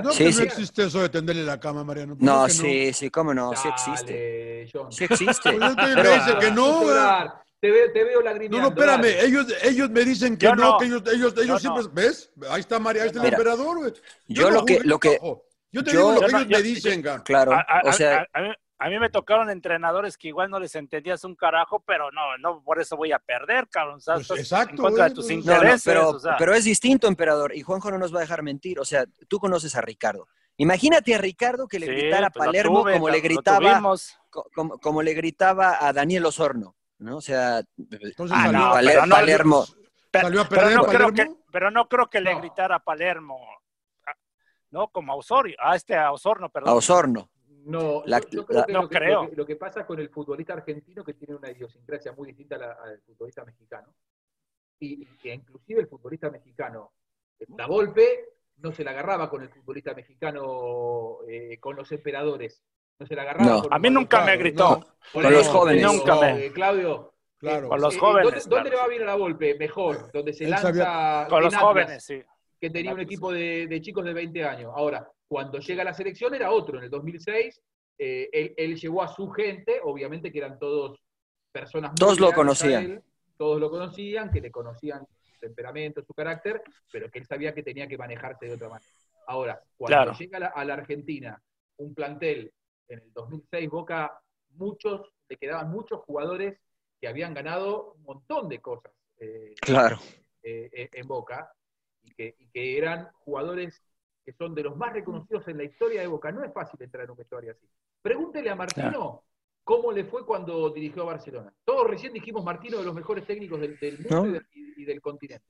[0.03, 0.37] No, Sí, que sí.
[0.39, 2.15] no existe eso de tenderle la cama, Mariano.
[2.15, 4.67] ¿Por No, sí, sí, cómo no, sí existe.
[4.73, 4.91] John.
[4.91, 5.51] Sí existe.
[5.53, 6.81] Pues es que Pero- me dice que no.
[7.61, 9.25] Te veo, te veo No, no, espérame, dale.
[9.25, 10.77] ellos, ellos me dicen que Yo no, no.
[10.77, 11.89] que ellos, ellos, ellos Yo siempre, no.
[11.91, 12.31] ¿ves?
[12.49, 13.93] Ahí está María, ahí está el Mira, emperador, güey.
[14.29, 15.19] yo lo que- lo que-.
[15.71, 17.01] Yo te yo- digo lo que yo no- ellos yo- me dicen.
[17.25, 20.73] Claro, A, a- o sea, a- a mí, me tocaron entrenadores que igual no les
[20.75, 23.97] entendías un carajo, pero no, no por eso voy a perder, cabrón.
[23.97, 25.81] O sea, Pues exacto, en contra güey, de tus no, no, intereses.
[25.83, 26.35] pero, o sea.
[26.37, 28.79] pero es distinto, emperador, y Juanjo no nos va a dejar mentir.
[28.79, 30.27] O sea, tú conoces a Ricardo.
[30.57, 33.81] Imagínate a Ricardo que le Sí, gritara a pues Palermo tuve, como le gritaba,
[34.53, 37.17] como, como le gritaba a Daniel Osorno, ¿no?
[37.17, 39.65] O sea, Entonces Ah, salió, no, Paler- pero no- Palermo.
[40.11, 41.35] Pero, salió a pero perder no creo Palermo.
[41.35, 42.39] que, pero no creo que le No.
[42.39, 43.39] gritara a Palermo,
[44.71, 46.69] no, como a Osorio, a este a Osorno, perdón.
[46.69, 47.29] A Osorno.
[47.69, 49.23] No, La- yo, yo creo la- que, no lo que, creo.
[49.23, 52.55] Lo que, lo que pasa con el futbolista argentino que tiene una idiosincrasia muy distinta
[52.55, 53.93] a la- al futbolista mexicano.
[54.79, 56.93] Y, y que inclusive el futbolista mexicano,
[57.57, 58.25] la Volpe,
[58.57, 62.61] no se la agarraba con el futbolista mexicano, eh, con los emperadores.
[62.99, 63.61] No se la agarraba No.
[63.63, 64.77] con A mí nunca me gritó.
[64.79, 65.21] no.
[65.21, 65.83] Con los jóvenes.
[65.83, 67.69] Nunca me- eh, Claudio, Claro.
[67.69, 68.69] Con los eh, jóvenes, ¿dónde, dónde claro.
[68.69, 69.55] le va bien a la Volpe?
[69.55, 72.21] Mejor, donde se Él lanza sabía- Con los Atlas, jóvenes, sí.
[72.59, 74.73] que tenía un equipo de, de chicos de 20 años.
[74.75, 76.77] Ahora, cuando llega a la selección era otro.
[76.79, 77.61] En el 2006,
[77.99, 80.99] eh, él, él llevó a su gente, obviamente que eran todos
[81.51, 82.83] personas Todos lo conocían.
[82.83, 83.01] él,
[83.37, 86.61] todos lo conocían, que le conocían su temperamento, su carácter,
[86.91, 88.91] pero que él sabía que tenía que manejarse de otra manera.
[89.27, 90.17] Ahora, cuando Claro.
[90.17, 91.41] llega a la, a la Argentina
[91.77, 92.51] un plantel
[92.87, 94.19] en el 2006, Boca,
[94.55, 96.59] muchos, le quedaban muchos jugadores
[96.99, 98.91] que habían ganado un montón de cosas.
[99.19, 99.99] eh, Claro.
[100.43, 101.51] eh, eh, en Boca
[102.03, 103.83] y que, y que eran jugadores
[104.29, 106.31] que son de los más reconocidos en la historia de Boca.
[106.31, 107.67] No es fácil entrar en un vestuario así.
[108.01, 109.23] Pregúntele a Martino
[109.63, 111.51] cómo le fue cuando dirigió a Barcelona.
[111.65, 114.27] Todos recién dijimos Martino de los mejores técnicos del, del mundo ¿No?
[114.27, 115.45] y, del, y- y del continente.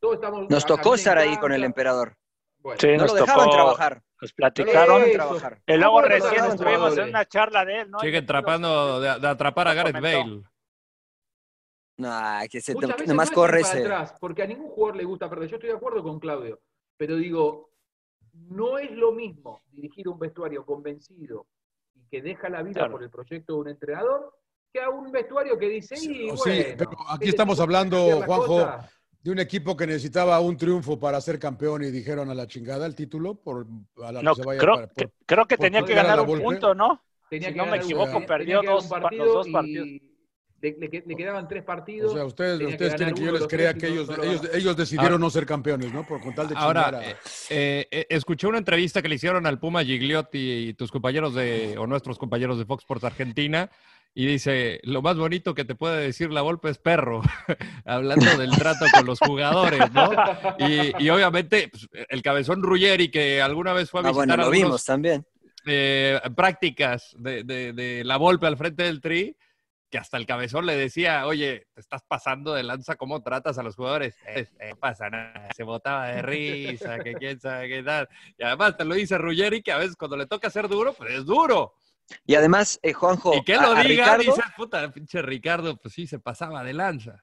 [0.00, 2.16] Todos estamos Nos tocó estar ahí con el emperador.
[2.58, 4.02] Bueno, Sí, No nos lo dejaban tocó, trabajar.
[4.20, 5.02] Nos No platicaron.
[5.12, 5.62] trabajar.
[5.66, 7.98] Y luego ¿Cómo lo recién estuvimos en una charla de él, ¿no?
[8.00, 10.00] Siguen tratando de, de atrapar a Gareth.
[10.00, 10.42] Bale.
[11.98, 13.80] Nah, que se te, veces nada más no es corre ese.
[13.80, 15.48] atrás, porque a ningún jugador le gusta perder.
[15.50, 16.58] Yo estoy de acuerdo con Claudio,
[16.96, 17.70] pero digo,
[18.32, 21.46] no es lo mismo dirigir un vestuario convencido
[21.94, 22.92] y que deja la vida Claro.
[22.92, 24.32] por el proyecto de un entrenador
[24.72, 26.42] que a un vestuario que dice, Sí, bueno,
[26.78, 28.90] pero aquí este estamos hablando, Juanjo, cosas.
[29.22, 32.86] de un equipo que necesitaba un triunfo para ser campeón y dijeron a la chingada
[32.86, 33.66] el título por
[34.02, 36.20] a la No, que se vaya creo, para- que, creo que por tenía que ganar
[36.20, 37.02] un punto, ¿no?
[37.28, 39.86] Tenía si que no me un- equivoco, perdió dos los dos partidos.
[39.86, 40.11] Y,
[40.62, 42.12] le, le- le quedaban tres partidos.
[42.12, 44.76] O sea, ustedes, ustedes quieren que uno yo les crea que ellos, no ellos, ellos
[44.76, 46.06] decidieron Ahora- no ser campeones, ¿no?
[46.06, 47.16] Por con tal de Ahora, a- eh,
[47.50, 51.76] eh, eh, escuché una entrevista que le hicieron al Puma Gigliotti y tus compañeros de,
[51.76, 53.70] o nuestros compañeros de Fox Sports Argentina,
[54.14, 57.22] y dice, lo más bonito que te puede decir la Volpe es perro,
[57.86, 60.10] hablando del trato con los jugadores, ¿no?
[60.58, 64.36] Y, y obviamente pues, el cabezón Ruggeri, que alguna vez fue a Ah, visitar bueno,
[64.36, 65.24] lo algunos, vimos también.
[65.66, 69.34] eh, prácticas de, de- de la Volpe al frente del Tri,
[69.92, 73.62] que hasta el cabezón le decía, oye, te estás pasando de lanza, ¿cómo tratas a
[73.62, 74.16] los jugadores?
[74.26, 78.08] Eh, eh, no pasa nada, se botaba de risa, que quién sabe qué tal.
[78.38, 81.12] Y además te lo dice Ruggeri, que a veces cuando le toca ser duro, pues
[81.12, 81.74] es duro.
[82.24, 85.92] Y además, eh, Juanjo, Y que lo a diga, Ricardo- dices, puta, pinche Ricardo, pues
[85.92, 87.22] sí, se pasaba de lanza.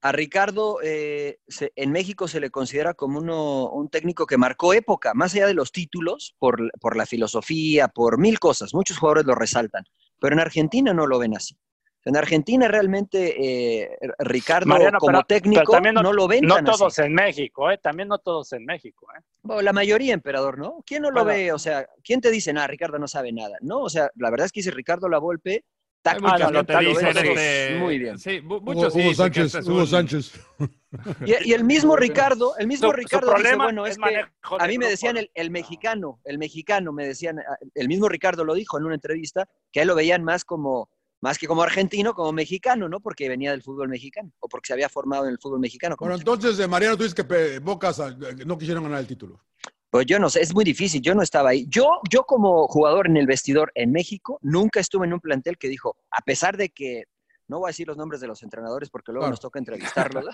[0.00, 4.72] A Ricardo eh, se- en México se le considera como uno, un técnico que marcó
[4.72, 8.72] época, más allá de los títulos, por, por la filosofía, por mil cosas.
[8.72, 9.82] Muchos jugadores lo resaltan,
[10.20, 11.58] pero en Argentina no lo ven así.
[12.04, 16.54] En Argentina realmente eh, Ricardo Mariano, como pero- técnico pero también no, lo ven No
[16.56, 17.02] tan todos así.
[17.02, 17.78] en México, ¿eh?
[17.78, 19.20] También no todos en México, ¿eh?
[19.42, 20.82] Bueno, la mayoría, emperador, ¿no?
[20.86, 21.38] ¿Quién no lo Bueno.
[21.38, 21.52] ve?
[21.52, 23.56] O sea, ¿quién te dice, nada, Ricardo no sabe nada?
[23.60, 25.18] No, o sea, la verdad es que dice Ricardo La
[26.02, 28.18] tácticamente te lo ven dicen, todos este, muy bien.
[28.18, 30.32] Sí, Hugo, muchos sí Hugo Sánchez, este es Hugo un- Sánchez.
[31.26, 34.24] Y, y el mismo Ricardo, el mismo Su- su Ricardo dice, bueno, es es que
[34.58, 38.44] a mí me decían el, el mexicano, el mexicano, me decían, ah, el mismo Ricardo
[38.44, 40.88] lo dijo en una entrevista, que a él lo veían más como,
[41.20, 43.00] más que como argentino, como mexicano, ¿no?
[43.00, 45.96] Porque venía del fútbol mexicano, o porque se había formado en el fútbol mexicano.
[45.98, 48.16] Bueno, entonces, eh, Mariano, tú dices que pe- Bocas ah,
[48.46, 49.40] no quisieron ganar el título.
[49.90, 51.66] Pues yo no sé, es muy difícil, yo no estaba ahí.
[51.68, 55.68] Yo, yo como jugador en el vestidor en México, nunca estuve en un plantel que
[55.68, 57.04] dijo, a pesar de que,
[57.48, 59.30] no voy a decir los nombres de los entrenadores porque luego Claro.
[59.32, 60.26] nos toca entrevistarlos.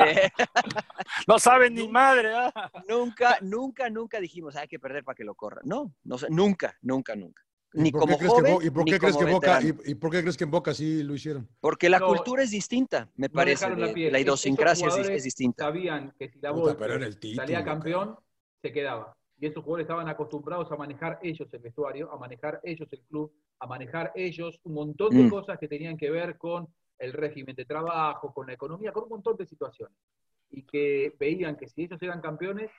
[0.00, 0.30] Eh,
[1.28, 2.52] No saben ni madre, ¿ah?
[2.88, 5.60] nunca, nunca, nunca dijimos, hay que perder para que lo corra.
[5.64, 7.42] No, no sé, nunca, nunca, nunca.
[7.74, 10.36] ¿Y Ni como joven, ¿Y por ni qué crees que Boca y, por qué crees
[10.36, 11.48] que en Boca sí lo hicieron?
[11.60, 13.68] Porque la No, cultura es distinta, me No parece.
[13.74, 14.12] la piel.
[14.12, 15.64] la idiosincrasia es, es distinta.
[15.64, 17.72] Sabían que si la Puta, Volpe pero era el título, salía cara.
[17.72, 18.16] campeón,
[18.62, 19.16] se quedaba.
[19.40, 23.32] Y esos jugadores estaban acostumbrados a manejar ellos el vestuario, a manejar ellos el club,
[23.58, 25.30] a manejar ellos un montón de Mm.
[25.30, 26.68] cosas que tenían que ver con
[27.00, 29.96] el régimen de trabajo, con la economía, con un montón de situaciones.
[30.50, 32.70] Y que veían que si ellos eran campeones,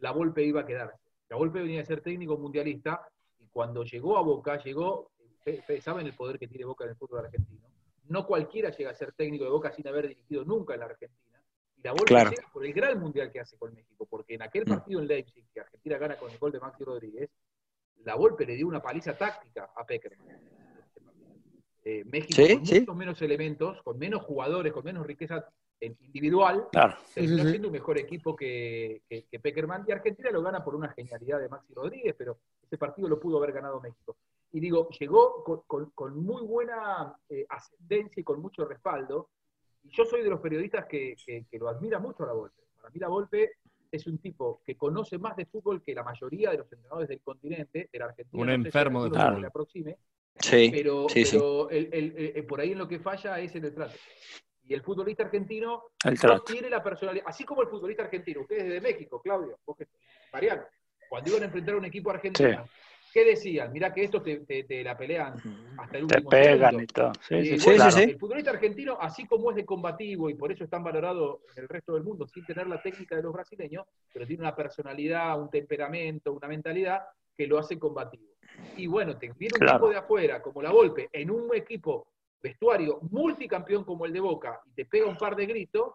[0.00, 0.98] la Volpe iba a quedarse.
[1.28, 3.00] La Volpe venía a ser técnico mundialista
[3.52, 5.10] cuando llegó a Boca, llegó,
[5.44, 7.68] eh, eh, ¿saben el poder que tiene Boca en el fútbol argentino?
[8.08, 11.42] No cualquiera llega a ser técnico de Boca sin haber dirigido nunca en la Argentina.
[11.76, 12.30] Y la Volpe Claro.
[12.30, 14.68] llega por el gran mundial que hace con México, porque en aquel Mm.
[14.68, 17.30] partido en Leipzig, que Argentina gana con el gol de Maxi Rodríguez,
[18.04, 20.26] la Volpe le dio una paliza táctica a Peckerman.
[21.82, 22.80] Eh, México Sí, con sí.
[22.80, 25.46] muchos menos elementos, con menos jugadores, con menos riqueza
[25.86, 26.96] individual, Claro.
[27.14, 27.50] terminó Sí, sí, sí.
[27.50, 29.84] siendo un mejor equipo que, que, que Peckerman.
[29.88, 33.38] Y Argentina lo gana por una genialidad de Maxi Rodríguez, pero ese partido lo pudo
[33.38, 34.16] haber ganado México.
[34.52, 39.28] Y digo, llegó con, con- con muy buena eh, ascendencia y con mucho respaldo.
[39.82, 42.62] Y yo soy de los periodistas que, que- que lo admira mucho a la Volpe.
[42.76, 43.52] Para mí la Volpe
[43.92, 47.20] es un tipo que conoce más de fútbol que la mayoría de los entrenadores del
[47.22, 48.40] continente, de la Argentina.
[48.40, 49.40] Un no enfermo de fútbol.
[49.40, 49.96] le aproxime,
[50.36, 51.36] Sí, pero, sí, sí.
[51.36, 53.94] pero el- el- el- por ahí en lo que falla es en el trato.
[54.70, 58.68] Y el futbolista argentino El no tiene la personalidad, así como el futbolista argentino, ustedes
[58.68, 59.88] de México, Claudio, vos que-
[60.32, 60.62] Mariano,
[61.08, 62.68] cuando iban a enfrentar a un equipo argentino,
[63.12, 63.72] ¿qué decían?
[63.72, 65.34] Mirá que estos te, te- te la pelean
[65.76, 66.82] hasta el Te último pegan segundo.
[66.84, 67.12] y todo.
[67.14, 68.10] Sí, Eh, sí, Sí, bueno, sí, sí.
[68.12, 71.64] El futbolista argentino, así como es de combativo y por eso es tan valorado en
[71.64, 75.36] el resto del mundo, sin tener la técnica de los brasileños, pero tiene una personalidad,
[75.42, 77.00] un temperamento, una mentalidad
[77.36, 78.34] que lo hace combativo.
[78.76, 79.78] Y bueno, te viene un Claro.
[79.78, 82.06] equipo de afuera, como la Volpe, en un equipo
[82.42, 85.94] vestuario multicampeón como el de Boca, y te pega un par de gritos,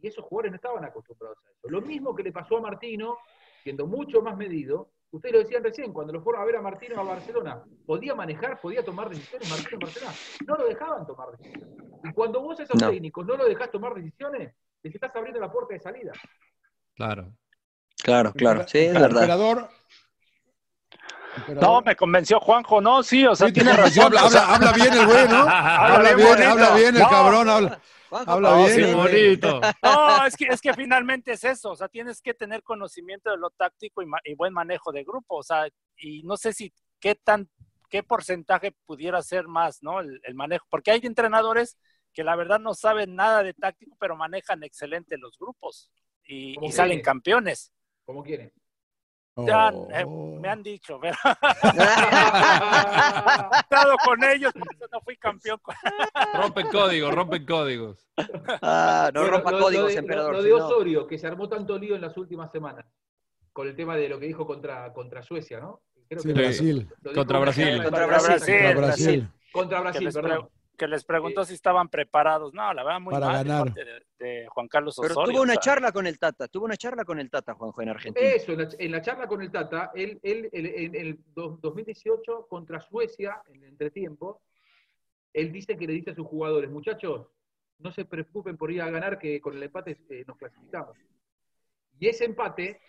[0.00, 1.68] y esos jugadores no estaban acostumbrados a eso.
[1.68, 3.18] Lo mismo que le pasó a Martino,
[3.62, 6.98] siendo mucho más medido, ustedes lo decían recién, cuando lo fueron a ver a Martino
[7.00, 10.12] a Barcelona, podía manejar, podía tomar decisiones Martino en Barcelona,
[10.46, 11.76] no lo dejaban tomar decisiones.
[12.04, 12.90] Y cuando vos a esos No.
[12.90, 16.12] técnicos no lo dejás tomar decisiones, les estás abriendo la puerta de salida.
[16.96, 17.32] Claro.
[18.02, 19.22] Claro, claro, sí, es Emperador, verdad.
[19.22, 19.68] Emperador.
[21.60, 24.04] No, me convenció Juanjo, no, sí, o sea, Sí, tiene razón.
[24.04, 25.40] habla, o sea, habla- habla bien el güey, ¿no?
[25.48, 27.80] Habla bien habla bien el No, cabrón, habla,
[28.10, 28.70] Juanjo, habla no, bien.
[28.88, 29.60] Sí, bonito.
[29.82, 33.38] No, es que, es que finalmente es eso, o sea, tienes que tener conocimiento de
[33.38, 36.72] lo táctico y, ma- y buen manejo de grupo, o sea, y no sé si
[37.00, 37.48] qué tan,
[37.88, 40.00] qué porcentaje pudiera ser más, ¿no?
[40.00, 41.76] El, el manejo, porque hay entrenadores
[42.12, 45.90] que la verdad no saben nada de táctico, pero manejan excelente los grupos
[46.24, 47.72] y, ¿Cómo y salen campeones.
[48.04, 48.52] Como quieren.
[49.36, 49.88] Ya, Oh.
[49.90, 50.04] eh,
[50.40, 51.68] me han dicho, pero he
[53.60, 55.58] estado con ellos, por eso no fui campeón.
[56.34, 58.06] Rompen códigos, rompen códigos.
[58.60, 60.34] Ah, no Bueno, códigos, de- emperador.
[60.34, 62.84] Lo, de Osorio, que se armó tanto lío en las últimas semanas,
[63.54, 65.80] con el tema de lo que dijo contra, contra Suecia, ¿no?
[66.08, 66.88] Creo Sí, que- Brasil.
[67.00, 67.82] lo dijo Contra Brasil.
[67.82, 68.06] Contra.
[68.06, 68.76] Brasil, Contra Brasil.
[68.76, 69.28] Brasil.
[69.50, 70.48] Contra Brasil, perdón.
[70.82, 72.52] Que les preguntó si estaban preparados.
[72.52, 73.64] No, la verdad, muy Para mal de ganar.
[73.66, 75.32] parte de, de Juan Carlos Pero Osorio.
[75.32, 77.82] tuvo una o sea, charla con el Tata, tuvo una charla con el Tata, Juanjo,
[77.82, 78.26] en Argentina.
[78.26, 81.56] Eso, en la, en la charla con el Tata, él, él, él- en el do-
[81.62, 84.42] 2018 contra Suecia, en el entretiempo,
[85.32, 87.28] él dice que le dice a sus jugadores, muchachos,
[87.78, 90.96] no se preocupen por ir a ganar, que con el empate eh, nos clasificamos.
[92.00, 92.80] Y ese empate,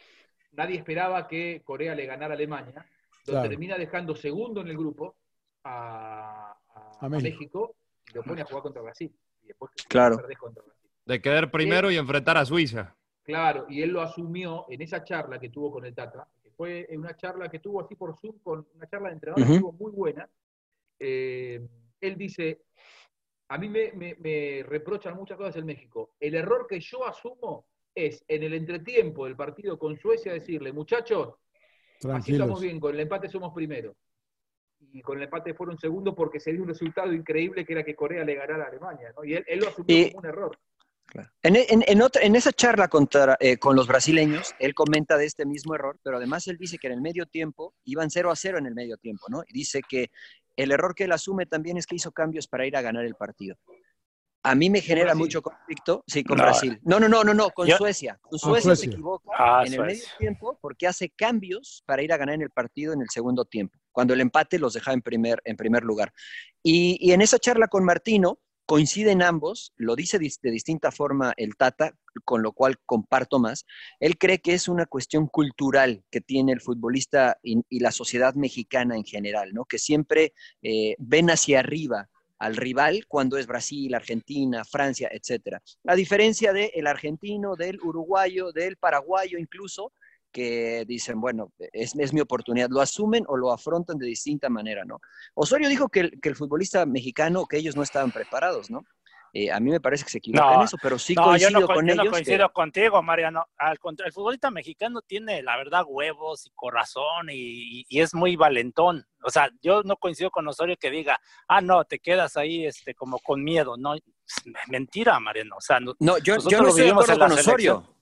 [0.54, 2.86] nadie esperaba que Corea le ganara a Alemania,
[3.28, 3.50] lo Claro.
[3.50, 5.16] termina dejando segundo en el grupo
[5.64, 7.76] a, a- A a México.
[8.14, 9.12] Lo pone a jugar contra Brasil.
[9.44, 10.18] Y después Claro.
[10.18, 10.90] perdés contra Brasil.
[11.06, 12.96] De quedar primero y enfrentar a Suiza.
[13.24, 16.88] Claro, y él lo asumió en esa charla que tuvo con el Tata, que fue
[16.92, 19.92] una charla que tuvo así por Zoom, con una charla de entrenadores que estuvo muy
[19.92, 20.30] buena.
[21.00, 21.66] Eh,
[22.02, 22.64] él dice,
[23.50, 26.16] a mí me, me- me reprochan muchas cosas en México.
[26.20, 27.66] El error que yo asumo
[27.96, 31.36] es en el entretiempo del partido con Suecia decirle, muchachos,
[31.96, 32.40] así Tranquilos.
[32.42, 33.96] estamos bien, con el empate somos primero.
[34.94, 37.96] Y con el empate fueron segundo porque se dio un resultado increíble que era que
[37.96, 39.12] Corea le ganara a Alemania.
[39.18, 39.26] ¿no?
[39.26, 40.58] Y él, él lo asumió Y- como un error.
[41.44, 45.26] En, en- en otra- en esa charla contra, eh, con los brasileños, él comenta de
[45.26, 48.36] este mismo error, pero además él dice que en el medio tiempo iban 0 a
[48.36, 49.44] 0 en el medio tiempo, ¿no?
[49.48, 50.10] Y dice que
[50.56, 53.16] el error que él asume también es que hizo cambios para ir a ganar el
[53.16, 53.58] partido.
[54.44, 55.20] A mí me genera Brasil.
[55.22, 56.44] mucho conflicto, sí, con No.
[56.44, 56.80] Brasil.
[56.84, 58.18] No, no, no, no, no, con Yo- Suecia.
[58.22, 58.92] Con Suecia se Suecia.
[58.92, 60.14] equivoca Ah, en el medio Suecia.
[60.18, 63.78] tiempo porque hace cambios para ir a ganar en el partido en el segundo tiempo,
[63.94, 66.12] cuando el empate los deja en primer, en primer lugar.
[66.62, 71.56] Y, y en esa charla con Martino, coinciden ambos, lo dice de distinta forma el
[71.56, 73.66] Tata, con lo cual comparto más.
[74.00, 78.96] Él cree que es una cuestión cultural que tiene el futbolista y, la sociedad mexicana
[78.96, 79.66] en general, ¿no?
[79.66, 82.10] Que siempre eh, ven hacia arriba
[82.40, 85.62] al rival cuando es Brasil, Argentina, Francia, etcétera.
[85.86, 89.94] A diferencia del argentino, del uruguayo, del paraguayo incluso,
[90.34, 94.84] que dicen, bueno, es, es mi oportunidad, lo asumen o lo afrontan de distinta manera,
[94.84, 95.00] ¿no?
[95.36, 98.82] Osorio dijo que el, que el futbolista mexicano, que ellos no estaban preparados, ¿no?
[99.36, 101.50] Eh, a mí me parece que se equivoca No, en eso, pero sí no, coincido
[101.50, 102.12] yo no, co- con yo no ellos.
[102.12, 103.46] que- coincido contigo, Mariano.
[103.58, 108.36] Al contra- el futbolista mexicano tiene, la verdad, huevos y corazón y, y es muy
[108.36, 109.04] valentón.
[109.24, 112.94] O sea, yo no coincido con Osorio que diga, ah, no, te quedas ahí este,
[112.94, 113.76] como con miedo.
[113.76, 113.96] No,
[114.68, 115.56] mentira, Mariano.
[115.58, 117.74] O sea, no, No, yo, yo no lo estoy de vivimos acuerdo con Osorio.
[117.76, 117.94] selección.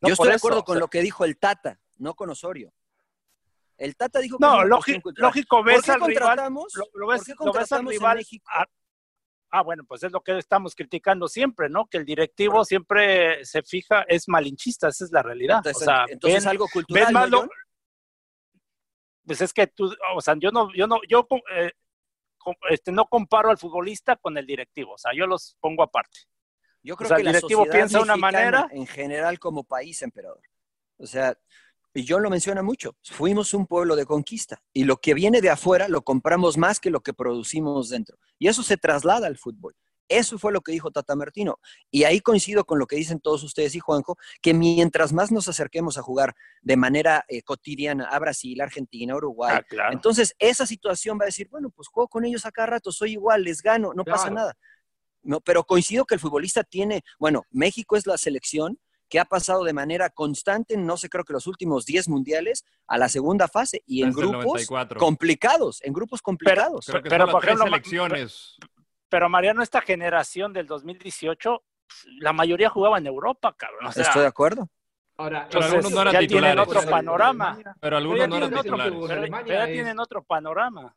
[0.00, 1.80] No, yo estoy por de eso, acuerdo o con sea- lo que dijo el Tata,
[1.96, 2.72] no con Osorio.
[3.76, 6.74] El Tata dijo que No, es lógico, ¿Por ves al rival, contratamos?
[6.74, 8.22] lo, lo ¿Por ves, qué lo ves al rival.
[9.52, 11.86] Ah, bueno, pues es lo que estamos criticando siempre, ¿no?
[11.86, 15.56] Que el directivo siempre se fija, es malinchista, esa es la realidad.
[15.56, 17.50] Entonces, o sea, entonces ven- algo cultural, ven más ¿no, lo- John?
[19.26, 21.72] pues es que tú, o sea, yo no, yo no, yo eh,
[22.70, 26.20] este, no comparo al futbolista con el directivo, o sea, yo los pongo aparte.
[26.82, 28.68] Yo O creo sea, que el la directivo sociedad piensa de una manera.
[28.70, 30.40] en general como país, emperador.
[30.98, 31.36] O sea,
[31.92, 35.50] y John lo menciona mucho, fuimos un pueblo de conquista y lo que viene de
[35.50, 38.16] afuera lo compramos más que lo que producimos dentro.
[38.38, 39.74] Y eso se traslada al fútbol.
[40.08, 41.60] Eso fue lo que dijo Tata Martino.
[41.90, 45.46] Y ahí coincido con lo que dicen todos ustedes y Juanjo, que mientras más nos
[45.46, 49.92] acerquemos a jugar de manera eh, cotidiana a Brasil, Argentina, Uruguay, Ah, claro.
[49.92, 53.12] entonces esa situación va a decir, bueno, pues juego con ellos a cada rato, soy
[53.12, 54.56] igual, les gano, no pasa nada.
[55.22, 58.78] No, pero coincido que el futbolista tiene, bueno, México es la selección
[59.08, 62.96] que ha pasado de manera constante, no sé, creo que los últimos 10 mundiales, a
[62.96, 65.00] la segunda fase y en Desde grupos 94.
[65.00, 66.86] complicados, en grupos complicados.
[67.08, 68.56] Pero, por ejemplo, selecciones.
[69.08, 71.62] Pero Mariano, esta generación del 2018,
[72.20, 73.86] la mayoría jugaba en Europa, cabrón.
[73.86, 74.68] O sea, Estoy de acuerdo.
[75.16, 76.68] Ahora, Pero entonces, algunos no eran ya tienen titulares.
[76.68, 77.58] otro panorama.
[77.80, 79.30] Pero algunos no eran tienen otro, titulares.
[79.30, 80.96] pero- ya es- tienen otro panorama.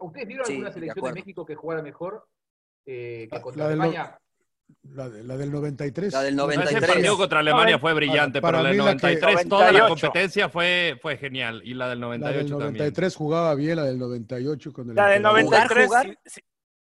[0.00, 1.12] ¿Ustedes vieron Sí, alguna selección de.
[1.12, 2.26] México que jugara mejor
[2.86, 4.18] eh, que La- contra la del no- Alemania?
[4.94, 6.12] La, de- la del 93.
[6.12, 6.86] La del Ese 93.
[6.90, 9.78] partido contra Alemania fue brillante, para pero la del mí la que- 93, toda la
[9.78, 9.88] 98.
[10.08, 11.60] competencia fue, fue genial.
[11.64, 12.72] Y la del La 98 del también.
[12.84, 15.44] 93 jugaba bien, la del 98 con el La del emperador.
[15.44, 16.40] 93, ¿Jugar, sí, sí.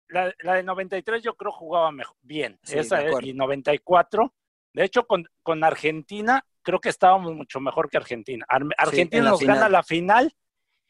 [0.09, 2.59] La, la del 93 yo creo jugaba mejor, bien.
[2.63, 4.33] Sí, Esa es- y 94.
[4.73, 8.45] De hecho, con, con Argentina creo que estábamos mucho mejor que Argentina.
[8.47, 9.55] Ar- Argentina en la nos final.
[9.55, 10.35] gana la final,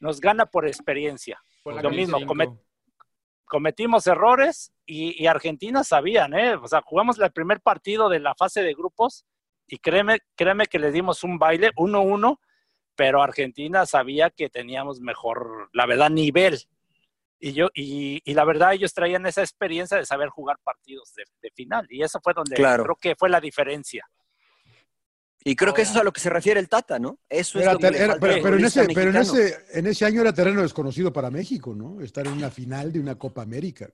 [0.00, 1.40] nos gana por experiencia.
[1.62, 2.28] Por la Lo mismo, 2005.
[2.34, 2.67] comet-
[3.48, 6.54] cometimos errores y, y Argentina sabían, ¿eh?
[6.54, 9.24] O sea, jugamos el primer partido de la fase de grupos
[9.66, 12.38] y créeme, créeme que le dimos un baile 1-1,
[12.94, 16.58] pero Argentina sabía que teníamos mejor, la verdad, nivel.
[17.40, 21.24] Y, yo, y, y la verdad, ellos traían esa experiencia de saber jugar partidos de,
[21.40, 21.86] de final.
[21.90, 22.82] Y eso fue donde Claro.
[22.84, 24.04] creo que fue la diferencia.
[25.44, 27.18] Y creo que eso es a lo que se refiere el Tata, ¿no?
[27.28, 30.32] Eso es lo que era- pero, en ese, pero en, ese, en ese año era
[30.32, 32.00] terreno desconocido para México, ¿no?
[32.02, 33.88] Estar en una final de una Copa América.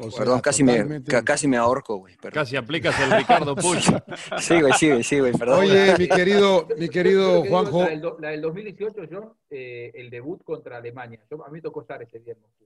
[0.00, 2.16] O sea, Perdón, casi me, totalmente- casi me ahorco, güey.
[2.16, 2.44] perdón.
[2.44, 3.90] Casi aplicas el Ricardo Puch.
[4.38, 5.58] Sí, güey, sí, güey, sí, güey, perdón.
[5.60, 10.08] Oye, mi querido, mi Yo querido Juanjo, La del, la del 2018, John, eh, el
[10.08, 11.20] debut contra Alemania.
[11.28, 12.64] Yo, a mí me tocó estar ese día en Moscú.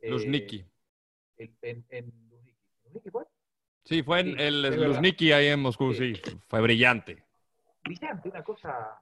[0.00, 0.64] Eh, Los Nicky.
[1.38, 2.12] en, en,
[3.10, 3.24] fue?
[3.86, 4.62] Sí, fue en Sí, el.
[4.62, 6.14] Luzhniki ahí en Moscú, sí.
[6.48, 7.22] Fue brillante.
[7.84, 9.00] brillante, una cosa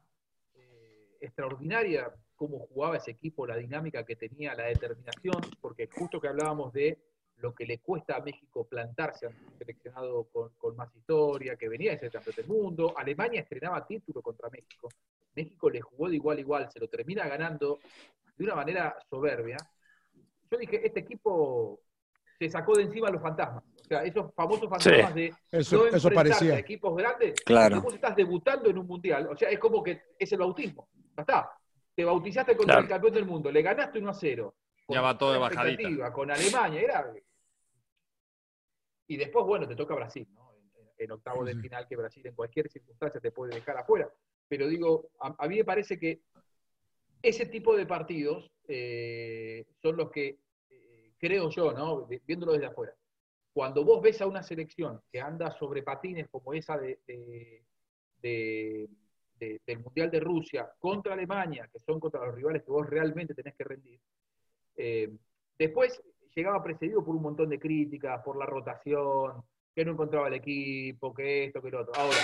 [0.54, 6.28] eh, extraordinaria cómo jugaba ese equipo, la dinámica que tenía, la determinación, porque justo que
[6.28, 6.98] hablábamos de
[7.38, 11.68] lo que le cuesta a México plantarse ante un seleccionado con, con más historia, que
[11.68, 12.94] venía de ser campeón del mundo.
[12.96, 14.88] Alemania estrenaba título contra México.
[15.34, 17.78] México le jugó de igual a igual, se lo termina ganando
[18.36, 19.56] de una manera soberbia.
[20.50, 21.80] Yo dije, este equipo
[22.38, 23.64] se sacó de encima los fantasmas.
[23.84, 25.20] O sea, esos famosos fantasmas Sí.
[25.20, 26.54] de Eso- no eso parecía.
[26.54, 27.34] a equipos grandes.
[27.44, 27.82] Claro.
[27.82, 29.28] Vos estás debutando en un mundial.
[29.30, 30.88] O sea, es como que es el bautismo.
[31.16, 31.50] Ya está.
[31.94, 32.84] Te bautizaste contra Claro.
[32.84, 33.52] el campeón del mundo.
[33.52, 34.54] Le ganaste 1 a 0.
[34.88, 36.12] Ya va todo de bajadita.
[36.12, 36.80] Con Alemania.
[36.80, 37.12] Era...
[39.06, 40.52] Y después, bueno, te toca Brasil, ¿no?
[40.96, 44.08] En, octavo de final, que Brasil en cualquier circunstancia te puede dejar afuera.
[44.48, 46.20] Pero digo, a, a mí me parece que
[47.22, 50.38] ese tipo de partidos eh, son los que,
[50.70, 52.02] eh, creo yo, ¿no?
[52.06, 52.94] De- viéndolo desde afuera.
[53.54, 57.64] Cuando vos ves a una selección que anda sobre patines como esa de, de-
[58.20, 58.88] de-
[59.38, 63.32] de- del Mundial de Rusia contra Alemania, que son contra los rivales que vos realmente
[63.32, 64.00] tenés que rendir,
[64.76, 65.08] eh,
[65.56, 66.02] después
[66.34, 71.14] llegaba precedido por un montón de críticas, por la rotación, que no encontraba el equipo,
[71.14, 71.94] que esto, que lo otro.
[71.96, 72.18] Ahora,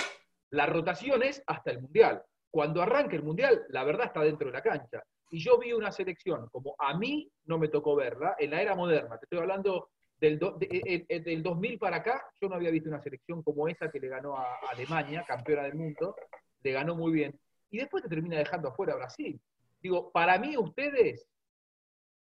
[0.49, 2.21] la rotación es hasta el Mundial.
[2.49, 5.01] Cuando arranque el Mundial, la verdad está dentro de la cancha.
[5.29, 8.75] Y yo vi una selección, como a mí no me tocó verla, en la era
[8.75, 9.17] moderna.
[9.17, 9.91] Te estoy hablando
[10.21, 13.41] del, do- de- eh, eh, del 2000 para acá, yo no había visto una selección
[13.43, 16.15] como esa que le ganó a Alemania, campeona del mundo,
[16.63, 17.37] le ganó muy bien.
[17.71, 19.41] Y después te termina dejando afuera a Brasil.
[19.81, 21.25] Digo, para mí ustedes,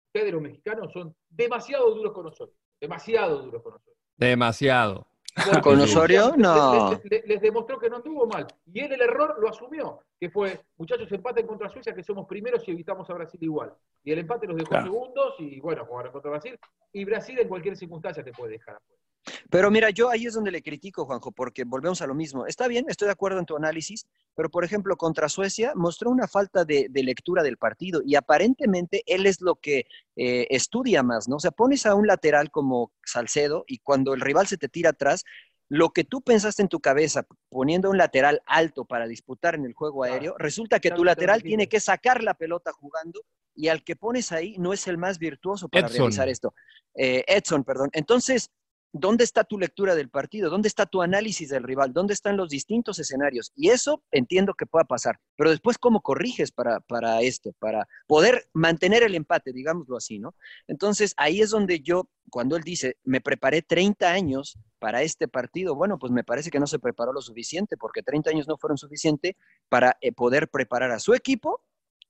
[0.08, 2.58] ustedes los mexicanos, son demasiado duros con nosotros.
[2.80, 3.98] Demasiado duros con nosotros.
[4.18, 5.08] Demasiado.
[5.62, 6.30] ¿Con Osorio?
[6.32, 6.92] les- No.
[6.92, 8.48] Les, les- les demostró que no anduvo mal.
[8.74, 12.68] Y él el error lo asumió, que fue, muchachos, empaten contra Suecia, que somos primeros
[12.68, 13.74] y evitamos a Brasil igual.
[14.04, 14.86] Y el empate los dejó Claro.
[14.86, 16.58] segundos y bueno, jugaron contra Brasil.
[16.94, 19.02] Y Brasil en cualquier circunstancia te puede dejar afuera.
[19.50, 22.46] Pero mira, yo ahí es donde le critico, Juanjo, porque volvemos a lo mismo.
[22.46, 24.06] Está bien, estoy de acuerdo en tu análisis,
[24.36, 29.04] pero por ejemplo, contra Suecia mostró una falta de, de lectura del partido y aparentemente
[29.06, 31.38] él es lo que eh, estudia más, ¿no?
[31.38, 34.92] O sea, pones a un lateral como Salcedo y cuando el rival se te tira
[34.92, 35.24] atrás,
[35.70, 39.74] lo que tú pensaste en tu cabeza poniendo un lateral alto para disputar en el
[39.74, 43.22] juego aéreo, resulta que tu lateral tiene que sacar la pelota jugando
[43.54, 45.98] y al que pones ahí no es el más virtuoso para Edson.
[45.98, 46.54] realizar esto.
[46.94, 47.90] Eh, Edson, perdón.
[47.92, 48.52] Entonces,
[48.92, 50.50] ¿dónde está tu lectura del partido?
[50.50, 51.94] ¿Dónde está tu análisis del rival?
[51.94, 53.52] ¿Dónde están los distintos escenarios?
[53.56, 55.20] Y eso entiendo que pueda pasar.
[55.36, 57.54] Pero después, ¿cómo corriges para, para esto?
[57.60, 60.36] Para poder mantener el empate, digámoslo así, ¿no?
[60.68, 65.76] Entonces, ahí es donde yo, cuando él dice, me preparé 30 años para este partido,
[65.76, 68.78] bueno, pues me parece que no se preparó lo suficiente, porque 30 años no fueron
[68.78, 69.36] suficientes
[69.70, 71.62] para eh, poder preparar a su equipo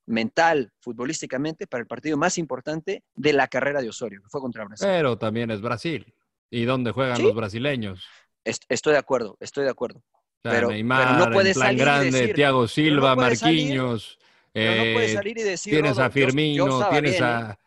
[0.06, 4.64] mental, futbolísticamente, para el partido más importante de la carrera de Osorio, que fue contra
[4.64, 4.88] Brasil.
[4.88, 6.14] Pero también es Brasil.
[6.50, 7.22] ¿Y dónde juegan Sí.
[7.24, 8.04] los brasileños?
[8.44, 9.98] Est- Estoy de acuerdo, estoy de acuerdo.
[9.98, 13.16] O sea, Pero- Neymar, pero no puedes plan salir y grande, decir- Thiago Silva, no
[13.16, 14.18] puedes salir- Marquinhos.
[14.52, 17.58] pero no puedes eh, salir y decir, Tienes a Firmino, yo tienes bien, a...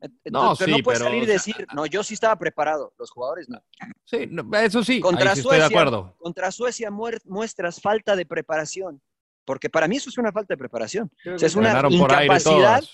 [0.00, 0.08] ¿eh?
[0.30, 2.36] No, pero sí, no puedes pero, salir y o sea, decir, no, yo sí estaba
[2.38, 3.62] preparado, los jugadores no.
[4.04, 6.14] Sí, no, eso sí, Contra ahí sí estoy Suecia, de acuerdo.
[6.18, 9.00] contra Suecia muestras falta de preparación,
[9.46, 11.10] porque para mí eso es una falta de preparación.
[11.34, 12.84] O sea, es una Ganaron por aire incapacidad.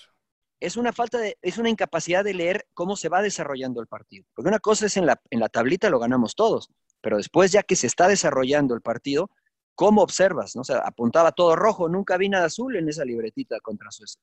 [0.61, 4.25] Es una falta de, es una incapacidad de leer cómo se va desarrollando el partido.
[4.33, 6.69] Porque una cosa es en la, en la tablita lo ganamos todos,
[7.01, 9.29] pero después ya que se está desarrollando el partido,
[9.75, 10.55] ¿cómo observas?
[10.55, 10.61] No?
[10.61, 14.21] O sea, apuntaba todo rojo, nunca vi nada azul en esa libretita contra Suecia.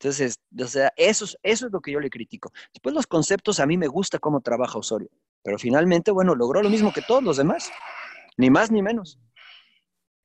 [0.00, 2.50] Entonces, o sea, eso es, eso es lo que yo le critico.
[2.72, 5.10] Después los conceptos, a mí me gusta cómo trabaja Osorio,
[5.42, 7.70] pero finalmente, bueno, logró lo mismo que todos los demás,
[8.36, 9.18] ni más ni menos.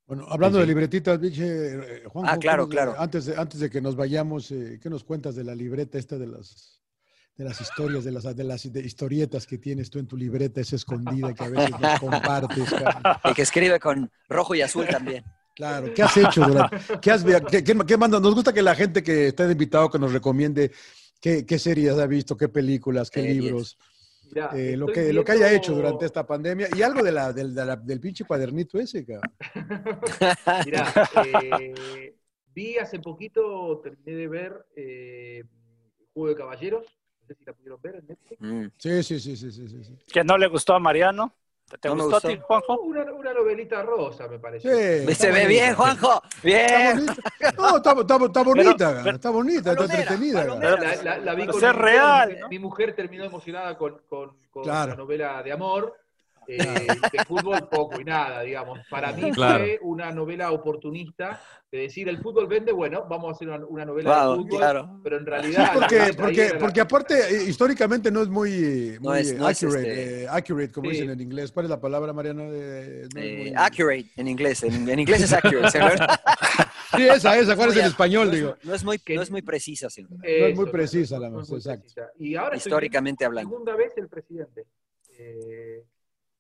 [0.08, 2.96] Bueno, hablando de libretitas, Viche, eh, Juanjo, Ah, claro, ¿qué nos- claro.
[3.02, 6.18] Antes de, antes de que nos vayamos, eh, ¿qué nos cuentas de la libreta esta
[6.18, 6.82] de las
[7.38, 10.62] de las historias, de las, de las de historietas que tienes tú en tu libreta,
[10.62, 12.70] esa escondida que a veces nos compartes?
[12.72, 13.20] cara?
[13.26, 15.26] Y que escribe con rojo y azul también.
[15.54, 16.78] Claro, ¿qué has hecho durante?
[17.02, 18.20] ¿Qué has qué, qué- qué manda?
[18.22, 20.72] Nos gusta que la gente que está invitado que nos recomiende
[21.20, 23.78] qué, qué series ha visto, qué películas, qué libros,
[24.54, 27.54] Eh, lo, que, lo que haya hecho durante esta pandemia y algo de la, del,
[27.54, 29.32] de la- del pinche cuadernito ese, cabrón.
[30.66, 30.94] Mirá,
[31.26, 32.16] eh,
[32.54, 35.44] vi hace poquito, terminé de ver eh,
[36.14, 36.86] Juego de Caballeros.
[37.22, 38.42] No sé si la pudieron ver en Netflix.
[38.42, 38.66] Mm.
[38.78, 39.98] Sí, sí, sí, sí, sí, sí.
[40.12, 41.34] Que no le gustó a Mariano.
[41.80, 42.44] ¿Te, No gustó, gustó.
[42.46, 42.80] Juanjo?
[42.82, 44.70] Una, una novelita rosa, me parece.
[44.70, 45.48] Sí, está Se ve bonita.
[45.48, 46.22] bien, Juanjo.
[46.24, 46.96] Está Bien.
[47.06, 47.14] bonita.
[47.58, 50.44] No, está, está- está bonita, Pero- pero- está bonita, está entretenida.
[50.46, 52.48] La, la- la vi con mi real, mi- ¿no?
[52.50, 54.92] Mi mujer terminó emocionada con, con, con Claro.
[54.92, 55.98] la novela de amor.
[56.48, 58.80] Eh, de fútbol poco y nada, digamos.
[58.90, 59.64] Para mí Claro.
[59.64, 61.42] fue una novela oportunista
[61.72, 64.60] de decir el fútbol vende, bueno, vamos a hacer una, una novela Wow, de fútbol,
[64.60, 65.00] claro.
[65.04, 65.64] pero en Sí, realidad...
[65.66, 69.50] la porque, que porque, porque aparte, eh, históricamente no es muy, No muy es- no
[69.50, 70.96] es accurate, este- eh, accurate, como Sí.
[70.98, 71.52] dicen en inglés.
[71.52, 72.44] ¿Cuál es la palabra, Mariano?
[72.52, 74.64] Eh, no es muy- accurate en inglés.
[74.64, 75.80] En, en inglés es accurate.
[76.96, 77.56] Sí, esa, esa.
[77.56, 78.56] ¿Cuál es en español, no es- digo?
[78.64, 80.04] No es muy, no es muy precisa, sí.
[80.04, 81.82] No es muy precisa la muy exacto.
[81.82, 82.10] precisa.
[82.20, 83.50] Y ahora Históricamente hablando.
[83.50, 84.66] Segunda vez el presidente.
[85.18, 85.84] Eh,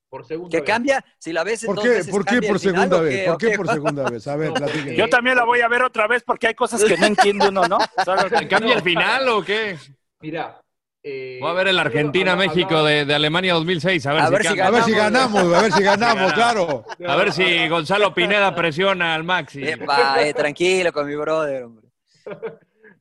[0.10, 0.69] por segunda Que vez.
[0.69, 3.14] cambia, si la ves en ¿Por qué, veces, ¿por qué por final, segunda ¿o vez?
[3.18, 3.26] qué?
[3.26, 3.57] ¿Por ¿O qué qué?
[3.57, 4.27] por segunda vez?
[4.27, 4.53] A ver.
[4.98, 7.65] Yo también la voy a ver otra vez porque hay cosas que no entiende uno,
[7.65, 7.77] ¿no?
[8.49, 9.77] ¿Cambia el final o qué?
[10.22, 10.61] Mirá.
[11.03, 14.06] eh, Voy a ver el Argentina-México de, de Alemania 2006.
[14.06, 14.68] A ver, A si, ver si cambia.
[14.68, 16.86] A ver si ganamos, ganamos, a ver si ganamos, claro.
[17.07, 19.61] A ver si Gonzalo Pineda presiona al Maxi.
[19.68, 21.88] Epa, eh, tranquilo con mi brother, hombre.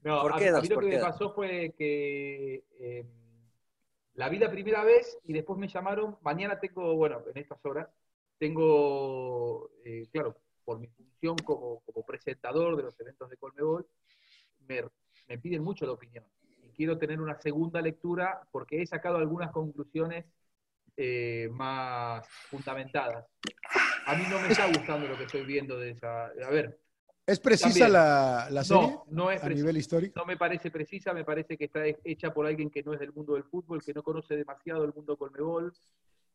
[0.02, 0.62] No, ¿Por a- qué, a, Dos?
[0.62, 1.12] mí lo ¿Por que qué, me Dos?
[1.12, 3.06] pasó fue que eh,
[4.14, 6.18] la vi la primera vez y después me llamaron.
[6.22, 7.88] Mañana tengo, bueno, en estas horas,
[8.38, 13.86] tengo, eh, claro, por mi función como, como presentador de los eventos de Colmebol,
[14.66, 14.82] me,
[15.28, 16.24] me piden mucho la opinión.
[16.62, 20.26] Y quiero tener una segunda lectura porque he sacado algunas conclusiones
[20.96, 23.26] eh, más fundamentadas.
[24.06, 26.26] A mí no me está gustando lo que estoy viendo de esa.
[26.26, 26.78] A ver,
[27.26, 27.92] ¿Es precisa También.
[27.94, 29.62] la, la serie no, no es a precisa.
[29.64, 30.20] nivel histórico?
[30.20, 33.12] No me parece precisa, me parece que está hecha por alguien que no es del
[33.14, 35.72] mundo del fútbol, que no conoce demasiado el mundo Colmebol,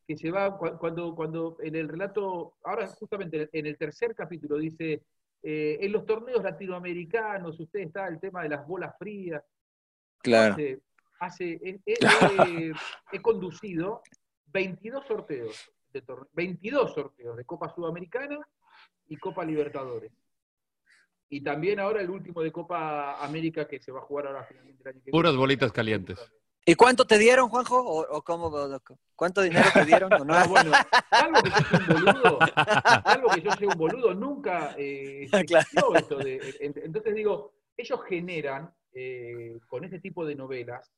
[0.06, 4.56] que se va cu- cuando, cuando en el relato, ahora justamente en el tercer capítulo
[4.58, 5.02] dice,
[5.42, 9.42] eh, en los torneos latinoamericanos, usted está el tema de las bolas frías.
[10.18, 10.54] Claro.
[10.54, 10.80] Hace,
[11.20, 12.72] hace- he, he- he-
[13.12, 14.02] he conducido
[14.46, 18.40] 22 sorteos, de torne- 22 sorteos de Copa Sudamericana
[19.06, 20.10] y Copa Libertadores.
[21.32, 24.82] Y también ahora el último de Copa América que se va a jugar ahora finalmente
[24.82, 25.38] el año que Puras viene.
[25.40, 26.18] bolitas calientes.
[26.66, 27.78] ¿Y cuánto te dieron, Juanjo?
[27.80, 28.50] ¿O, o cómo,
[29.16, 30.34] ¿Cuánto dinero te dieron o no?
[30.34, 30.72] Ah, bueno,
[31.08, 32.38] salvo que yo sea un boludo,
[33.04, 35.94] salvo que yo sea un boludo, nunca eh, Claro.
[35.94, 36.56] esto de.
[36.60, 40.92] en- Entonces digo, ellos generan eh, con este tipo de novelas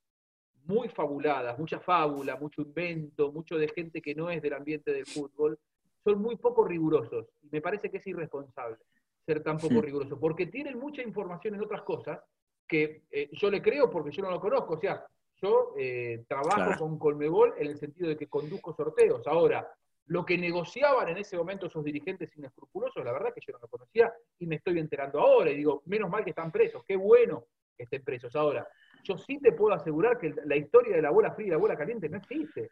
[0.64, 5.06] muy fabuladas, mucha fábula, mucho invento, mucho de gente que no es del ambiente del
[5.06, 5.58] fútbol,
[6.04, 7.26] son muy poco rigurosos.
[7.42, 8.76] Y me parece que es irresponsable
[9.24, 12.20] ser tan poco riguroso, porque tienen mucha información en otras cosas
[12.66, 14.74] que eh, yo le creo porque yo no lo conozco.
[14.74, 15.04] O sea,
[15.40, 16.78] yo eh, trabajo Claro.
[16.78, 19.26] con Colmebol en el sentido de que conduzco sorteos.
[19.26, 19.68] Ahora,
[20.06, 23.68] lo que negociaban en ese momento esos dirigentes inescrupulosos, la verdad que yo no lo
[23.68, 25.50] conocía y me estoy enterando ahora.
[25.50, 27.44] Y digo, menos mal que están presos, qué bueno
[27.76, 28.34] que estén presos.
[28.36, 28.66] Ahora,
[29.04, 31.76] yo sí te puedo asegurar que la historia de la bola fría y la bola
[31.76, 32.70] caliente no existe.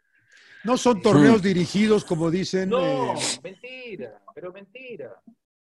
[0.63, 2.69] No son torneos dirigidos, como dicen.
[2.69, 5.19] No, eh, mentira, pero mentira.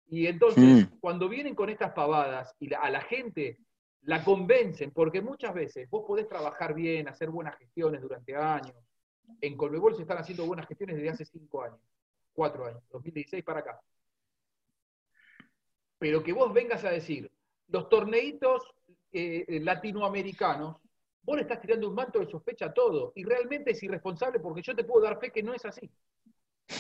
[0.09, 0.99] Y entonces, Mm.
[1.01, 3.59] cuando vienen con estas pavadas y la- a la gente
[4.03, 8.75] la convencen, porque muchas veces vos podés trabajar bien, hacer buenas gestiones durante años.
[9.41, 11.81] En Colmebol se están haciendo buenas gestiones desde hace cinco años,
[12.33, 13.81] cuatro años, 2016 para acá.
[15.99, 17.31] Pero que vos vengas a decir,
[17.69, 18.63] los torneitos
[19.13, 20.77] eh, eh, latinoamericanos,
[21.23, 24.63] vos le estás tirando un manto de sospecha a todo, y realmente es irresponsable porque
[24.63, 25.91] yo te puedo dar fe que no es así.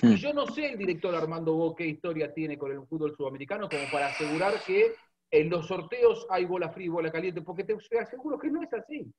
[0.03, 3.69] Y yo no sé el director Armando Bo qué historia tiene con el fútbol sudamericano
[3.69, 4.95] como para asegurar que
[5.31, 8.73] en los sorteos hay bola fría y bola caliente, porque te aseguro que no es
[8.73, 9.11] así.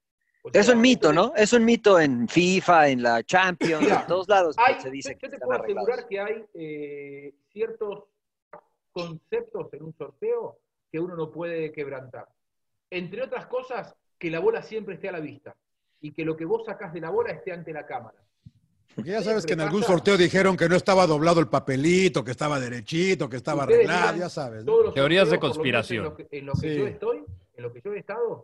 [0.42, 1.34] O Es sea, un mito, ¿no?
[1.36, 5.14] Es un mito en FIFA, en la Champions, Mira, en todos lados hay- se dice
[5.14, 5.90] yo que te están puedo arreglados.
[5.90, 8.06] asegurar que hay eh, ciertos
[8.92, 10.60] conceptos en un sorteo
[10.92, 12.28] que uno no puede quebrantar.
[12.90, 15.56] Entre otras cosas, que la bola siempre esté a la vista
[16.02, 18.18] y que lo que vos sacás de la bola esté ante la cámara.
[18.96, 22.32] Porque ya sabes que en algún sorteo dijeron que no estaba doblado el papelito, que
[22.32, 24.66] estaba derechito, que estaba arreglado, ya sabes.
[24.66, 24.92] ¿no?
[24.94, 26.06] Teorías de sorteos, menos conspiración.
[26.06, 26.76] En lo que, en lo que Sí.
[26.78, 27.24] yo estoy,
[27.56, 28.44] en lo que yo he estado,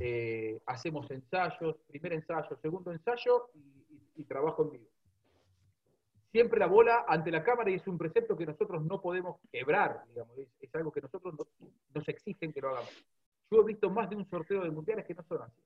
[0.00, 4.84] eh, hacemos ensayos, primer ensayo, segundo ensayo y, y- y trabajo en vivo.
[6.30, 10.04] Siempre la bola ante la cámara y es un precepto que nosotros no podemos quebrar,
[10.08, 11.46] digamos, es, es algo que nosotros no-
[11.94, 12.90] nos exigen que lo hagamos.
[13.50, 15.62] Yo he visto más de un sorteo de mundiales que no son así.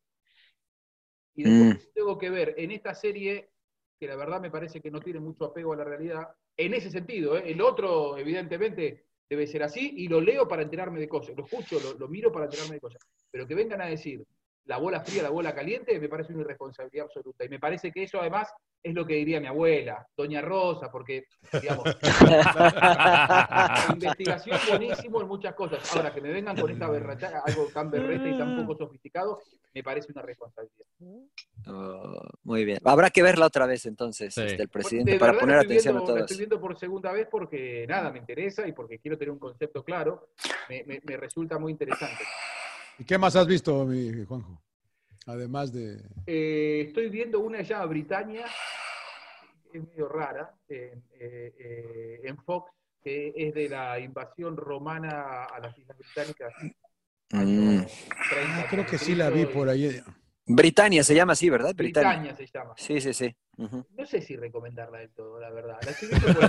[1.35, 3.51] Y después tengo que ver en esta serie,
[4.03, 6.27] que la verdad me parece que no tiene mucho apego a la realidad,
[6.57, 7.45] en ese sentido, ¿eh?
[7.47, 11.79] el otro evidentemente debe ser así, y lo leo para enterarme de cosas, lo escucho,
[11.79, 13.01] lo, lo miro para enterarme de cosas,
[13.31, 14.24] pero que vengan a decir
[14.67, 18.05] la bola fría, la bola caliente, me parece una irresponsabilidad absoluta, y me parece que
[18.05, 18.49] eso además
[18.83, 21.25] es lo que diría mi abuela, Doña Rosa, porque,
[21.61, 21.85] digamos,
[23.95, 25.79] investigación buenísimo en muchas cosas.
[25.93, 29.41] Ahora, que me vengan con esta berracha, algo tan berreta y tan poco sofisticado,
[29.75, 30.87] me parece una responsabilidad.
[31.67, 32.79] Oh, muy bien.
[32.85, 34.43] Habrá que verla otra vez entonces, Sí.
[34.43, 36.31] este, el presidente, De para poner la estoy atención viendo, a la todos.
[36.31, 39.85] estoy viendo por segunda vez porque nada, me interesa y porque quiero tener un concepto
[39.85, 40.29] claro.
[40.69, 42.25] Me, me- me resulta muy interesante.
[43.03, 44.62] ¿Y qué más has visto, mi Juanjo?
[45.27, 46.01] Además de.
[46.24, 48.47] Eh, estoy viendo una ya Britannia.
[49.73, 52.70] es medio rara en, eh, eh, en Fox,
[53.03, 56.55] que es de la invasión romana a las Islas Británicas.
[57.33, 57.81] Mm.
[57.83, 60.01] Ah, creo que sí la vi por ahí.
[60.44, 61.73] Britannia se llama así, ¿verdad?
[61.74, 62.74] Britannia se llama.
[62.77, 63.35] Sí, sí, sí.
[63.59, 65.77] No sé si recomendarla del todo, la verdad.
[65.85, 66.40] La estoy viendo.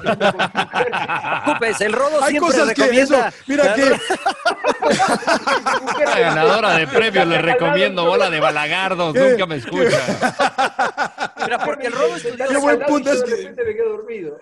[1.51, 3.85] Ocupes, el rodo Hay siempre cosas que eso, mira que
[6.05, 9.19] La ganadora de premios, le recomiendo bola de balagardos, ¿Qué?
[9.31, 9.99] nunca me escucha.
[11.43, 14.37] Mira, porque el rodo estudió Qué buen punto es que- me quedo dormido.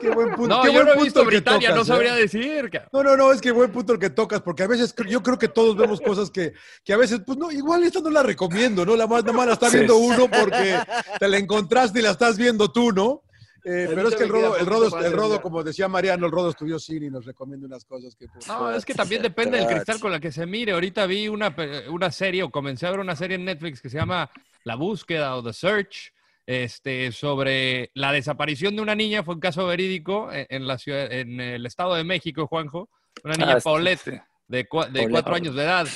[0.00, 0.48] Qué buen punto.
[0.56, 2.20] No, qué yo buen no he punto visto el que Britannia, no tocas, sabría ¿eh?
[2.22, 2.70] decir.
[2.92, 5.38] No, no, no, es que buen punto el que tocas, porque a veces yo creo
[5.38, 6.52] que todos vemos cosas que,
[6.84, 8.96] que a veces, pues no, igual esta no la recomiendo, ¿no?
[8.96, 9.76] La más, nada más la está Sí.
[9.78, 10.78] viendo uno porque
[11.18, 13.22] te la encontraste y la estás viendo tú, ¿no?
[13.66, 16.50] Eh, pero es que el rodo, el rodo, el rodo, como decía Mariano, el rodo
[16.50, 18.28] estudió cine y nos recomienda unas cosas que.
[18.28, 20.72] pues, No, es que también depende del cristal con la que se mire.
[20.72, 21.54] Ahorita vi una,
[21.88, 24.30] una serie o comencé a ver una serie en Netflix que se llama
[24.64, 26.12] La Búsqueda o The Search,
[26.46, 29.22] este, sobre la desaparición de una niña.
[29.22, 32.88] Fue un caso verídico en, en la ciudad, en el Estado de México, Juanjo.
[33.22, 34.10] Una niña Ah, Paulette sí.
[34.48, 35.10] de, cua- de Paulette.
[35.10, 35.86] cuatro años de edad.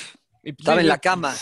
[0.41, 1.35] Pues, Estaba en la cama.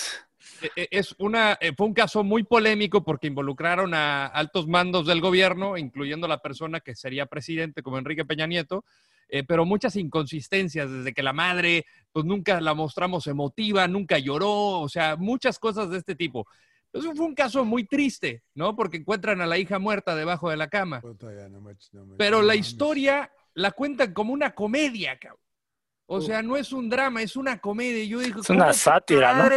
[0.62, 5.06] eh, eh, es una, eh, fue un caso muy polémico porque involucraron a altos mandos
[5.06, 8.84] del gobierno, incluyendo la persona que sería presidente, como Enrique Peña Nieto,
[9.30, 14.80] eh, pero muchas inconsistencias, desde que la madre, pues nunca la mostramos emotiva, nunca lloró,
[14.80, 16.48] o sea, muchas cosas de este tipo.
[16.94, 18.76] Eso fue un caso muy triste, ¿no?
[18.76, 21.02] Porque encuentran a la hija muerta debajo de la cama.
[22.18, 25.42] Pero la historia la cuentan como una comedia, cabrón.
[26.10, 28.04] O sea, no es un drama, es una comedia.
[28.06, 29.50] Yo digo, Es una ¿cómo sátira, ¿no?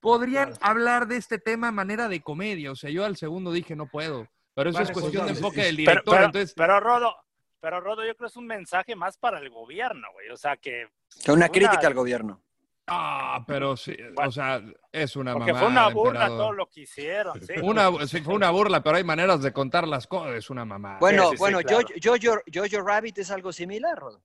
[0.00, 2.72] podrían hablar de este tema a manera de comedia?
[2.72, 4.26] O sea, yo al segundo dije, no puedo.
[4.54, 6.14] Pero eso es cuestión de enfoque del Pero, director.
[6.14, 7.14] pero, entonces, pero, Rodo,
[7.60, 10.30] pero Rodo, yo creo que es un mensaje más para el gobierno, güey.
[10.30, 10.88] O sea, que.
[11.22, 12.42] Que una Una- crítica al gobierno.
[12.88, 14.62] Ah, pero sí, o sea,
[14.92, 15.66] es una Porque mamada.
[15.66, 16.38] fue una burla emperador.
[16.38, 17.40] todo lo que hicieron.
[17.46, 17.52] Sí.
[17.62, 20.34] Una, sí, fue una burla, pero hay maneras de contar las cosas.
[20.34, 20.98] Es una mamada.
[21.00, 21.86] Bueno, sí, sí, bueno, claro.
[22.02, 24.22] Jojo, Jojo- Jojo Rabbit es algo similar, Rodo.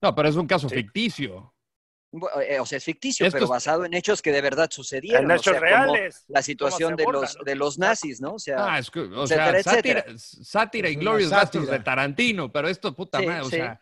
[0.00, 0.74] No, pero es un caso Sí.
[0.76, 1.52] ficticio.
[2.42, 5.24] Eh, O sea, es ficticio, Esto pero es- basado en hechos que de verdad sucedieron.
[5.24, 6.24] En o hechos sea, reales.
[6.28, 7.44] La situación de los, ¿no?
[7.44, 8.34] de los nazis, ¿no?
[8.34, 10.18] O sea, Ah, es que, o etcétera, sea, sátira, etcétera.
[10.18, 11.78] sátira y Es una Glorious Bastards sátira.
[11.78, 13.50] de Tarantino, pero esto, puta Sí, madre, o sí.
[13.56, 13.80] sea,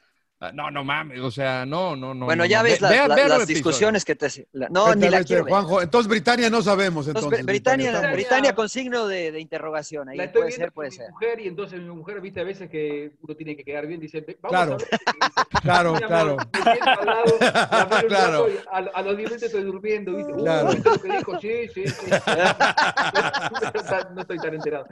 [0.52, 2.26] no, no mames, o sea, no, no, no.
[2.26, 2.64] bueno, no, ya no.
[2.64, 4.28] ves Ve- las, vea- la- las discusiones que te...
[4.52, 5.50] la- no, ni la quiero ver.
[5.52, 7.06] Juanjo, entonces Britannia no sabemos.
[7.08, 10.10] Entonces, Entonces, Britannia, estamos- Britannia con signo de, de interrogación.
[10.10, 11.10] Ahí La estoy puede viendo ser, puede mi ser.
[11.10, 14.20] mujer y entonces mi mujer, viste, a veces que uno tiene que quedar bien, dice,
[14.20, 14.74] "Ve, vamos Claro.
[14.74, 14.88] a ver.
[14.92, 16.36] Y dice, Claro, "Mi amor, claro.
[17.40, 18.46] la Claro.
[18.70, 20.32] a, a los 10 minutos estoy durmiendo, ¿viste?
[20.32, 20.68] Uh, Claro.
[20.70, 21.40] ¿viste lo que dijo?
[21.40, 22.10] Sí, sí, sí.
[24.14, 24.86] no estoy tan enterado.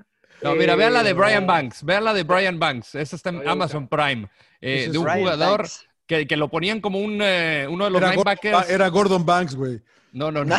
[0.44, 3.30] No, mira, vean la de Eh, Brian Banks, vean la de Brian Banks, esa está
[3.30, 4.28] en Amazon Prime,
[4.60, 5.66] eh, de un Brian jugador
[6.06, 8.70] que, que lo ponían como un, eh, uno de los Era, Gordon, linebackers.
[8.70, 9.80] era Gordon Banks, güey.
[10.12, 10.56] No, no, no.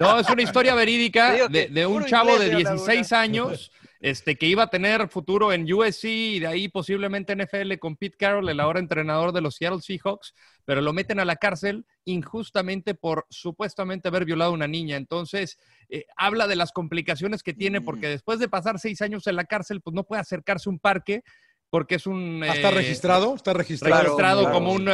[0.00, 3.70] No, es una historia verídica de, de un chavo de señor 16 años
[4.00, 8.16] este, que iba a tener futuro en USC y de ahí posiblemente NFL con Pete
[8.16, 10.34] Carroll, el ahora entrenador de los Seattle Seahawks,
[10.68, 14.98] pero lo meten a la cárcel injustamente por supuestamente haber violado a una niña.
[14.98, 15.56] Entonces,
[15.88, 19.44] eh, habla de las complicaciones que tiene porque después de pasar seis años en la
[19.46, 21.22] cárcel, pues no puede acercarse a un parque
[21.70, 22.42] porque es un...
[22.42, 23.34] Ah, ¿Está eh, registrado?
[23.34, 24.02] ¿Está registrado?
[24.02, 24.90] registrado Claro, como un...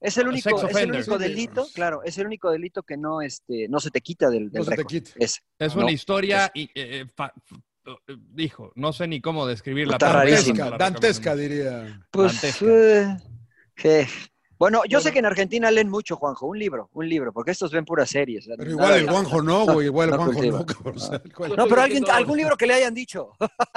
[0.00, 0.96] Es el único, sex es el offender.
[0.96, 4.50] único delito, claro, es el único delito que no, este, no se te quita del,
[4.50, 5.12] del No se te quita.
[5.18, 5.40] Es
[5.74, 7.32] No, una historia, es- y, eh, fa-
[8.34, 9.94] dijo, no sé ni cómo describirla.
[9.94, 12.06] Está la Dantesca, diría.
[12.10, 12.66] Pues, Dantesca.
[12.66, 14.06] eh.
[14.58, 17.70] Bueno, yo sé que en Argentina leen mucho, Juanjo, un libro, un libro, porque estos
[17.70, 18.46] ven puras series.
[18.46, 19.86] Pero nada igual el Juanjo no, güey.
[19.86, 20.58] Igual el no Juanjo cultiva.
[20.58, 20.96] no, cabrón.
[20.96, 23.30] O sea, ¿cuál- No, pero alguien, algún libro que le hayan dicho.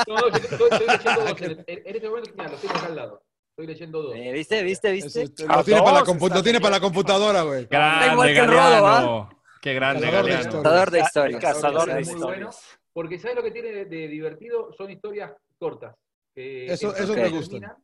[0.08, 1.42] No, no, yo estoy, estoy leyendo dos.
[1.42, 3.24] En, en- en este momento, mira, lo tengo acá al lado.
[3.52, 4.16] Estoy leyendo dos.
[4.16, 5.22] Eh, ¿Viste, viste, viste?
[5.24, 7.66] este, lo tiene, para la, lo tiene para la computadora, güey.
[7.70, 9.30] Grande, igual que el Rodo, Galeano.
[9.62, 10.42] Qué grande, Cazador de Galeano.
[10.42, 10.64] historias.
[10.64, 11.42] Cazador de historias.
[11.42, 12.26] cazador de Muy historias.
[12.26, 12.50] bueno,
[12.94, 14.74] porque ¿sabes lo que tiene de, divertido?
[14.76, 15.94] Son historias cortas.
[16.34, 17.76] Eso- eso me terminan,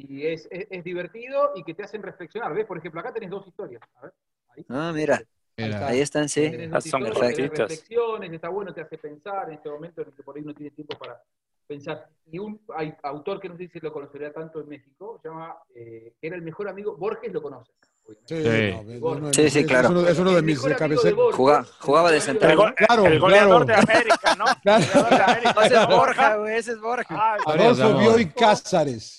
[0.00, 2.54] Y es, es, es divertido y que te hacen reflexionar.
[2.54, 2.66] ¿Ves?
[2.66, 3.82] Por ejemplo, acá tenés dos historias.
[3.96, 4.12] A ver,
[4.56, 4.64] ahí.
[4.68, 5.20] Ah, mira,
[5.56, 5.88] Mira.
[5.88, 6.46] ahí están, sí.
[6.72, 10.36] Ah, son reflexiones, está bueno, te hace pensar en este momento en el que por
[10.36, 11.20] ahí no tiene tiempo para
[11.66, 12.06] pensar.
[12.30, 15.56] Y un hay autor que no sé si lo conocería tanto en México, se llama,
[15.74, 17.72] eh, que era el mejor amigo, Borges lo conoce.
[18.06, 19.34] obviamente.
[19.34, 19.58] Sí, Sí.
[19.60, 19.88] no, es claro.
[19.90, 20.60] uno- Es uno de El mis.
[20.62, 21.04] Borges,
[21.34, 22.52] Jugaba- jugaba de central.
[22.52, 23.82] El, go- Claro, el goleador claro.
[23.84, 24.44] de América, ¿no?
[24.62, 24.84] Claro.
[24.84, 25.66] El goleador de América.
[25.66, 27.34] Ese es Borja, güey, ese es Borja.
[27.44, 27.98] Adolfo.
[27.98, 29.17] Bioy Cázares.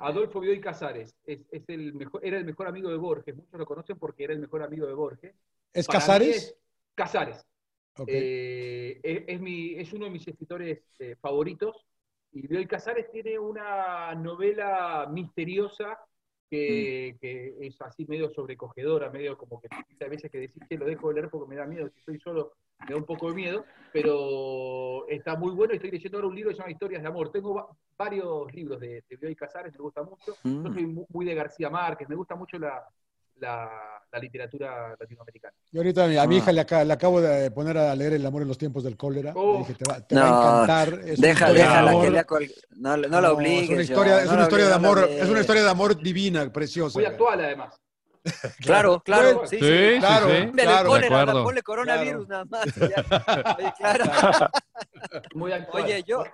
[0.00, 3.34] Adolfo Bioy Casares es, es el mejor, era el mejor amigo de Borges.
[3.36, 5.34] Muchos lo conocen porque era el mejor amigo de Borges.
[5.72, 6.36] ¿Es Para Casares?
[6.36, 6.56] es
[6.94, 7.46] Casares.
[8.06, 11.86] Eh, es, es mi, es uno de mis escritores eh, favoritos.
[12.32, 15.98] Y Bioy Casares tiene una novela misteriosa
[16.50, 19.68] que, que es así medio sobrecogedora, medio como que
[20.04, 22.18] a veces que decís que lo dejo de leer porque me da miedo, si estoy
[22.18, 26.34] solo me da un poco de miedo, pero está muy bueno estoy leyendo ahora un
[26.34, 27.30] libro que se llama Historias de Amor.
[27.30, 30.34] Tengo va- varios libros de, de Bioy Casares, me gusta mucho.
[30.42, 30.74] Yo Mm.
[30.74, 32.82] soy mu- muy de García Márquez, me gusta mucho la,
[33.40, 33.68] la,
[34.12, 35.54] la literatura latinoamericana.
[35.72, 36.38] Yo ahorita a mi, a mi Ah.
[36.38, 38.96] hija le, aca- le acabo de poner a leer El amor en los tiempos del
[38.96, 39.32] cólera.
[39.32, 39.58] Le Oh.
[39.58, 41.08] dije, te va, te va a No, encantar.
[41.08, 43.62] Es una deja, déjala que lea cual- no, no la No, obligues.
[43.64, 45.40] Es una historia, es no una la historia de obligues, no la amor, es una
[45.40, 46.98] historia de amor divina, preciosa.
[46.98, 47.74] Muy actual, además.
[48.60, 49.94] Claro, claro, Bueno, sí, Sí, sí.
[49.94, 50.88] sí, Claro, claro.
[50.90, 52.66] cólera, ponle coronavirus nada más.
[52.76, 53.56] ya.
[53.58, 54.04] Oye, claro.
[55.34, 55.84] Muy actual.
[55.84, 56.24] Oye, yo,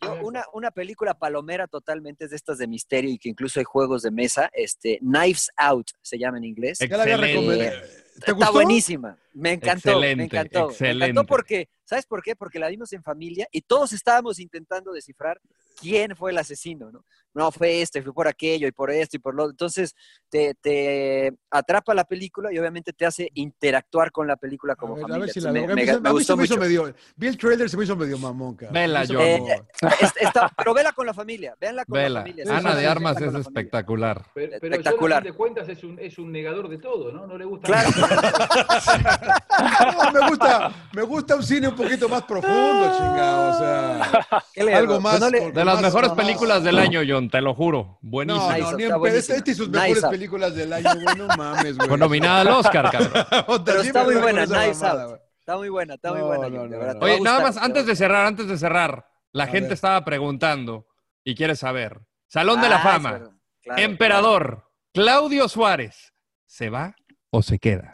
[0.00, 3.64] yo una, una película palomera totalmente es de estas de misterio y que incluso hay
[3.64, 6.78] juegos de mesa, este, Knives Out se llama en inglés.
[6.78, 7.40] Ya la había Excelente.
[7.40, 7.80] recomendado.
[8.16, 8.52] ¿Te Está gustó?
[8.52, 9.18] buenísima.
[9.34, 10.72] Me encantó, Excelente, me encantó.
[10.80, 12.34] Me encantó porque, ¿sabes por qué?
[12.34, 15.40] Porque la vimos en familia y todos estábamos intentando descifrar
[15.78, 17.04] quién fue el asesino, ¿no?
[17.36, 19.50] No, fue este, fue por aquello y por esto y por lo otro.
[19.52, 19.94] Entonces,
[20.30, 24.94] te, te atrapa la película y obviamente te hace interactuar con la película A como
[24.96, 25.18] a familia.
[25.20, 26.60] ver si la me, me, me- a mí gustó se me hizo mucho.
[26.66, 26.94] medio.
[27.14, 28.72] Vi el trailer, se me hizo medio mamón, cara.
[28.72, 29.62] Vela, como- Eh,
[30.00, 32.08] Es- está- pero vela con la familia, véanla con Vela.
[32.08, 32.44] la familia.
[32.46, 34.22] Sí, Ana sí, de sí, Armas es espectacular.
[34.34, 35.22] Pero, pero Espectacular.
[35.22, 37.26] De cuentas es un, es un negador de todo, ¿no?
[37.26, 37.66] No le gusta.
[37.66, 37.90] Claro.
[39.58, 43.50] No, me gusta, me gusta un cine un poquito más profundo, chingado.
[43.54, 45.20] O sea, ¿Qué le- algo pues más.
[45.20, 47.98] no le- con- De las más- mejores películas del año, John, te lo juro.
[48.02, 48.50] No, Buenísimo.
[48.52, 49.36] Nice no, ni en buenísima.
[49.38, 51.16] Este y sus Nice mejores películas del año, güey.
[51.16, 51.88] No mames, güey.
[51.88, 53.64] Fue nominada al Oscar, cabrón.
[53.64, 55.10] Pero está muy buena, Knives mamada, Out.
[55.10, 55.20] güey.
[55.40, 56.48] Está muy buena, está muy No, buena.
[56.48, 59.72] de verdad, Oye, nada más, antes de cerrar, antes de cerrar, la A gente ver.
[59.74, 60.86] estaba preguntando
[61.22, 62.00] y quiere saber.
[62.28, 63.18] Salón de la Ah, es Fama.
[63.62, 66.12] Claro, Emperador, Claudio Suárez,
[66.46, 66.96] ¿se va
[67.30, 67.90] o se queda?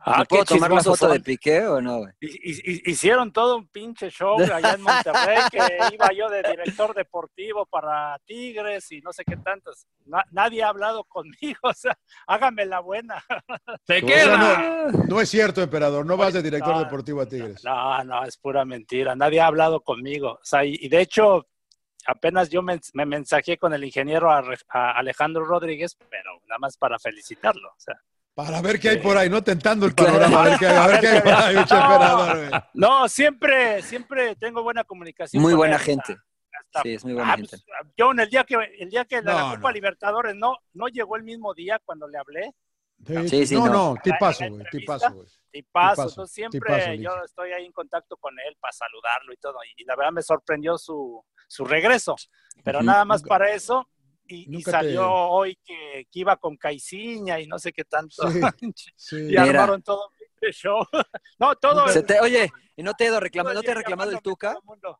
[0.00, 1.22] Ah, ¿Me puedo qué tomar la foto de son.
[1.22, 2.12] Piqué o no, güey?
[2.20, 5.58] Hicieron todo un pinche show allá en Monterrey que
[5.94, 9.86] iba yo de director deportivo para Tigres y no sé qué tantos.
[10.06, 11.96] Na- nadie ha hablado conmigo, o sea,
[12.26, 13.22] hágame la buena.
[13.86, 14.36] ¡Se O sea, queda!
[14.92, 16.04] no, no es cierto, emperador.
[16.06, 16.80] No vas de director No.
[16.84, 17.64] deportivo a Tigres.
[17.64, 19.14] No, no, es pura mentira.
[19.14, 20.32] Nadie ha hablado conmigo.
[20.32, 21.46] O sea, y, y de hecho,
[22.06, 26.76] apenas yo me, me mensajé con el ingeniero Arre- a Alejandro Rodríguez, pero nada más
[26.76, 27.68] para felicitarlo.
[27.68, 27.94] O sea,
[28.34, 30.42] Para ver qué hay por ahí, no tentando el panorama.
[30.42, 31.54] A ver qué, a ver qué hay por ahí,
[32.48, 32.62] güey.
[32.74, 35.40] no, siempre, siempre tengo buena comunicación.
[35.42, 36.16] Muy buena gente.
[36.52, 37.50] hasta- Sí, es muy buena Ah, gente.
[37.50, 37.64] pues,
[37.96, 39.74] John, el día que, el día que la, No, la Copa no.
[39.74, 42.50] Libertadores no, no llegó el mismo día cuando le hablé,
[43.06, 43.72] Sí, Sí, sí, no, no.
[43.72, 45.26] no, tipazo, En la güey, güey.
[45.52, 49.36] y paso, entonces siempre tipazo, yo estoy ahí en contacto con él para saludarlo y
[49.36, 52.14] todo, y, y la verdad me sorprendió su, su regreso,
[52.64, 53.88] pero nada más para eso,
[54.26, 58.14] y, y salió te- hoy que, que iba con Caiciña y no sé qué tanto,
[58.30, 58.40] Sí,
[58.96, 59.16] Sí.
[59.16, 59.42] y Mira.
[59.42, 60.78] armaron todo pinche show.
[61.38, 61.88] no, todo...
[61.88, 63.14] Se te- oye, ¿y no te, el
[63.54, 64.56] ¿no te ha reclamado el Tuca?
[64.64, 64.98] el.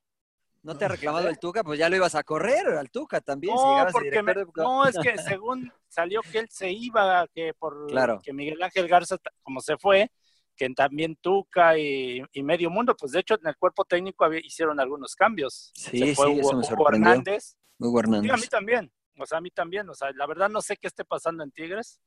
[0.62, 1.62] ¿No te ha reclamado el Tuca?
[1.62, 3.54] Pues ya lo ibas a correr al Tuca también.
[3.54, 4.46] No, porque me- de-
[4.86, 8.18] es que según salió que él se iba, que por Claro.
[8.22, 10.10] que Miguel Ángel Garza, como se fue,
[10.56, 14.40] que también Tuca y, y Medio Mundo, pues de hecho en el cuerpo técnico había-
[14.40, 15.70] hicieron algunos cambios.
[15.74, 17.10] Sí, se fue sí, eso Hugo, me Hugo sorprendió.
[17.10, 17.56] Hernández.
[17.78, 18.48] Hugo Sí, a mí Hernández.
[18.48, 21.42] también, o sea, a mí también, o sea, la verdad no sé qué esté pasando
[21.44, 22.00] en Tigres.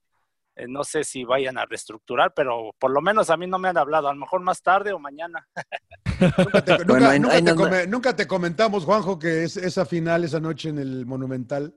[0.60, 3.68] Eh, no sé si vayan a reestructurar, pero por lo menos a mí no me
[3.70, 5.48] han hablado, a lo mejor más tarde o mañana.
[6.38, 9.44] Nunca te, Bueno, nunca- ahí- nunca ahí te no- come- nunca te comentamos, Juanjo, que
[9.44, 11.76] es, esa final, esa noche en el Monumental,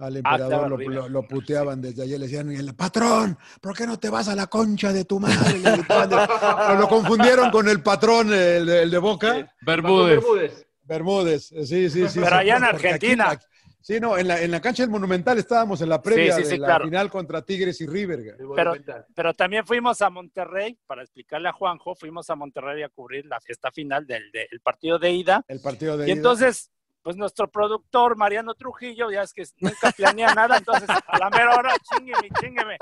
[0.00, 0.96] al emperador estaba lo, horrible.
[0.96, 2.18] lo- lo puteaban desde ayer.
[2.18, 5.60] Le decían, el patrón, ¿por qué no te vas a la concha de tu madre?
[5.86, 9.54] Pero lo confundieron con el patrón, el, de- el de Boca.
[9.60, 10.16] Bermúdez.
[10.20, 10.66] Bermúdez.
[10.82, 12.18] Bermúdez, sí, sí, sí.
[12.20, 13.30] Pero sí, allá en aquí- Argentina.
[13.30, 13.44] aquí-
[13.80, 16.48] sí, no, en la, en la cancha del Monumental estábamos en la previa Sí, sí,
[16.48, 16.84] de sí, la claro.
[16.84, 18.36] final contra Tigres y River.
[18.54, 18.74] Pero-.
[19.14, 23.40] Pero también fuimos a Monterrey, para explicarle a Juanjo, fuimos a Monterrey a cubrir la
[23.40, 25.44] fiesta final del, del partido de ida.
[25.48, 26.16] El partido de Y ida.
[26.16, 26.70] entonces,
[27.02, 31.54] pues nuestro productor, Mariano Trujillo, ya es que nunca planea nada, entonces a la mera
[31.56, 32.76] hora, chingueme, chingueme.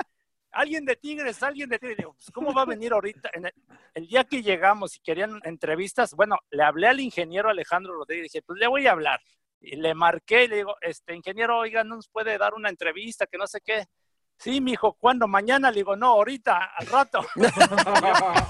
[0.53, 1.99] Alguien de Tigres, alguien de Tigres.
[1.99, 3.29] Digo, pues, ¿cómo va a venir ahorita?
[3.35, 3.53] En el,
[3.93, 8.43] el día que llegamos y querían entrevistas, bueno, le hablé al ingeniero Alejandro Rodríguez, dije,
[8.43, 9.21] pues le voy a hablar.
[9.69, 13.27] Y le marqué y le digo, este ingeniero, oiga, ¿no nos puede dar una entrevista?
[13.27, 13.87] Que no sé qué.
[14.39, 15.27] Sí, mijo, ¿cuándo?
[15.27, 15.73] Mañana.
[15.73, 17.21] Le digo, no, ahorita, al rato.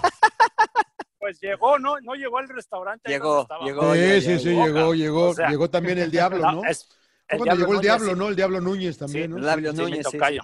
[1.19, 1.99] pues llegó, ¿no?
[2.01, 3.11] No llegó al restaurante.
[3.11, 3.95] Llegó, llegó.
[3.95, 6.77] Sí, ya, sí, sí, llegó, llegó, O sea, llegó también el Diablo, No, el
[7.39, 8.19] cuando llegó el Núñez, Diablo, sí.
[8.19, 8.29] ¿no?
[8.29, 9.39] El Diablo Núñez también, Sí, ¿no?
[9.39, 10.19] Labio Sí, Núñez, sí, sí.
[10.19, 10.43] tocayo.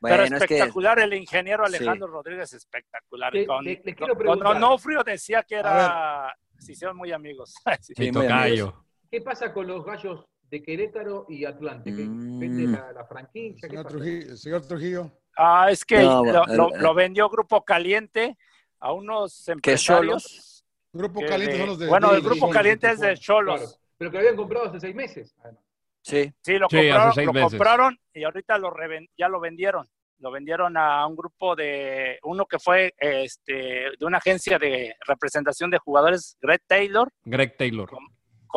[0.00, 1.74] Bueno, Pero es que espectacular, el ingeniero Sí.
[1.74, 3.34] Alejandro Rodríguez, espectacular.
[3.34, 4.56] Le- con, le- les con- quiero con preguntar.
[4.56, 6.34] Onofrio decía que era.
[6.58, 7.54] Se hicieron muy amigos.
[7.80, 7.92] Sí.
[7.98, 8.84] Muy tocayo.
[9.12, 11.94] ¿Qué pasa con los gallos de Querétaro y Atlante?
[11.94, 12.38] ¿Que Mm.
[12.40, 13.68] vende la, la franquicia?
[13.68, 13.86] ¿Qué Señor?
[13.86, 15.12] Trujillo, señor Trujillo.
[15.36, 18.38] Ah, es que No, lo, el- lo- lo vendió Grupo Caliente
[18.80, 20.22] a unos que empresarios.
[20.24, 20.64] Cholos.
[20.94, 21.88] Grupo que Caliente de- son los de.
[21.88, 23.14] bueno, de- el de Grupo Caliente es de.
[23.18, 23.60] Cholos.
[23.60, 25.34] Claro, pero que lo habían comprado hace seis meses.
[25.42, 25.62] además.
[26.00, 26.32] Sí.
[26.40, 29.86] Sí, lo, Sí, compraron, lo compraron y ahorita lo reven- ya lo vendieron.
[30.20, 33.52] Lo vendieron a un grupo de uno que fue este,
[33.98, 37.88] de una agencia de representación de jugadores, Greg Taylor, Greg Taylor.
[37.90, 38.06] con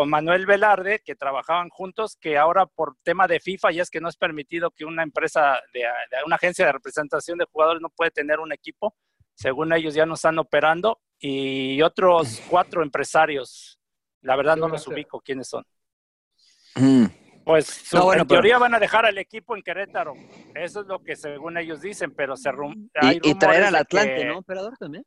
[0.03, 4.09] Manuel Velarde, que trabajaban juntos, que ahora por tema de FIFA ya es que no
[4.09, 8.11] es permitido que una empresa, de, de una agencia de representación de jugadores no puede
[8.11, 8.95] tener un equipo.
[9.35, 13.79] Según ellos ya no están operando y otros cuatro empresarios.
[14.21, 15.63] La verdad no los ubico quiénes son.
[16.75, 17.05] Mm.
[17.45, 20.13] Pues su- No, bueno, en pero- teoría van a dejar al equipo en Querétaro.
[20.55, 23.75] Eso es lo que según ellos dicen, pero se rum- hay Y, y traer al
[23.75, 25.05] Atlante, que- ¿no, emperador también?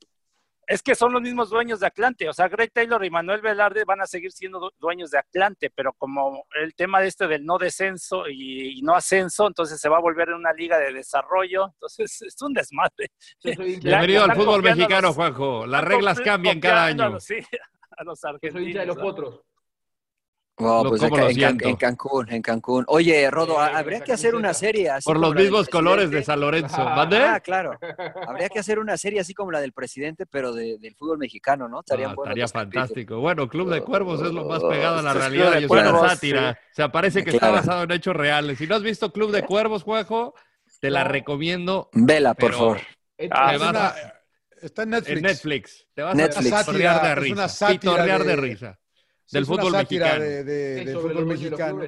[0.70, 2.28] Es que son los mismos dueños de Atlante.
[2.28, 5.70] O sea, Greg Taylor y Manuel Velarde van a seguir siendo du- dueños de Atlante,
[5.74, 9.89] pero como el tema de este del no descenso y, y no ascenso, entonces se
[9.89, 11.69] va a volver una liga de desarrollo.
[11.73, 13.09] Entonces es un desmadre.
[13.82, 15.66] Bienvenido al fútbol mexicano, los- Juanjo.
[15.66, 17.15] Las reglas cambian cada copiando a año.
[17.15, 17.36] los- sí,
[17.97, 18.53] a los argentinos.
[18.53, 19.03] soy hincha de los ¿no?
[19.03, 19.40] potros.
[20.60, 21.68] Oh, Lo- pues ¿cómo en, lo en Can- siento?
[21.68, 22.85] en Cancún, en Cancún.
[22.89, 26.24] Oye, Rodo, habría que hacer una serie así Por los mismos colores de.
[26.24, 26.85] San Lorenzo.
[26.85, 27.18] ¿Mande?
[27.18, 27.78] Ah, claro.
[28.26, 31.68] Habría que hacer una serie así como la del presidente, pero de- del fútbol mexicano,
[31.68, 31.80] ¿no?
[31.80, 33.20] Estarían Ah, estaría fantástico.
[33.20, 36.55] Bueno, Club de Cuervos es lo más pegado a la realidad y es una sátira.
[36.55, 36.82] sí.
[36.82, 38.59] Se parece que está basado en hechos reales.
[38.59, 40.35] Si no has visto Club de Cuervos, Juanjo,
[40.80, 41.89] te la recomiendo.
[41.93, 42.78] Vela, por favor.
[43.30, 43.94] Ah, Es una-
[44.62, 45.16] está en Netflix.
[45.16, 45.86] en Netflix.
[45.94, 46.52] Te vas Netflix.
[46.52, 48.78] a pitorrear de Es risa.
[49.28, 50.24] Sí, Del es una fútbol mexicano.
[50.24, 51.82] de- de- Sí, del fútbol mexicano.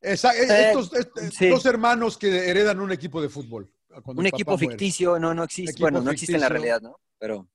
[0.00, 1.48] Esa- eh, Eh, estos, est- sí.
[1.48, 3.72] Dos hermanos que heredan un equipo de fútbol.
[4.04, 4.66] Un equipo muere.
[4.68, 5.70] ficticio, no, no existe.
[5.70, 6.98] Equipo Bueno, no existe en la realidad, ¿no?
[7.18, 7.46] Pero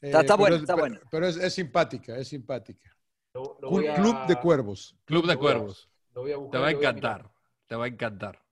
[0.00, 1.00] Eh, Está- está pero bueno, es- está pero- bueno.
[1.10, 2.96] Pero es, es simpática, es simpática.
[3.34, 4.96] Lo- lo Un a- club de cuervos.
[5.04, 5.90] Club de lo voy a- Cuervos.
[6.14, 7.30] lo voy a buscar Te va a encantar.
[7.66, 8.42] Te va a encantar.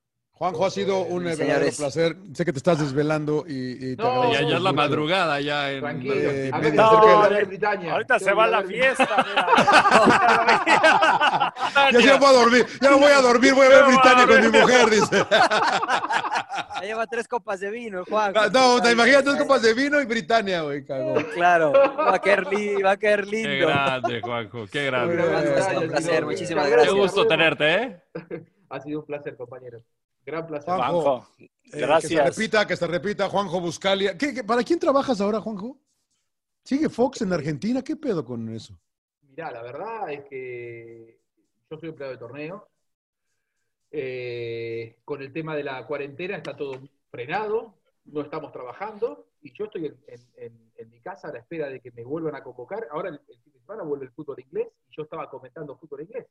[0.41, 2.17] Juanjo, ha sido un verdadero placer.
[2.33, 5.39] Sé que te estás desvelando y, y te No, agradezco Ya, ya es la madrugada,
[5.43, 6.15] ya en Tranquilo.
[6.15, 6.51] Eh,
[7.29, 7.93] ver Britania.
[7.93, 9.07] Ahorita se va la fiesta.
[11.93, 14.41] Ya se voy a dormir, ya voy a dormir, voy a ver No, Britannia con
[14.53, 15.27] mi mujer, dice.
[15.31, 18.33] ya lleva tres copas de vino, Juan.
[18.37, 21.15] Ah, No, te imaginas dos copas de vino y Britannia, güey, cagó.
[21.35, 23.67] Claro, va a caer, li- va a caer Qué lindo.
[23.67, 24.65] grande, Juanjo.
[24.73, 25.17] Qué grande.
[25.17, 25.35] bien.
[25.35, 26.95] Ha sido un Gracias, placer, muchísimas Muchas Qué gracias.
[26.95, 28.01] gusto tenerte, ¿eh?
[28.71, 29.81] Ha sido un placer, compañero.
[30.25, 30.75] Gran placer.
[30.75, 31.03] Juanjo.
[31.03, 32.37] Juanjo, Eh, que se gracias.
[32.37, 34.17] repita, que se repita, Juanjo Buscalia.
[34.19, 35.79] ¿Qué, qué- para quién trabajas ahora, Juanjo?
[36.65, 37.83] ¿Sigue Fox en Argentina?
[37.83, 38.79] ¿Qué pedo con eso?
[39.23, 41.19] Mirá, la verdad es que
[41.71, 42.69] yo soy empleado de torneo.
[43.93, 46.81] Eh, con el tema de la cuarentena está todo
[47.11, 47.75] frenado,
[48.05, 51.69] no estamos trabajando y yo estoy en, en- en- en mi casa a la espera
[51.69, 52.87] de que me vuelvan a convocar.
[52.93, 56.03] Ahora el, el fin de semana vuelve el fútbol inglés y yo estaba comentando fútbol
[56.03, 56.27] inglés.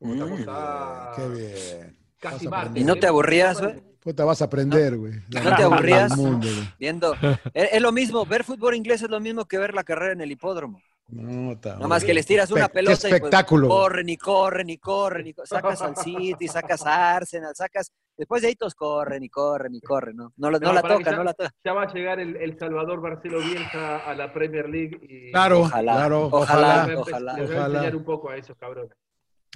[0.00, 0.12] Mm.
[0.12, 2.05] estamos a Qué bien.
[2.18, 2.80] Casi martes.
[2.80, 3.82] ¿Y no te aburrías, güey?
[4.00, 5.14] Pues te vas a aprender, güey.
[5.28, 6.16] ¿No te aburrías?
[6.16, 6.68] Mundo, güey.
[6.78, 7.14] Viendo.
[7.54, 10.20] Es, es lo mismo, ver fútbol inglés es lo mismo que ver la carrera en
[10.20, 10.80] el hipódromo.
[11.08, 13.68] No, está Nada más que les tiras una pelota qué y pues, espectáculo.
[13.68, 17.92] corren y corren y corren y sacas al City, sacas a Arsenal, sacas.
[18.16, 20.32] Después de ahí todos corren y corren y corren, ¿no?
[20.36, 21.52] No, lo- no No, la ya- no la tocan.
[21.64, 25.60] Ya va a llegar el, el Salvador Marcelo Bielsa a la Premier League y Claro,
[25.60, 26.86] Ojalá, claro, ojalá, ojalá.
[26.86, 27.32] les voy a empe- ojalá.
[27.38, 27.74] les voy a Ojalá.
[27.78, 28.92] enseñar un poco a esos cabrones.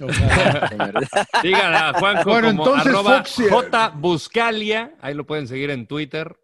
[0.05, 0.67] Ojalá.
[0.67, 1.09] señores.
[1.43, 4.95] Digan a Juanjo Bueno, como entonces, arroba J Buscalia.
[5.01, 6.35] Ahí lo pueden seguir en Twitter.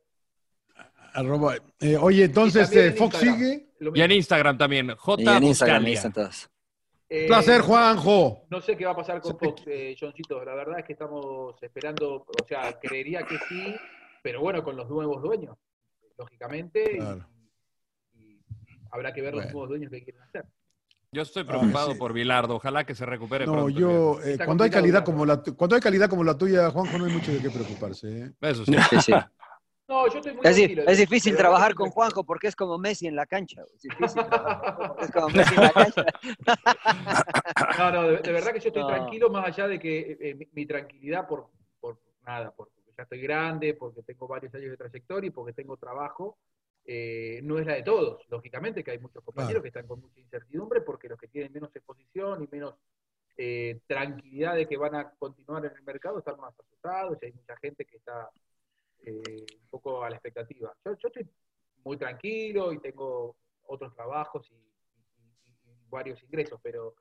[1.13, 3.39] Arroba- eh, oye, entonces, eh, en Fox Instagram.
[3.39, 3.67] sigue.
[3.95, 4.11] Y en.
[4.11, 4.89] Instagram también.
[4.89, 6.11] Y J Buscalia.
[6.11, 6.49] todos.
[7.09, 8.45] Eh, Placer, Juanjo.
[8.49, 10.43] No sé qué va a pasar con Fox, eh, Johncito.
[10.43, 13.73] La verdad es que estamos esperando, o sea, creería que sí,
[14.21, 15.55] pero bueno, con los nuevos dueños,
[16.17, 16.83] lógicamente.
[16.95, 17.25] y- Claro.
[18.13, 18.39] Y,
[18.91, 20.43] habrá que ver los nuevos dueños que quieren hacer.
[21.11, 21.99] Yo estoy preocupado Ah, sí.
[21.99, 22.55] por Vilardo.
[22.55, 23.79] Ojalá que se recupere No, pronto.
[23.79, 26.97] yo, eh, cuando hay calidad como la tu- cuando hay calidad como la tuya, Juanjo,
[26.97, 28.07] no hay mucho de qué preocuparse.
[28.25, 28.31] ¿eh?
[28.41, 28.73] Eso sí.
[28.89, 29.13] Sí, sí.
[29.87, 33.15] No, yo estoy muy Es, es difícil trabajar con Juanjo porque es como Messi en
[33.15, 33.61] la cancha.
[33.73, 34.21] Es difícil
[35.13, 36.03] como Messi en la cancha.
[37.77, 38.87] No, no, de, de verdad que yo estoy No.
[38.87, 41.47] tranquilo, más allá de que eh, mi, mi tranquilidad por,
[41.79, 45.77] por nada, porque ya estoy grande, porque tengo varios años de trayectoria y porque tengo
[45.77, 46.37] trabajo,
[46.89, 48.25] eh, no es la de todos.
[48.29, 49.61] Lógicamente que hay muchos compañeros Claro.
[49.61, 52.75] que están con mucha incertidumbre porque los que tienen menos exposición y menos
[53.37, 57.33] eh, tranquilidad de que van a continuar en el mercado están más asustados y hay
[57.33, 58.29] mucha gente que está
[59.05, 60.73] eh, un poco a la expectativa.
[60.85, 61.27] Yo, yo estoy
[61.83, 63.35] muy tranquilo y tengo
[63.67, 66.95] otros trabajos y, y- y- y varios ingresos, pero,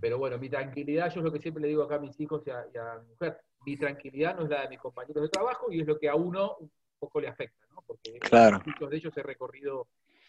[0.00, 2.42] pero bueno, mi tranquilidad, yo es lo que siempre le digo acá a mis hijos
[2.46, 5.70] y a, a mi mujer, mi tranquilidad no es la de mis compañeros de trabajo
[5.72, 6.70] y es lo que a uno un
[7.00, 7.82] poco le afecta, ¿no?
[7.86, 8.60] Porque Claro.
[8.64, 9.88] muchos de ellos he recorrido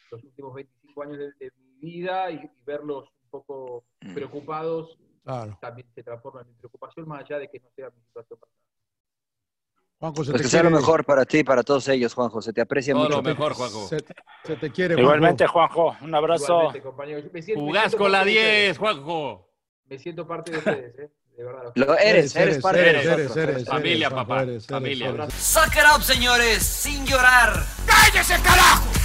[0.09, 4.13] los últimos 25 años de, de mi vida y, y verlos un poco Mm.
[4.15, 5.55] preocupados Claro.
[5.61, 8.65] también se transforma en mi preocupación, más allá de que no sea mi situación personal.
[9.99, 12.13] Juanjo, se Pues te que sea lo quiere- mejor para ti y para todos ellos,
[12.15, 12.41] Juanjo.
[12.41, 13.17] Se te aprecia Todo mucho.
[13.17, 13.87] lo mejor, Juanjo.
[13.87, 13.99] Se,
[14.43, 15.01] se te quiere, Juanjo.
[15.09, 16.45] Igualmente, Juanjo, un abrazo.
[16.53, 17.29] Igualmente, compañero.
[17.31, 18.77] Me siento- me Jugás siento con la parte de 10, ustedes.
[18.79, 19.49] Juanjo.
[19.85, 21.11] Me siento parte de ustedes, ¿eh?
[21.41, 21.71] De verdad.
[21.73, 23.37] Lo eres, eres, parte de eres, nosotros.
[23.37, 25.27] eres, eres, Familia, eres, papá, familia.
[25.39, 27.65] Suck it up, señores, sin llorar.
[27.87, 29.00] ¡Cállese, carajo!